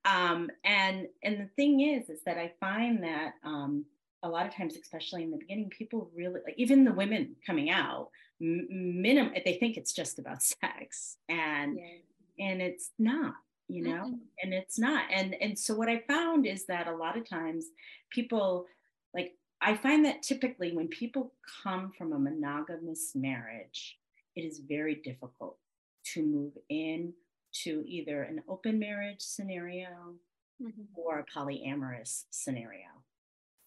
Um, 0.05 0.49
and 0.63 1.07
and 1.23 1.39
the 1.39 1.49
thing 1.55 1.81
is, 1.81 2.09
is 2.09 2.21
that 2.25 2.37
I 2.37 2.53
find 2.59 3.03
that 3.03 3.33
um, 3.43 3.85
a 4.23 4.29
lot 4.29 4.45
of 4.45 4.55
times, 4.55 4.75
especially 4.75 5.23
in 5.23 5.31
the 5.31 5.37
beginning, 5.37 5.69
people 5.69 6.09
really 6.15 6.41
like 6.45 6.55
even 6.57 6.83
the 6.83 6.93
women 6.93 7.35
coming 7.45 7.69
out, 7.69 8.09
minimum 8.39 9.33
they 9.45 9.53
think 9.53 9.77
it's 9.77 9.93
just 9.93 10.19
about 10.19 10.43
sex, 10.61 11.17
and 11.27 11.77
yeah. 11.77 12.45
and 12.47 12.61
it's 12.61 12.91
not 12.97 13.35
you 13.69 13.83
know 13.83 14.05
mm-hmm. 14.05 14.15
and 14.43 14.53
it's 14.53 14.79
not 14.79 15.05
and 15.13 15.35
and 15.39 15.57
so 15.57 15.75
what 15.75 15.87
i 15.87 16.01
found 16.07 16.45
is 16.45 16.65
that 16.65 16.87
a 16.87 16.95
lot 16.95 17.17
of 17.17 17.29
times 17.29 17.67
people 18.09 18.65
like 19.13 19.33
i 19.61 19.75
find 19.75 20.03
that 20.03 20.23
typically 20.23 20.75
when 20.75 20.87
people 20.87 21.31
come 21.63 21.91
from 21.97 22.11
a 22.11 22.19
monogamous 22.19 23.11
marriage 23.15 23.97
it 24.35 24.41
is 24.41 24.59
very 24.67 24.95
difficult 24.95 25.57
to 26.03 26.23
move 26.23 26.53
in 26.69 27.13
to 27.51 27.83
either 27.87 28.23
an 28.23 28.41
open 28.49 28.79
marriage 28.79 29.21
scenario 29.21 30.15
mm-hmm. 30.61 30.81
or 30.95 31.19
a 31.19 31.39
polyamorous 31.39 32.23
scenario 32.31 32.87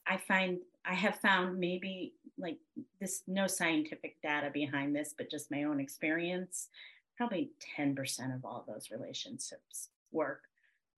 i 0.09 0.16
find 0.16 0.59
i 0.84 0.94
have 0.94 1.16
found 1.20 1.59
maybe 1.59 2.12
like 2.38 2.59
this 3.00 3.22
no 3.28 3.46
scientific 3.46 4.16
data 4.20 4.50
behind 4.53 4.96
this 4.96 5.14
but 5.16 5.30
just 5.30 5.50
my 5.50 5.62
own 5.62 5.78
experience 5.78 6.68
probably 7.16 7.50
10% 7.78 8.34
of 8.34 8.44
all 8.44 8.64
those 8.66 8.90
relationships 8.90 9.88
work. 10.10 10.42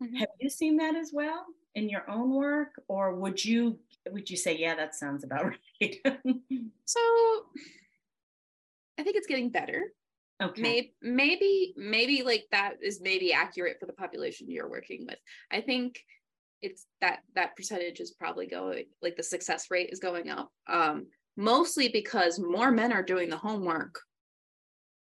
Mm-hmm. 0.02 0.16
Have 0.16 0.28
you 0.40 0.50
seen 0.50 0.76
that 0.78 0.96
as 0.96 1.10
well 1.12 1.46
in 1.74 1.88
your 1.88 2.08
own 2.10 2.34
work 2.34 2.80
or 2.88 3.14
would 3.14 3.44
you 3.44 3.78
would 4.10 4.28
you 4.30 4.36
say 4.36 4.56
yeah 4.56 4.74
that 4.74 4.94
sounds 4.94 5.24
about 5.24 5.44
right? 5.80 5.96
so 6.84 7.00
I 8.98 9.02
think 9.02 9.16
it's 9.16 9.26
getting 9.26 9.50
better. 9.50 9.92
Okay. 10.42 10.62
Maybe, 10.62 10.94
maybe 11.02 11.74
maybe 11.76 12.22
like 12.22 12.46
that 12.50 12.74
is 12.82 13.00
maybe 13.00 13.32
accurate 13.32 13.78
for 13.78 13.86
the 13.86 13.92
population 13.92 14.50
you're 14.50 14.68
working 14.68 15.06
with. 15.06 15.18
I 15.50 15.60
think 15.60 16.00
it's 16.60 16.86
that 17.00 17.20
that 17.34 17.56
percentage 17.56 18.00
is 18.00 18.12
probably 18.12 18.46
going 18.46 18.86
like 19.02 19.16
the 19.16 19.22
success 19.22 19.70
rate 19.70 19.90
is 19.90 20.00
going 20.00 20.30
up. 20.30 20.50
Um, 20.66 21.06
mostly 21.36 21.88
because 21.88 22.38
more 22.38 22.70
men 22.70 22.92
are 22.92 23.02
doing 23.02 23.28
the 23.28 23.36
homework 23.36 24.00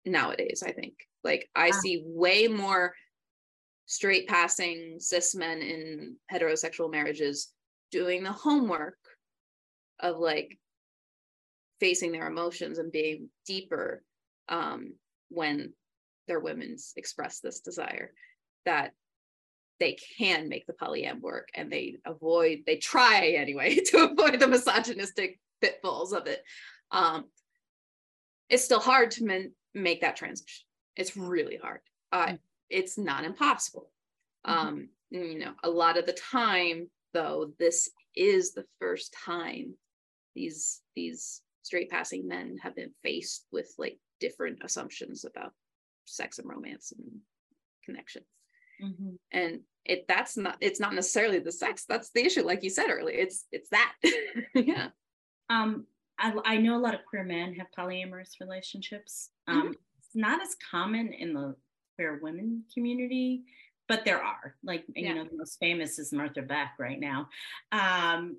nowadays 0.05 0.63
i 0.67 0.73
think 0.73 0.95
like 1.23 1.49
i 1.55 1.69
ah. 1.69 1.79
see 1.81 2.03
way 2.07 2.47
more 2.49 2.95
straight 3.87 4.27
passing 4.29 4.97
cis 4.99 5.35
men 5.35 5.61
in 5.61 6.17
heterosexual 6.33 6.91
marriages 6.91 7.53
doing 7.91 8.23
the 8.23 8.33
homework 8.33 8.99
of 10.01 10.19
like 10.19 10.59
facing 11.81 12.13
their 12.13 12.27
emotions 12.27 12.79
and 12.79 12.91
being 12.91 13.29
deeper 13.47 14.03
um, 14.49 14.95
when 15.29 15.73
their 16.27 16.41
women's 16.41 16.93
express 16.97 17.41
this 17.41 17.61
desire 17.61 18.13
that 18.65 18.93
they 19.81 19.97
can 20.19 20.49
make 20.49 20.67
the 20.67 20.73
polyam 20.73 21.21
work 21.21 21.49
and 21.55 21.71
they 21.71 21.97
avoid 22.07 22.61
they 22.67 22.77
try 22.77 23.35
anyway 23.37 23.75
to 23.87 24.09
avoid 24.11 24.41
the 24.41 24.49
misogynistic 24.49 25.39
pitfalls 25.61 26.13
of 26.13 26.27
it 26.27 26.43
um, 26.91 27.25
it's 28.49 28.65
still 28.65 28.81
hard 28.81 29.11
to 29.11 29.25
men- 29.25 29.53
make 29.75 30.01
that 30.01 30.17
transition 30.17 30.65
it's 30.97 31.17
really 31.17 31.57
hard 31.57 31.81
uh, 32.13 32.27
mm 32.27 32.39
it's 32.71 32.99
not 32.99 33.25
impossible. 33.25 33.91
Mm-hmm. 34.47 34.69
Um, 34.69 34.89
you 35.11 35.39
know, 35.39 35.53
a 35.63 35.71
lot 35.71 35.97
of 35.97 36.07
the 36.07 36.13
time, 36.13 36.89
though, 37.13 37.53
this 37.59 37.91
is 38.17 38.53
the 38.53 38.65
first 38.81 39.15
time 39.25 39.75
these 40.35 40.81
these 40.97 41.43
straight 41.63 41.91
passing 41.91 42.27
men 42.27 42.59
have 42.63 42.75
been 42.75 42.91
faced 43.03 43.47
with 43.53 43.73
like 43.79 43.99
different 44.21 44.59
assumptions 44.65 45.25
about 45.25 45.53
sex 46.05 46.39
and 46.39 46.49
romance 46.49 46.93
and 46.93 47.21
connection. 47.85 48.23
Mm-hmm. 48.83 49.11
And 49.31 49.61
it 49.85 50.07
that's 50.09 50.37
not 50.37 50.57
it's 50.61 50.81
not 50.81 50.95
necessarily 50.95 51.39
the 51.39 51.53
sex 51.53 51.85
that's 51.89 52.11
the 52.11 52.25
issue 52.25 52.43
like 52.43 52.63
you 52.63 52.71
said 52.71 52.89
earlier 52.89 53.19
it's 53.19 53.45
it's 53.53 53.69
that 53.69 53.93
yeah 54.55 54.89
um 55.51 55.85
I, 56.19 56.33
I 56.45 56.57
know 56.59 56.77
a 56.77 56.81
lot 56.81 56.95
of 56.95 57.05
queer 57.05 57.25
men 57.25 57.55
have 57.55 57.67
polyamorous 57.77 58.41
relationships 58.41 59.31
um 59.49 59.57
mm-hmm. 59.57 59.73
it's 59.99 60.15
not 60.15 60.41
as 60.41 60.57
common 60.71 61.13
in 61.13 61.35
the 61.35 61.57
queer 61.97 62.19
women 62.23 62.65
community, 62.73 63.43
but 63.89 64.05
there 64.05 64.23
are 64.23 64.55
like 64.63 64.85
yeah. 64.95 65.09
you 65.09 65.15
know 65.15 65.25
the 65.25 65.37
most 65.37 65.59
famous 65.59 65.99
is 65.99 66.13
Martha 66.13 66.43
Beck 66.43 66.75
right 66.79 66.99
now. 66.99 67.29
Um, 67.73 68.37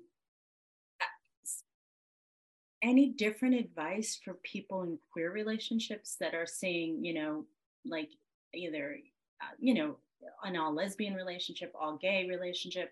any 2.82 3.08
different 3.08 3.54
advice 3.54 4.20
for 4.22 4.34
people 4.42 4.82
in 4.82 4.98
queer 5.12 5.32
relationships 5.32 6.16
that 6.20 6.34
are 6.34 6.46
seeing 6.46 7.04
you 7.04 7.14
know 7.14 7.44
like 7.84 8.10
either 8.54 8.98
uh, 9.40 9.54
you 9.58 9.74
know 9.74 9.96
an 10.44 10.56
all 10.56 10.74
lesbian 10.74 11.14
relationship, 11.14 11.72
all 11.78 11.96
gay 11.96 12.26
relationship, 12.28 12.90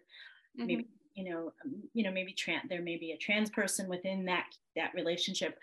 mm-hmm. 0.59 0.67
maybe 0.67 0.87
you 1.15 1.31
know, 1.31 1.53
um, 1.65 1.75
you 1.93 2.03
know, 2.03 2.11
maybe 2.11 2.33
trans, 2.33 2.69
there 2.69 2.83
may 2.83 2.97
be 2.97 3.13
a 3.13 3.17
trans 3.17 3.51
person 3.51 3.89
within 3.89 4.25
that 4.27 4.47
that 4.77 4.95
relationship. 4.95 5.59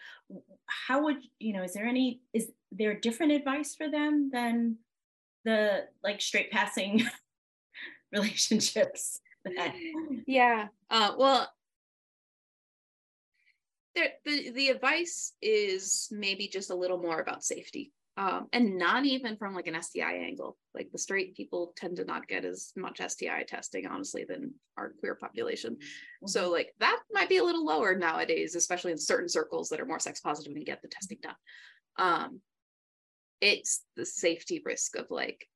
How 0.65 1.03
would 1.03 1.17
you 1.39 1.53
know? 1.53 1.63
Is 1.63 1.73
there 1.73 1.85
any? 1.85 2.21
Is 2.33 2.51
there 2.71 2.93
different 2.93 3.33
advice 3.33 3.75
for 3.75 3.89
them 3.89 4.29
than 4.31 4.77
the 5.43 5.87
like 6.03 6.21
straight 6.21 6.51
passing 6.51 7.05
relationships? 8.11 9.19
yeah. 10.27 10.67
Uh, 10.89 11.11
well, 11.17 11.51
there, 13.95 14.11
the 14.25 14.51
the 14.51 14.69
advice 14.69 15.33
is 15.41 16.07
maybe 16.11 16.47
just 16.47 16.69
a 16.69 16.75
little 16.75 16.97
more 16.97 17.19
about 17.19 17.43
safety 17.43 17.91
um, 18.21 18.47
and 18.53 18.77
not 18.77 19.03
even 19.05 19.35
from 19.35 19.55
like 19.55 19.65
an 19.65 19.81
STI 19.81 20.13
angle. 20.13 20.55
Like 20.75 20.91
the 20.91 20.99
straight 20.99 21.35
people 21.35 21.73
tend 21.75 21.95
to 21.95 22.05
not 22.05 22.27
get 22.27 22.45
as 22.45 22.71
much 22.77 23.01
STI 23.05 23.43
testing, 23.47 23.87
honestly, 23.87 24.25
than 24.29 24.53
our 24.77 24.93
queer 24.99 25.15
population. 25.15 25.73
Mm-hmm. 25.73 26.27
So 26.27 26.51
like 26.51 26.71
that 26.79 26.99
might 27.11 27.29
be 27.29 27.37
a 27.37 27.43
little 27.43 27.65
lower 27.65 27.95
nowadays, 27.95 28.55
especially 28.55 28.91
in 28.91 28.99
certain 28.99 29.27
circles 29.27 29.69
that 29.69 29.79
are 29.79 29.87
more 29.87 29.97
sex 29.97 30.19
positive 30.19 30.55
and 30.55 30.63
get 30.63 30.83
the 30.83 30.87
testing 30.87 31.17
done. 31.23 31.35
Um, 31.97 32.41
it's 33.41 33.81
the 33.95 34.05
safety 34.05 34.61
risk 34.63 34.97
of 34.97 35.07
like 35.09 35.47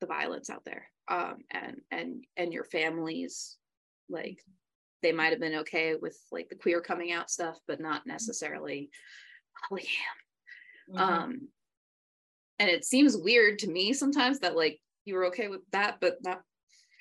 the 0.00 0.06
violence 0.06 0.48
out 0.48 0.64
there, 0.64 0.86
um, 1.08 1.38
and 1.50 1.78
and 1.90 2.24
and 2.36 2.52
your 2.52 2.64
families, 2.64 3.56
like 4.08 4.38
they 5.02 5.10
might 5.10 5.30
have 5.30 5.40
been 5.40 5.56
okay 5.56 5.96
with 6.00 6.16
like 6.30 6.48
the 6.50 6.54
queer 6.54 6.80
coming 6.80 7.10
out 7.10 7.32
stuff, 7.32 7.58
but 7.66 7.80
not 7.80 8.06
necessarily 8.06 8.90
polyam. 9.68 9.86
Mm-hmm. 10.88 10.98
Um, 10.98 11.48
and 12.62 12.70
it 12.70 12.84
seems 12.84 13.16
weird 13.16 13.58
to 13.58 13.68
me 13.68 13.92
sometimes 13.92 14.38
that 14.38 14.54
like 14.56 14.80
you 15.04 15.14
were 15.14 15.26
okay 15.26 15.48
with 15.48 15.62
that 15.72 15.96
but 16.00 16.16
not 16.22 16.42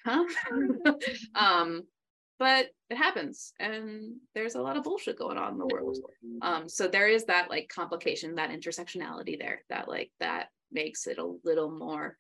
huh? 0.04 0.26
Um 1.36 1.84
but 2.40 2.70
it 2.90 2.98
happens 2.98 3.54
and 3.60 4.16
there's 4.34 4.56
a 4.56 4.62
lot 4.62 4.76
of 4.76 4.84
bullshit 4.84 5.20
going 5.20 5.38
on 5.38 5.54
in 5.54 5.60
the 5.60 5.68
world. 5.68 6.00
Um 6.42 6.68
so 6.68 6.88
there 6.88 7.08
is 7.08 7.26
that 7.26 7.52
like 7.52 7.70
complication 7.70 8.36
that 8.36 8.50
intersectionality 8.50 9.38
there 9.38 9.62
that 9.70 9.88
like 9.88 10.12
that 10.20 10.48
makes 10.72 11.06
it 11.06 11.20
a 11.20 11.34
little 11.44 11.70
more 11.70 12.18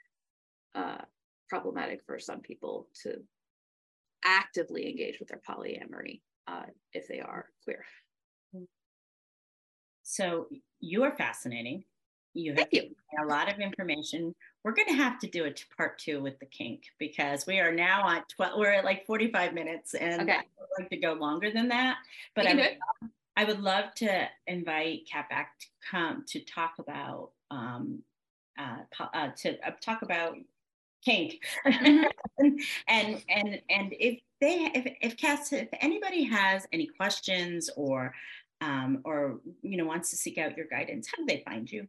uh 0.75 1.01
problematic 1.49 2.01
for 2.05 2.19
some 2.19 2.41
people 2.41 2.87
to 3.01 3.15
actively 4.23 4.87
engage 4.87 5.19
with 5.19 5.29
their 5.29 5.41
polyamory 5.49 6.21
uh 6.47 6.65
if 6.93 7.07
they 7.07 7.19
are 7.19 7.47
queer. 7.63 7.83
So 10.03 10.47
you 10.79 11.03
are 11.03 11.15
fascinating 11.15 11.85
you 12.33 12.53
have 12.55 12.67
a 12.71 13.25
lot 13.25 13.51
of 13.51 13.59
information. 13.59 14.33
We're 14.63 14.73
going 14.73 14.87
to 14.87 14.93
have 14.93 15.19
to 15.19 15.27
do 15.27 15.45
a 15.45 15.53
part 15.75 15.99
two 15.99 16.21
with 16.21 16.39
the 16.39 16.45
kink 16.45 16.83
because 16.99 17.45
we 17.45 17.59
are 17.59 17.71
now 17.71 18.07
at 18.09 18.29
12, 18.29 18.59
we're 18.59 18.71
at 18.71 18.85
like 18.85 19.05
45 19.05 19.53
minutes 19.53 19.93
and 19.93 20.21
okay. 20.21 20.33
I 20.33 20.43
would 20.59 20.69
like 20.79 20.89
to 20.89 20.97
go 20.97 21.13
longer 21.13 21.51
than 21.51 21.67
that. 21.69 21.97
But 22.35 22.47
I 22.47 22.53
would, 22.53 22.77
I 23.35 23.45
would 23.45 23.61
love 23.61 23.93
to 23.95 24.27
invite 24.47 25.07
Kat 25.11 25.29
back 25.29 25.59
to 25.59 25.67
come 25.89 26.23
to 26.27 26.39
talk 26.41 26.75
about, 26.79 27.31
um, 27.49 28.03
uh, 28.59 28.77
uh, 29.13 29.29
to 29.37 29.67
uh, 29.67 29.71
talk 29.81 30.01
about 30.03 30.35
kink 31.03 31.39
mm-hmm. 31.65 32.03
and, 32.87 33.23
and, 33.27 33.61
and 33.69 33.93
if 33.99 34.19
they, 34.39 34.71
if, 34.75 34.95
if 35.01 35.17
Cas, 35.17 35.51
if 35.51 35.69
anybody 35.79 36.23
has 36.23 36.67
any 36.71 36.87
questions 36.87 37.69
or, 37.75 38.13
um, 38.61 39.01
or, 39.03 39.39
you 39.63 39.77
know, 39.77 39.85
wants 39.85 40.11
to 40.11 40.15
seek 40.15 40.37
out 40.37 40.55
your 40.55 40.67
guidance, 40.67 41.07
how 41.07 41.23
do 41.23 41.25
they 41.25 41.43
find 41.45 41.71
you? 41.71 41.87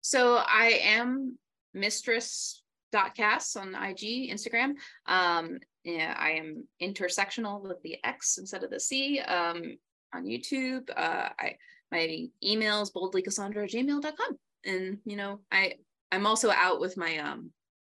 So 0.00 0.36
I 0.36 0.80
am 0.82 1.38
mistress.cas 1.74 3.56
on 3.56 3.74
IG, 3.74 4.30
Instagram. 4.30 4.74
Um, 5.06 5.58
yeah, 5.84 6.14
I 6.18 6.30
am 6.32 6.66
intersectional 6.82 7.62
with 7.62 7.82
the 7.82 7.96
X 8.04 8.38
instead 8.38 8.64
of 8.64 8.70
the 8.70 8.80
C 8.80 9.20
um, 9.20 9.76
on 10.14 10.24
YouTube. 10.24 10.90
Uh, 10.96 11.28
I 11.38 11.56
my 11.90 12.26
email 12.44 12.82
is 12.82 12.90
boldlycasandra 12.90 13.64
at 13.64 13.70
gmail.com. 13.70 14.38
And 14.64 14.98
you 15.04 15.16
know, 15.16 15.40
I 15.50 15.74
I'm 16.12 16.26
also 16.26 16.50
out 16.50 16.80
with 16.80 16.96
my 16.96 17.18
um 17.18 17.50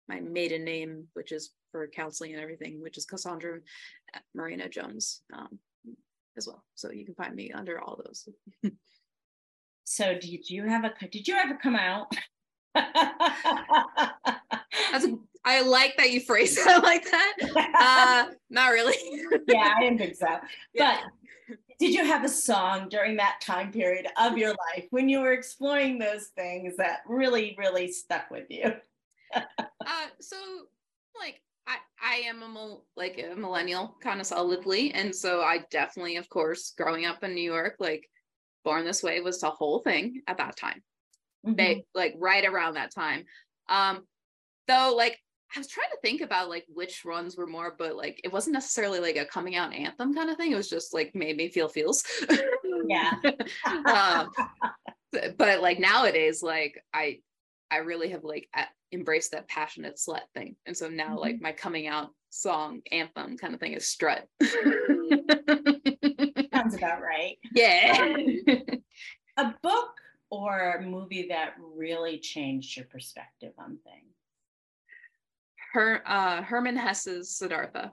my 0.07 0.19
maiden 0.19 0.63
name, 0.63 1.07
which 1.13 1.31
is 1.31 1.51
for 1.71 1.87
counseling 1.87 2.33
and 2.33 2.41
everything, 2.41 2.81
which 2.81 2.97
is 2.97 3.05
Casandra 3.05 3.59
Marina 4.33 4.67
Jones 4.67 5.21
um, 5.33 5.59
as 6.37 6.47
well. 6.47 6.63
So 6.75 6.91
you 6.91 7.05
can 7.05 7.15
find 7.15 7.35
me 7.35 7.51
under 7.51 7.79
all 7.79 8.01
those. 8.03 8.27
So 9.89 10.13
did 10.13 10.47
you 10.47 10.65
have 10.65 10.85
a 10.85 10.93
did 11.07 11.27
you 11.27 11.33
ever 11.33 11.55
come 11.55 11.75
out? 11.75 12.15
That's 12.75 12.93
a, 15.03 15.17
I 15.43 15.61
like 15.61 15.97
that 15.97 16.11
you 16.11 16.21
phrase 16.21 16.55
it 16.59 16.83
like 16.83 17.09
that. 17.09 17.33
Uh, 17.73 18.33
not 18.51 18.67
really. 18.67 18.93
yeah, 19.47 19.73
I 19.75 19.81
didn't 19.81 19.97
think 19.97 20.15
so. 20.15 20.27
Yeah. 20.75 20.99
But 21.47 21.57
did 21.79 21.95
you 21.95 22.05
have 22.05 22.23
a 22.23 22.29
song 22.29 22.87
during 22.89 23.17
that 23.17 23.39
time 23.41 23.71
period 23.71 24.05
of 24.15 24.37
your 24.37 24.49
life 24.49 24.85
when 24.91 25.09
you 25.09 25.21
were 25.21 25.33
exploring 25.33 25.97
those 25.97 26.27
things 26.35 26.77
that 26.77 26.99
really, 27.07 27.55
really 27.57 27.91
stuck 27.91 28.29
with 28.29 28.45
you? 28.49 28.71
uh, 29.33 29.43
so 30.19 30.35
like 31.19 31.41
I, 31.65 31.77
I 31.99 32.15
am 32.27 32.43
a 32.43 32.77
like 32.95 33.19
a 33.19 33.35
millennial 33.35 33.97
kind 34.03 34.21
of 34.21 34.27
solidly, 34.27 34.93
and 34.93 35.15
so 35.15 35.41
I 35.41 35.65
definitely, 35.71 36.17
of 36.17 36.29
course, 36.29 36.75
growing 36.77 37.07
up 37.07 37.23
in 37.23 37.33
New 37.33 37.41
York, 37.41 37.77
like 37.79 38.07
Born 38.69 38.85
This 38.85 39.01
Way 39.01 39.19
was 39.19 39.41
the 39.41 39.49
whole 39.49 39.79
thing 39.79 40.21
at 40.27 40.37
that 40.37 40.55
time. 40.55 40.83
Mm-hmm. 41.43 41.55
They 41.55 41.85
like 41.95 42.13
right 42.19 42.45
around 42.45 42.75
that 42.75 42.93
time. 42.93 43.25
Um, 43.67 44.03
though 44.67 44.93
like 44.95 45.17
I 45.55 45.59
was 45.59 45.67
trying 45.67 45.89
to 45.89 45.97
think 46.03 46.21
about 46.21 46.49
like 46.49 46.65
which 46.71 47.03
ones 47.03 47.35
were 47.35 47.47
more, 47.47 47.73
but 47.75 47.95
like 47.95 48.21
it 48.23 48.31
wasn't 48.31 48.53
necessarily 48.53 48.99
like 48.99 49.15
a 49.15 49.25
coming 49.25 49.55
out 49.55 49.73
anthem 49.73 50.13
kind 50.13 50.29
of 50.29 50.37
thing. 50.37 50.51
It 50.51 50.55
was 50.55 50.69
just 50.69 50.93
like 50.93 51.15
made 51.15 51.35
me 51.35 51.49
feel 51.49 51.67
feels. 51.67 52.03
yeah. 52.87 53.13
um, 53.87 54.29
but 55.35 55.61
like 55.61 55.79
nowadays, 55.79 56.43
like 56.43 56.79
I 56.93 57.21
I 57.71 57.77
really 57.77 58.09
have 58.09 58.23
like 58.23 58.47
embraced 58.91 59.31
that 59.31 59.47
passionate 59.47 59.95
slut 59.95 60.21
thing. 60.35 60.57
And 60.67 60.77
so 60.77 60.89
now 60.89 61.07
mm-hmm. 61.07 61.17
like 61.17 61.41
my 61.41 61.53
coming 61.53 61.87
out 61.87 62.09
song 62.29 62.81
anthem 62.91 63.35
kind 63.35 63.55
of 63.55 63.59
thing 63.59 63.73
is 63.73 63.87
strut. 63.87 64.27
About 66.79 67.01
right. 67.01 67.37
Yeah. 67.53 68.15
a 69.37 69.53
book 69.61 69.91
or 70.29 70.77
a 70.79 70.81
movie 70.81 71.27
that 71.29 71.55
really 71.59 72.19
changed 72.19 72.77
your 72.77 72.85
perspective 72.85 73.53
on 73.57 73.77
things? 73.83 74.15
Her 75.73 76.01
uh, 76.05 76.41
Hermann 76.41 76.77
Hesse's 76.77 77.35
Siddhartha 77.37 77.91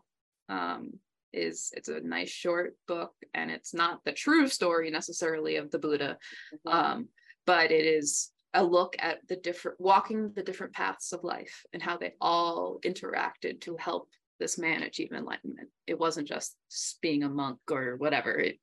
um, 0.48 0.92
is 1.32 1.72
it's 1.76 1.88
a 1.88 2.00
nice 2.00 2.30
short 2.30 2.76
book, 2.86 3.12
and 3.34 3.50
it's 3.50 3.74
not 3.74 4.04
the 4.04 4.12
true 4.12 4.48
story 4.48 4.90
necessarily 4.90 5.56
of 5.56 5.70
the 5.70 5.78
Buddha, 5.78 6.16
mm-hmm. 6.54 6.68
um, 6.68 7.08
but 7.44 7.70
it 7.70 7.84
is 7.84 8.30
a 8.54 8.64
look 8.64 8.96
at 8.98 9.18
the 9.28 9.36
different 9.36 9.78
walking 9.80 10.32
the 10.34 10.42
different 10.42 10.72
paths 10.72 11.12
of 11.12 11.24
life 11.24 11.64
and 11.74 11.82
how 11.82 11.98
they 11.98 12.14
all 12.20 12.78
interacted 12.84 13.60
to 13.60 13.76
help 13.76 14.08
this 14.38 14.58
man 14.58 14.82
achieve 14.82 15.12
enlightenment. 15.12 15.68
It 15.86 15.98
wasn't 15.98 16.28
just 16.28 16.56
being 17.00 17.22
a 17.22 17.28
monk 17.28 17.58
or 17.70 17.96
whatever. 17.96 18.32
It 18.32 18.58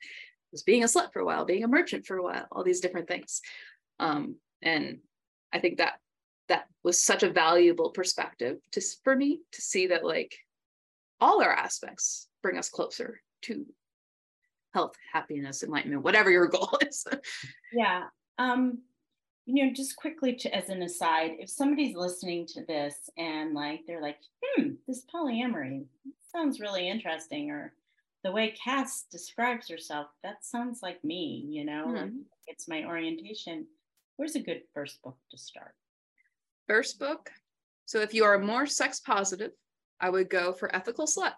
was 0.51 0.63
being 0.63 0.83
a 0.83 0.87
slut 0.87 1.11
for 1.11 1.19
a 1.19 1.25
while, 1.25 1.45
being 1.45 1.63
a 1.63 1.67
merchant 1.67 2.05
for 2.05 2.17
a 2.17 2.23
while, 2.23 2.47
all 2.51 2.63
these 2.63 2.81
different 2.81 3.07
things. 3.07 3.41
Um, 3.99 4.35
and 4.61 4.99
I 5.51 5.59
think 5.59 5.77
that 5.77 5.93
that 6.49 6.65
was 6.83 7.01
such 7.01 7.23
a 7.23 7.31
valuable 7.31 7.91
perspective 7.91 8.57
to 8.73 8.81
for 9.03 9.15
me 9.15 9.39
to 9.53 9.61
see 9.61 9.87
that 9.87 10.05
like 10.05 10.35
all 11.19 11.41
our 11.41 11.53
aspects 11.53 12.27
bring 12.41 12.57
us 12.57 12.69
closer 12.69 13.21
to 13.43 13.65
health, 14.73 14.95
happiness, 15.11 15.63
enlightenment, 15.63 16.03
whatever 16.03 16.29
your 16.29 16.47
goal 16.49 16.77
is. 16.81 17.05
yeah. 17.71 18.03
Um, 18.37 18.79
you 19.45 19.65
know, 19.65 19.73
just 19.73 19.95
quickly 19.95 20.33
to, 20.35 20.55
as 20.55 20.69
an 20.69 20.81
aside, 20.83 21.31
if 21.39 21.49
somebody's 21.49 21.95
listening 21.95 22.45
to 22.47 22.65
this 22.65 23.09
and 23.17 23.53
like 23.53 23.81
they're 23.85 24.01
like, 24.01 24.17
hmm, 24.43 24.71
this 24.87 25.05
polyamory 25.13 25.85
sounds 26.31 26.59
really 26.59 26.89
interesting, 26.89 27.51
or 27.51 27.73
the 28.23 28.31
way 28.31 28.55
Cas 28.63 29.03
describes 29.11 29.67
herself, 29.69 30.07
that 30.23 30.45
sounds 30.45 30.81
like 30.81 31.03
me, 31.03 31.45
you 31.47 31.65
know, 31.65 31.87
mm-hmm. 31.87 32.17
it's 32.47 32.69
my 32.69 32.85
orientation. 32.85 33.67
Where's 34.15 34.35
a 34.35 34.39
good 34.39 34.61
first 34.73 35.01
book 35.01 35.17
to 35.31 35.37
start? 35.37 35.73
First 36.67 36.99
book. 36.99 37.29
So 37.85 37.99
if 37.99 38.13
you 38.13 38.23
are 38.23 38.39
more 38.39 38.65
sex 38.65 39.01
positive, 39.01 39.51
I 39.99 40.09
would 40.09 40.29
go 40.29 40.53
for 40.53 40.73
Ethical 40.73 41.05
Slut. 41.05 41.33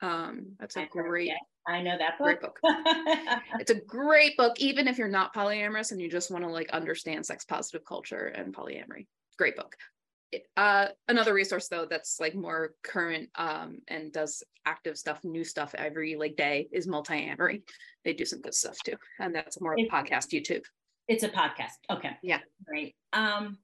Um, 0.00 0.56
that's 0.58 0.76
a 0.76 0.86
great 0.86 1.32
I 1.68 1.82
know 1.82 1.98
that 1.98 2.18
book. 2.18 2.26
Great 2.26 2.40
book. 2.40 2.58
it's 3.60 3.70
a 3.70 3.80
great 3.80 4.36
book, 4.38 4.58
even 4.58 4.88
if 4.88 4.96
you're 4.96 5.06
not 5.06 5.34
polyamorous 5.34 5.92
and 5.92 6.00
you 6.00 6.10
just 6.10 6.30
want 6.30 6.42
to 6.44 6.50
like 6.50 6.70
understand 6.70 7.26
sex 7.26 7.44
positive 7.44 7.84
culture 7.84 8.26
and 8.26 8.54
polyamory. 8.54 9.06
Great 9.36 9.54
book. 9.54 9.76
Uh, 10.56 10.88
another 11.08 11.32
resource 11.32 11.68
though 11.68 11.86
that's 11.88 12.20
like 12.20 12.34
more 12.34 12.72
current 12.82 13.28
um, 13.34 13.78
and 13.88 14.12
does 14.12 14.42
active 14.64 14.96
stuff, 14.96 15.20
new 15.24 15.44
stuff 15.44 15.74
every 15.76 16.16
like 16.16 16.36
day 16.36 16.68
is 16.72 16.86
Multiamory. 16.86 17.62
They 18.04 18.14
do 18.14 18.24
some 18.24 18.40
good 18.40 18.54
stuff 18.54 18.78
too, 18.84 18.96
and 19.20 19.34
that's 19.34 19.60
more 19.60 19.74
it's, 19.76 19.90
podcast 19.90 20.32
YouTube. 20.32 20.62
It's 21.06 21.22
a 21.22 21.28
podcast. 21.28 21.72
Okay. 21.90 22.10
Yeah. 22.22 22.40
Great. 22.66 22.94
Um, 23.12 23.58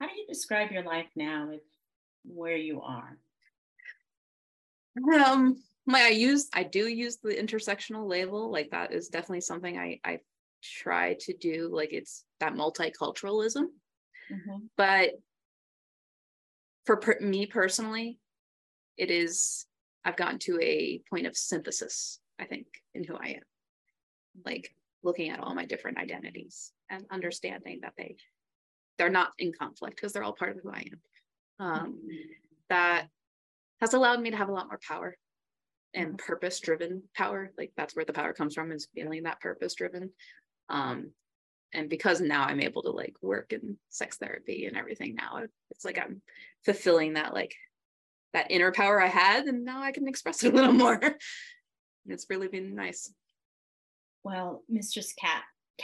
how 0.00 0.08
do 0.08 0.14
you 0.16 0.26
describe 0.28 0.70
your 0.70 0.82
life 0.82 1.06
now 1.16 1.48
with 1.48 1.62
where 2.24 2.56
you 2.56 2.82
are? 2.82 3.18
Um, 5.14 5.56
my 5.86 6.02
I 6.02 6.08
use 6.08 6.48
I 6.52 6.62
do 6.62 6.88
use 6.88 7.18
the 7.18 7.34
intersectional 7.34 8.08
label. 8.08 8.50
Like 8.50 8.70
that 8.70 8.92
is 8.92 9.08
definitely 9.08 9.42
something 9.42 9.78
I 9.78 10.00
I 10.04 10.18
try 10.62 11.16
to 11.20 11.34
do. 11.34 11.68
Like 11.72 11.92
it's 11.92 12.24
that 12.40 12.54
multiculturalism. 12.54 13.64
Mm-hmm. 14.32 14.66
But 14.76 15.10
for 16.86 16.96
per- 16.96 17.20
me 17.20 17.46
personally, 17.46 18.18
it 18.96 19.10
is 19.10 19.66
I've 20.04 20.16
gotten 20.16 20.38
to 20.40 20.58
a 20.60 21.02
point 21.10 21.26
of 21.26 21.36
synthesis, 21.36 22.20
I 22.38 22.44
think, 22.44 22.66
in 22.94 23.04
who 23.04 23.16
I 23.16 23.28
am. 23.36 23.42
Like 24.44 24.74
looking 25.02 25.30
at 25.30 25.40
all 25.40 25.54
my 25.54 25.66
different 25.66 25.98
identities 25.98 26.72
and 26.90 27.04
understanding 27.10 27.80
that 27.82 27.92
they 27.96 28.16
they're 28.98 29.10
not 29.10 29.32
in 29.38 29.52
conflict 29.52 29.96
because 29.96 30.12
they're 30.12 30.24
all 30.24 30.32
part 30.32 30.56
of 30.56 30.62
who 30.62 30.70
I 30.70 30.86
am. 30.90 31.66
Um, 31.66 32.00
that 32.68 33.08
has 33.80 33.94
allowed 33.94 34.20
me 34.20 34.30
to 34.30 34.36
have 34.36 34.48
a 34.48 34.52
lot 34.52 34.68
more 34.68 34.80
power 34.86 35.16
and 35.94 36.18
purpose 36.18 36.60
driven 36.60 37.02
power. 37.16 37.52
Like 37.56 37.72
that's 37.76 37.94
where 37.94 38.04
the 38.04 38.12
power 38.12 38.32
comes 38.32 38.54
from 38.54 38.72
is 38.72 38.88
feeling 38.94 39.24
that 39.24 39.40
purpose 39.40 39.74
driven. 39.74 40.10
Um, 40.68 41.10
and 41.72 41.90
because 41.90 42.20
now 42.20 42.44
I'm 42.44 42.60
able 42.60 42.82
to 42.82 42.90
like 42.90 43.14
work 43.20 43.52
in 43.52 43.76
sex 43.90 44.16
therapy 44.16 44.66
and 44.66 44.76
everything 44.76 45.14
now, 45.14 45.42
it's 45.70 45.84
like 45.84 45.98
I'm 45.98 46.22
fulfilling 46.64 47.14
that 47.14 47.34
like 47.34 47.54
that 48.32 48.50
inner 48.50 48.72
power 48.72 49.00
I 49.00 49.06
had, 49.06 49.44
and 49.46 49.64
now 49.64 49.82
I 49.82 49.92
can 49.92 50.08
express 50.08 50.42
it 50.42 50.52
a 50.52 50.56
little 50.56 50.72
more. 50.72 51.00
it's 52.06 52.26
really 52.30 52.48
been 52.48 52.74
nice. 52.74 53.12
Well, 54.24 54.62
Mistress 54.68 55.12
Cat, 55.12 55.42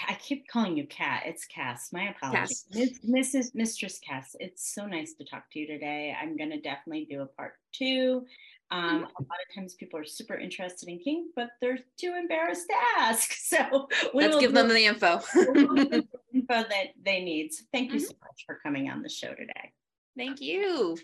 I 0.09 0.15
keep 0.15 0.47
calling 0.49 0.77
you 0.77 0.87
Cat. 0.87 1.25
It's 1.27 1.47
Cas. 1.47 1.91
My 1.93 2.11
apologies. 2.11 2.65
Cas. 2.73 2.99
Mrs. 3.05 3.55
Mistress 3.55 3.99
Cas, 3.99 4.37
it's 4.39 4.73
so 4.75 4.87
nice 4.87 5.15
to 5.15 5.25
talk 5.25 5.51
to 5.53 5.59
you 5.59 5.67
today. 5.67 6.15
I'm 6.21 6.37
going 6.37 6.51
to 6.51 6.61
definitely 6.61 7.07
do 7.11 7.23
a 7.23 7.27
part 7.27 7.55
two. 7.73 8.25
Um, 8.73 8.83
mm-hmm. 8.83 9.03
a 9.03 9.03
lot 9.03 9.39
of 9.49 9.55
times 9.55 9.75
people 9.75 9.99
are 9.99 10.05
super 10.05 10.37
interested 10.37 10.89
in 10.89 11.01
kink, 11.01 11.33
but 11.35 11.49
they're 11.61 11.79
too 11.97 12.15
embarrassed 12.19 12.69
to 12.69 12.75
ask. 12.99 13.35
So 13.51 13.89
we 14.15 14.23
let's 14.23 14.37
give 14.37 14.53
them 14.53 14.69
the 14.69 14.87
info. 14.87 15.17
the 15.35 16.07
info 16.33 16.55
that 16.55 16.91
they 17.05 17.21
need. 17.25 17.53
So 17.53 17.65
thank 17.73 17.91
you 17.91 17.99
mm-hmm. 17.99 18.07
so 18.07 18.15
much 18.23 18.45
for 18.47 18.61
coming 18.63 18.89
on 18.89 19.03
the 19.03 19.09
show 19.09 19.31
today. 19.31 19.73
Thank 20.17 20.41
you. 20.41 20.97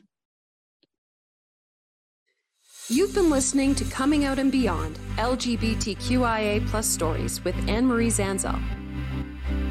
You've 2.88 3.12
been 3.14 3.30
listening 3.30 3.74
to 3.76 3.84
Coming 3.86 4.26
Out 4.26 4.38
and 4.38 4.52
Beyond 4.52 4.96
LGBTQIA 5.16 6.64
plus 6.68 6.86
stories 6.86 7.42
with 7.42 7.56
Anne-Marie 7.68 8.10
Zanzel. 8.10 8.62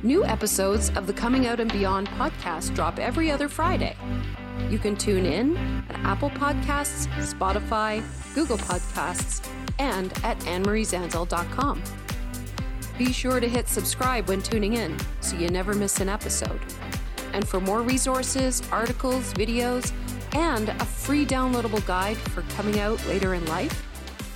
New 0.04 0.26
episodes 0.26 0.90
of 0.98 1.08
the 1.08 1.14
Coming 1.14 1.48
Out 1.48 1.62
and 1.62 1.72
Beyond 1.72 2.10
podcast 2.10 2.76
drop 2.76 3.00
every 3.00 3.32
other 3.32 3.48
Friday. 3.48 3.96
You 4.70 4.80
can 4.80 4.98
tune 4.98 5.26
in 5.26 5.56
at 5.90 5.96
Apple 6.04 6.30
Podcasts, 6.32 7.08
Spotify, 7.34 8.04
Google 8.36 8.58
Podcasts, 8.58 9.48
and 9.80 10.12
at 10.26 10.38
annemariezanzel.com. 10.40 11.84
Be 12.98 13.14
sure 13.14 13.40
to 13.40 13.48
hit 13.48 13.70
subscribe 13.70 14.28
when 14.28 14.42
tuning 14.42 14.74
in 14.74 14.98
so 15.22 15.38
you 15.38 15.48
never 15.48 15.74
miss 15.74 16.02
an 16.02 16.10
episode. 16.10 16.60
And 17.32 17.48
for 17.48 17.62
more 17.62 17.82
resources, 17.82 18.62
articles, 18.74 19.34
videos, 19.36 19.94
and 20.36 20.70
a 20.70 20.86
free 20.86 21.26
downloadable 21.26 21.86
guide 21.88 22.18
for 22.18 22.42
coming 22.56 22.80
out 22.80 23.04
later 23.08 23.34
in 23.34 23.46
life, 23.46 23.86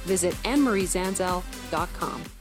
visit 0.05 0.33
annemariezanzel.com. 0.43 2.38